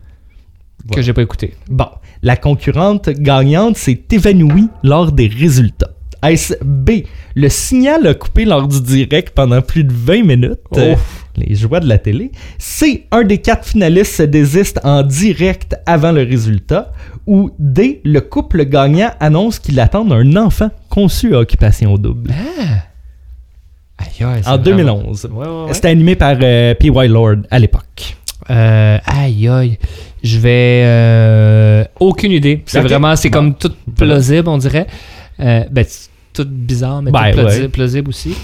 que 0.92 1.00
j'ai 1.00 1.14
pas 1.14 1.22
écouté. 1.22 1.54
Bon, 1.70 1.86
la 2.22 2.36
concurrente 2.36 3.08
gagnante 3.08 3.76
s'est 3.78 4.02
évanouie 4.10 4.68
lors 4.82 5.12
des 5.12 5.28
résultats. 5.28 5.90
Est-ce 6.22 6.54
B. 6.62 7.04
Le 7.34 7.48
signal 7.48 8.06
a 8.06 8.12
coupé 8.14 8.44
lors 8.44 8.68
du 8.68 8.80
direct 8.82 9.34
pendant 9.34 9.62
plus 9.62 9.84
de 9.84 9.92
20 9.94 10.22
minutes? 10.24 10.58
Oh. 10.72 10.94
Les 11.36 11.54
joies 11.56 11.80
de 11.80 11.88
la 11.88 11.98
télé. 11.98 12.30
C. 12.58 13.06
Un 13.10 13.24
des 13.24 13.38
quatre 13.38 13.66
finalistes 13.66 14.14
se 14.14 14.22
désiste 14.22 14.78
en 14.84 15.02
direct 15.02 15.74
avant 15.86 16.12
le 16.12 16.22
résultat. 16.22 16.92
Ou 17.26 17.50
D. 17.58 18.00
Le 18.04 18.20
couple 18.20 18.64
gagnant 18.66 19.10
annonce 19.18 19.58
qu'il 19.58 19.80
attend 19.80 20.08
un 20.10 20.36
enfant 20.36 20.70
conçu 20.90 21.34
à 21.34 21.40
occupation 21.40 21.94
double. 21.96 22.30
Aïe, 23.98 24.08
aïe, 24.20 24.24
en 24.46 24.58
vraiment- 24.58 24.58
2011. 24.58 25.28
Ouais, 25.32 25.46
ouais, 25.46 25.64
ouais. 25.66 25.74
C'était 25.74 25.88
animé 25.88 26.16
par 26.16 26.36
euh, 26.40 26.74
P.Y. 26.74 27.08
Lord 27.08 27.36
à 27.50 27.58
l'époque. 27.58 28.16
Euh, 28.50 28.98
aïe, 29.06 29.48
aïe. 29.48 29.78
Je 30.22 30.38
vais. 30.38 30.82
euh, 30.84 31.84
aucune 32.00 32.32
idée. 32.32 32.62
C'est 32.66 32.80
vraiment. 32.80 33.14
C'est 33.16 33.30
Bon. 33.30 33.38
comme 33.38 33.54
tout 33.54 33.72
plausible, 33.96 34.48
on 34.48 34.58
dirait. 34.58 34.86
Euh, 35.40 35.64
ben, 35.70 35.84
tout 36.32 36.46
bizarre, 36.48 37.02
mais 37.02 37.10
Ben, 37.10 37.30
tout 37.30 37.38
plausible, 37.38 37.62
ouais. 37.64 37.68
plausible 37.68 38.08
aussi. 38.10 38.34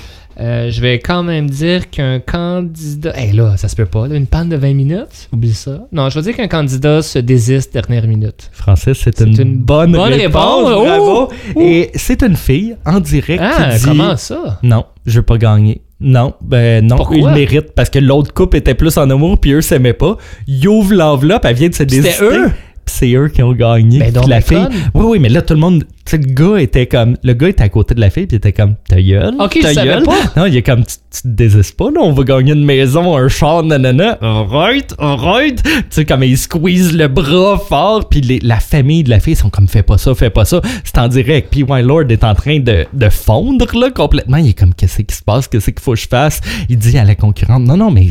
Euh, 0.40 0.70
je 0.70 0.80
vais 0.80 0.98
quand 0.98 1.22
même 1.22 1.50
dire 1.50 1.90
qu'un 1.90 2.18
candidat. 2.18 3.12
Eh 3.18 3.32
là, 3.32 3.56
ça 3.56 3.68
se 3.68 3.76
peut 3.76 3.84
pas. 3.84 4.08
là, 4.08 4.16
une 4.16 4.26
panne 4.26 4.48
de 4.48 4.56
20 4.56 4.72
minutes. 4.74 5.28
Oublie 5.32 5.52
ça. 5.52 5.82
Non, 5.92 6.08
je 6.08 6.18
vais 6.18 6.22
dire 6.24 6.36
qu'un 6.36 6.48
candidat 6.48 7.02
se 7.02 7.18
désiste 7.18 7.74
dernière 7.74 8.06
minute. 8.06 8.48
Francis, 8.52 8.98
c'est 9.04 9.20
une, 9.20 9.38
une 9.40 9.58
bonne, 9.58 9.92
bonne 9.92 10.12
réponse. 10.14 10.66
réponse. 10.66 10.86
Bravo. 10.86 11.28
Ouh. 11.56 11.60
Et 11.60 11.90
c'est 11.94 12.22
une 12.22 12.36
fille 12.36 12.76
en 12.86 13.00
direct 13.00 13.42
Ah, 13.44 13.70
qui 13.72 13.78
dit 13.80 13.84
comment 13.84 14.16
ça? 14.16 14.58
Non, 14.62 14.84
je 15.04 15.18
veux 15.20 15.26
pas 15.26 15.36
gagner. 15.38 15.82
Non, 16.00 16.32
ben 16.40 16.86
non, 16.86 16.96
Pourquoi? 16.96 17.18
il 17.18 17.26
mérite 17.28 17.72
parce 17.74 17.90
que 17.90 17.98
l'autre 17.98 18.32
couple 18.32 18.56
était 18.56 18.72
plus 18.74 18.96
en 18.96 19.10
amour 19.10 19.38
puis 19.38 19.52
eux 19.52 19.60
s'aimaient 19.60 19.92
pas. 19.92 20.16
Il 20.46 20.66
ouvre 20.66 20.94
l'enveloppe, 20.94 21.44
elle 21.44 21.54
vient 21.54 21.68
de 21.68 21.74
se 21.74 21.80
C'était 21.80 21.96
désister. 21.96 22.24
eux? 22.24 22.50
Puis 22.86 22.94
c'est 22.98 23.12
eux 23.12 23.28
qui 23.28 23.42
ont 23.42 23.52
gagné. 23.52 23.98
Ben, 23.98 24.26
la 24.26 24.40
fille. 24.40 24.66
Oui, 24.94 25.04
oui, 25.04 25.18
mais 25.18 25.28
là 25.28 25.42
tout 25.42 25.52
le 25.52 25.60
monde, 25.60 25.84
sais, 26.10 26.18
le 26.18 26.32
gars 26.32 26.60
était 26.60 26.86
comme, 26.86 27.16
le 27.22 27.32
gars 27.34 27.48
était 27.48 27.62
à 27.62 27.68
côté 27.68 27.94
de 27.94 28.00
la 28.00 28.10
fille 28.10 28.26
puis 28.26 28.36
il 28.36 28.38
était 28.38 28.52
comme, 28.52 28.74
ta 28.88 29.00
gueule. 29.00 29.34
Ok, 29.38 29.52
je 29.56 29.62
ta 29.62 29.74
savais 29.74 29.88
gueule. 29.88 30.02
pas. 30.04 30.16
Non, 30.36 30.46
il 30.46 30.56
est 30.56 30.62
comme, 30.62 30.84
tu, 30.84 30.94
tu 31.10 31.22
te 31.22 31.28
désistes 31.28 31.76
pas 31.76 31.86
là, 31.90 32.00
on 32.00 32.12
va 32.12 32.22
gagner 32.24 32.52
une 32.52 32.64
maison, 32.64 33.16
un 33.16 33.28
char, 33.28 33.62
nanana. 33.62 34.18
Alright, 34.20 34.94
alright. 34.98 35.62
Tu 35.62 35.70
sais 35.90 36.04
comme 36.04 36.22
il 36.22 36.36
squeeze 36.38 36.92
le 36.96 37.08
bras 37.08 37.58
fort 37.58 38.08
puis 38.08 38.20
les- 38.20 38.38
la 38.40 38.60
famille 38.60 39.02
de 39.04 39.10
la 39.10 39.20
fille 39.20 39.36
sont 39.36 39.50
comme, 39.50 39.68
fais 39.68 39.82
pas 39.82 39.98
ça, 39.98 40.14
fais 40.14 40.30
pas 40.30 40.44
ça. 40.44 40.60
C'est 40.84 40.98
en 40.98 41.08
direct. 41.08 41.48
Puis 41.50 41.62
Wine 41.62 41.86
Lord 41.86 42.04
est 42.10 42.24
en 42.24 42.34
train 42.34 42.58
de, 42.60 42.86
de 42.92 43.08
fondre 43.08 43.66
là 43.78 43.90
complètement. 43.90 44.36
Il 44.38 44.48
est 44.50 44.58
comme, 44.58 44.74
qu'est-ce 44.74 45.02
qui 45.02 45.14
se 45.14 45.22
passe, 45.22 45.48
qu'est-ce 45.48 45.70
qu'il 45.70 45.80
faut 45.80 45.92
que 45.94 45.98
je 46.00 46.08
fasse? 46.08 46.40
Il 46.68 46.78
dit 46.78 46.96
à 46.98 47.04
la 47.04 47.14
concurrente, 47.14 47.62
non 47.64 47.76
non 47.76 47.90
mais 47.90 48.06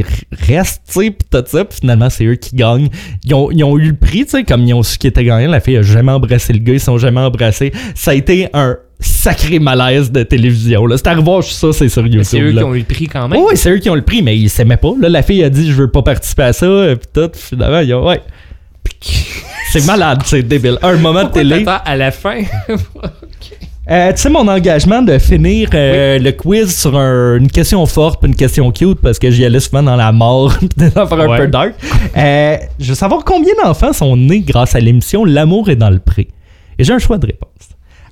reste, 0.48 0.82
tu 0.88 0.94
sais, 1.06 1.12
puis 1.12 1.28
tout 1.30 1.44
ça. 1.48 1.66
Puis 1.66 1.80
finalement 1.82 2.10
c'est 2.10 2.26
eux 2.26 2.36
qui 2.36 2.56
gagnent. 2.56 2.90
Ils 3.26 3.34
ont, 3.34 3.52
ils 3.52 3.64
ont 3.64 3.78
eu 3.78 3.90
le 3.90 3.96
prix, 3.96 4.26
tu 4.26 4.32
sais, 4.32 4.44
comme 4.44 4.64
ils 4.64 4.74
ont 4.74 4.84
su 4.84 4.98
qu'ils 4.98 5.10
étaient 5.10 5.24
gagnants. 5.24 5.50
La 5.52 5.60
fille 5.60 5.78
a 5.78 5.82
jamais 5.82 6.12
embrassé 6.12 6.54
le 6.54 6.60
gars, 6.60 6.74
ils 6.74 6.80
sont 6.80 6.98
jamais 6.98 7.20
embrassés. 7.22 7.72
Ça 7.96 8.12
a 8.12 8.14
été 8.14 8.48
un 8.54 8.78
sacré 9.00 9.60
malaise 9.60 10.12
de 10.12 10.24
télévision. 10.24 10.86
Là, 10.86 10.98
c'est 10.98 11.08
à 11.08 11.16
revoir 11.16 11.44
ça, 11.44 11.72
c'est 11.72 11.88
sur 11.90 12.04
YouTube. 12.06 12.24
C'est 12.24 12.40
eux 12.42 12.52
là. 12.52 12.62
qui 12.62 12.68
ont 12.68 12.76
eu 12.76 12.80
le 12.80 12.84
prix 12.86 13.08
quand 13.08 13.28
même. 13.30 13.40
Oui, 13.42 13.56
c'est 13.56 13.70
eux 13.72 13.78
qui 13.78 13.90
ont 13.90 13.96
le 13.96 14.02
prix, 14.02 14.22
mais 14.22 14.38
ils 14.38 14.50
s'aimaient 14.50 14.76
pas. 14.78 14.92
Là, 15.00 15.08
la 15.10 15.22
fille 15.24 15.44
a 15.44 15.50
dit 15.50 15.68
je 15.72 15.74
veux 15.74 15.90
pas 15.90 16.02
participer 16.02 16.44
à 16.44 16.54
ça, 16.54 16.66
euh, 16.66 16.96
pis 16.96 17.08
tout. 17.14 17.30
Puis 17.30 17.42
Finalement, 17.42 17.80
ils 17.80 17.94
ont 17.94 18.06
ouais. 18.08 18.22
c'est 19.72 19.86
malade, 19.86 20.22
c'est 20.26 20.44
débile. 20.44 20.78
Un 20.82 20.98
moment 20.98 21.24
de 21.24 21.30
télé. 21.30 21.64
à 21.68 21.96
la 21.96 22.12
fin? 22.12 22.42
Euh, 23.92 24.12
tu 24.12 24.18
sais, 24.22 24.30
mon 24.30 24.48
engagement 24.48 25.02
de 25.02 25.18
finir 25.18 25.68
euh, 25.74 26.20
le 26.20 26.32
quiz 26.32 26.78
sur 26.80 26.96
un- 26.96 27.38
une 27.38 27.50
question 27.50 27.84
forte 27.88 28.22
puis 28.22 28.30
une 28.30 28.36
question 28.36 28.72
cute 28.72 29.00
parce 29.02 29.18
que 29.18 29.32
j'y 29.32 29.44
allais 29.44 29.60
souvent 29.60 29.82
dans 29.82 29.96
la 29.96 30.12
mort 30.12 30.56
puis 30.60 30.70
des 30.78 30.96
affaires 30.96 31.20
un 31.22 31.28
Ouais. 31.28 31.38
peu 31.40 31.48
dark. 31.48 31.74
Euh, 32.16 32.58
je 32.80 32.90
veux 32.90 32.94
savoir 32.94 33.24
combien 33.26 33.54
d'enfants 33.64 33.92
sont 33.92 34.16
nés 34.16 34.42
grâce 34.42 34.76
à 34.76 34.80
l'émission 34.80 35.26
L'amour 35.26 35.72
est 35.72 35.76
dans 35.76 35.90
le 35.90 35.98
pré? 35.98 36.28
Et 36.78 36.84
j'ai 36.84 36.94
un 36.94 37.00
choix 37.00 37.18
de 37.18 37.26
réponse. 37.26 37.50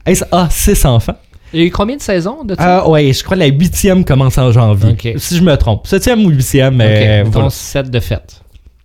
Est-ce 0.08 0.24
A, 0.32 0.47
6 0.49 0.86
enfants? 0.86 1.16
Il 1.53 1.60
y 1.60 1.64
a 1.64 1.66
eu 1.68 1.72
combien 1.72 1.95
de 1.95 2.01
saisons 2.01 2.43
de 2.43 2.55
ça? 2.55 2.80
Ah 2.82 2.89
ouais, 2.89 3.14
je 3.14 3.24
crois 3.24 3.36
que 3.38 3.41
la 3.41 3.47
huitième 3.47 4.03
commence 4.03 4.38
en 4.38 4.51
janvier. 4.51 4.91
Ok. 4.91 5.14
Si 5.18 5.38
je 5.38 5.43
me 5.43 5.55
trompe. 5.55 5.86
Septième 5.88 6.26
ou 6.26 6.30
huitième, 6.30 6.76
mais 6.76 7.22
ok, 7.24 7.28
voilà. 7.32 7.43
donc 7.45 7.51
7 7.53 7.89
de 7.91 7.99
fête. 7.99 8.41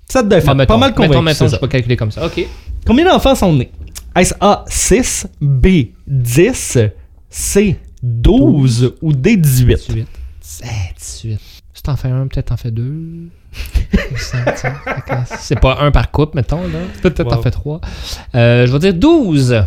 Ça 0.09 0.23
de 0.23 0.39
fait. 0.41 0.49
Ah, 0.49 0.55
mettons, 0.55 0.75
pas 0.75 0.79
mal 0.79 0.95
convaincu. 0.95 1.11
Mettons, 1.11 1.23
mettons, 1.23 1.49
c'est 1.49 1.57
je 1.57 1.61
peux 1.61 1.67
calculer 1.69 1.97
comme 1.97 2.11
ça. 2.13 2.27
Ok. 2.27 2.47
Combien 2.87 3.05
d'enfants 3.07 3.35
sont 3.35 3.53
nés? 3.53 3.71
Est-ce 4.15 4.35
A, 4.41 4.65
6, 4.69 5.27
B, 5.41 5.67
10, 6.07 6.79
C, 7.31 7.77
12 8.03 8.95
ou 9.01 9.13
D, 9.13 9.37
18? 9.37 9.75
18. 9.89 10.07
Eh, 10.65 10.67
18. 10.99 11.41
Si 11.75 11.83
t'en 11.83 11.97
fais 11.97 12.09
un, 12.09 12.27
peut-être 12.27 12.47
t'en 12.47 12.57
fais 12.57 12.71
deux. 12.71 13.29
C'est 15.39 15.59
pas 15.61 15.79
un 15.81 15.91
par 15.91 16.11
couple, 16.11 16.37
mettons. 16.37 16.63
là. 16.63 16.79
Peut-être 17.03 17.25
t'en 17.25 17.37
Wow. 17.37 17.43
fais 17.43 17.51
trois. 17.51 17.81
Euh, 18.35 18.67
je 18.67 18.73
vais 18.73 18.79
dire 18.79 18.95
12. 18.95 19.65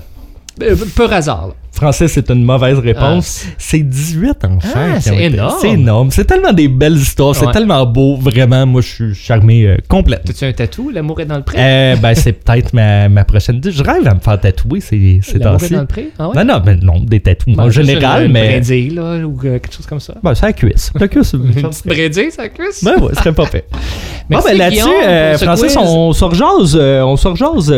Euh, 0.61 0.75
Peu 0.95 1.11
hasard. 1.11 1.47
là. 1.49 1.53
Francis, 1.75 2.11
c'est 2.13 2.29
une 2.31 2.43
mauvaise 2.43 2.79
réponse. 2.79 3.45
C'est 3.57 3.79
18 3.79 4.45
enfants. 4.45 4.69
Ah, 4.75 5.01
c'est 5.01 5.13
été- 5.13 5.23
énorme. 5.25 5.55
C'est 5.61 5.69
énorme. 5.71 6.11
C'est 6.11 6.25
tellement 6.25 6.53
des 6.53 6.67
belles 6.69 6.95
histoires. 6.95 7.35
C'est 7.35 7.51
tellement 7.51 7.85
beau. 7.85 8.15
Vraiment, 8.15 8.65
moi, 8.65 8.81
je 8.81 8.87
suis 8.87 9.13
charmé 9.15 9.65
euh, 9.65 9.77
complètement. 9.89 10.23
T'as-tu 10.25 10.45
un 10.45 10.53
tatou? 10.53 10.89
L'amour 10.89 11.19
est 11.21 11.25
dans 11.25 11.35
le 11.37 11.43
pré? 11.43 11.57
Euh, 11.59 11.95
ben, 11.97 12.13
c'est 12.15 12.31
peut-être 12.33 12.73
ma, 12.73 13.09
ma 13.09 13.25
prochaine. 13.25 13.61
Je 13.63 13.83
rêve 13.83 14.07
à 14.07 14.13
me 14.13 14.19
faire 14.19 14.39
tatouer 14.39 14.79
ces, 14.79 15.19
ces 15.21 15.37
L'amour 15.37 15.63
est 15.63 15.69
dans 15.69 15.81
le 15.81 15.85
pré? 15.87 16.09
Ah 16.17 16.29
ouais? 16.29 16.43
Non, 16.43 16.53
non, 16.55 16.61
mais 16.65 16.75
non, 16.77 16.99
des 17.01 17.19
tatous 17.19 17.53
Ben, 17.55 17.63
en 17.65 17.69
général, 17.69 18.29
mais. 18.29 18.51
brindille, 18.51 18.89
là, 18.91 19.17
ou 19.25 19.37
euh, 19.43 19.59
quelque 19.59 19.73
chose 19.75 19.85
comme 19.85 19.99
ça. 19.99 20.15
Ben, 20.23 20.33
c'est 20.33 20.45
la 20.45 20.53
cuisse. 20.53 20.91
La 20.97 21.07
cuisse, 21.09 21.33
Une 21.33 21.53
petite 21.53 21.85
brindille, 21.87 22.31
ça 22.31 22.47
cuisse? 22.49 22.83
Ben 22.83 22.95
ouais, 23.01 23.09
ce 23.13 23.19
serait 23.19 23.33
pas 23.33 23.45
fait. 23.45 23.65
Bon, 24.27 24.39
ben 24.43 24.57
là-dessus, 24.57 24.81
euh, 25.03 25.37
Francis, 25.37 25.77
on 25.77 26.11
se 26.11 26.23
rejase, 26.25 26.75
euh, 26.81 27.03
on 27.03 27.15
se 27.15 27.27
rejase 27.27 27.69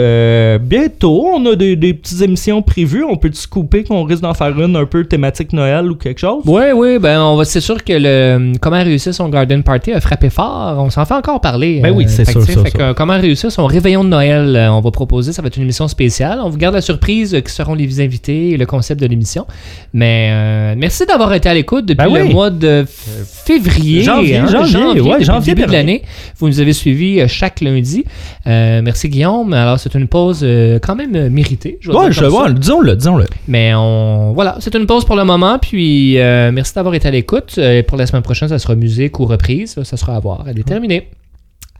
bientôt. 0.61 1.27
On 1.35 1.45
a 1.45 1.55
des, 1.57 1.75
des 1.75 1.93
petites 1.93 2.21
émissions 2.21 2.61
prévues. 2.61 3.03
On 3.03 3.17
peut 3.17 3.29
te 3.29 3.47
couper 3.49 3.83
qu'on 3.87 4.03
risque 4.03 4.21
d'en 4.21 4.33
faire 4.33 4.59
une 4.59 4.75
un 4.75 4.85
peu 4.85 5.03
thématique 5.05 5.53
Noël 5.53 5.89
ou 5.91 5.95
quelque 5.95 6.19
chose? 6.19 6.43
Oui, 6.45 6.63
oui, 6.75 6.99
ben 6.99 7.19
on 7.21 7.35
va, 7.35 7.45
c'est 7.45 7.61
sûr 7.61 7.83
que 7.83 7.93
le 7.93 8.53
comment 8.59 8.83
réussir 8.83 9.13
son 9.13 9.29
garden 9.29 9.63
party 9.63 9.93
a 9.93 10.01
frappé 10.01 10.29
fort. 10.29 10.75
On 10.77 10.89
s'en 10.89 11.05
fait 11.05 11.13
encore 11.13 11.41
parler. 11.41 11.79
Ben 11.81 11.91
oui, 11.95 12.05
c'est 12.07 12.25
fait 12.25 12.33
que, 12.33 12.41
sûr, 12.51 12.63
que, 12.63 12.81
euh, 12.81 12.93
comment 12.93 13.17
réussir 13.17 13.51
son 13.51 13.65
réveillon 13.65 14.03
de 14.03 14.09
Noël, 14.09 14.55
euh, 14.55 14.71
on 14.71 14.81
va 14.81 14.91
proposer. 14.91 15.33
Ça 15.33 15.41
va 15.41 15.47
être 15.47 15.57
une 15.57 15.63
émission 15.63 15.87
spéciale. 15.87 16.39
On 16.43 16.49
vous 16.49 16.57
garde 16.57 16.75
la 16.75 16.81
surprise 16.81 17.33
euh, 17.33 17.41
qui 17.41 17.51
seront 17.51 17.73
les 17.73 18.01
invités 18.01 18.51
et 18.51 18.57
le 18.57 18.65
concept 18.65 19.01
de 19.01 19.07
l'émission. 19.07 19.45
Mais 19.93 20.29
euh, 20.31 20.75
merci 20.77 21.05
d'avoir 21.05 21.33
été 21.33 21.49
à 21.49 21.53
l'écoute 21.53 21.85
depuis 21.85 22.05
Ben 22.05 22.11
oui. 22.11 22.27
le 22.27 22.33
mois 22.33 22.49
de 22.49 22.85
février, 22.87 24.03
Janvier, 24.03 24.37
hein, 24.37 24.47
janvier, 24.47 25.01
ouais, 25.01 25.19
début 25.41 25.65
de 25.65 25.71
l'année. 25.71 26.03
Vous 26.37 26.47
nous 26.47 26.59
avez 26.59 26.73
suivis 26.73 27.21
euh, 27.21 27.27
chaque 27.27 27.61
lundi. 27.61 28.03
Euh, 28.45 28.81
merci 28.83 29.09
Guillaume. 29.09 29.53
Alors 29.53 29.79
c'est 29.79 29.93
une 29.95 30.07
pause 30.07 30.41
euh, 30.43 30.79
quand 30.81 30.95
même 30.95 31.15
euh, 31.15 31.29
méritée. 31.29 31.77
Je 31.81 31.91
Ouais, 31.91 32.11
je 32.11 32.25
vois, 32.25 32.51
disons-le, 32.51 32.95
disons-le. 32.95 33.25
Mais 33.47 33.73
on 33.79 34.33
voilà, 34.33 34.57
c'est 34.59 34.75
une 34.75 34.85
pause 34.85 35.05
pour 35.05 35.15
le 35.15 35.23
moment. 35.23 35.59
Puis 35.59 36.19
euh, 36.19 36.51
merci 36.51 36.73
d'avoir 36.73 36.95
été 36.95 37.07
à 37.07 37.11
l'écoute. 37.11 37.55
Euh, 37.57 37.83
pour 37.83 37.97
la 37.97 38.07
semaine 38.07 38.23
prochaine, 38.23 38.49
ça 38.49 38.59
sera 38.59 38.75
musique 38.75 39.19
ou 39.19 39.25
reprise. 39.25 39.73
Ça, 39.73 39.83
ça 39.83 39.97
sera 39.97 40.15
à 40.15 40.19
voir. 40.19 40.45
Elle 40.47 40.59
est 40.59 40.67
terminée. 40.67 41.09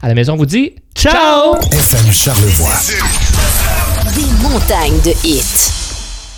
À 0.00 0.08
la 0.08 0.14
maison, 0.14 0.34
on 0.34 0.36
vous 0.36 0.46
dit 0.46 0.72
ciao. 0.94 1.56
FM 1.72 2.12
Charlevoix. 2.12 2.74
Des 4.14 4.48
montagnes 4.48 5.00
de 5.04 5.26
hits. 5.26 5.77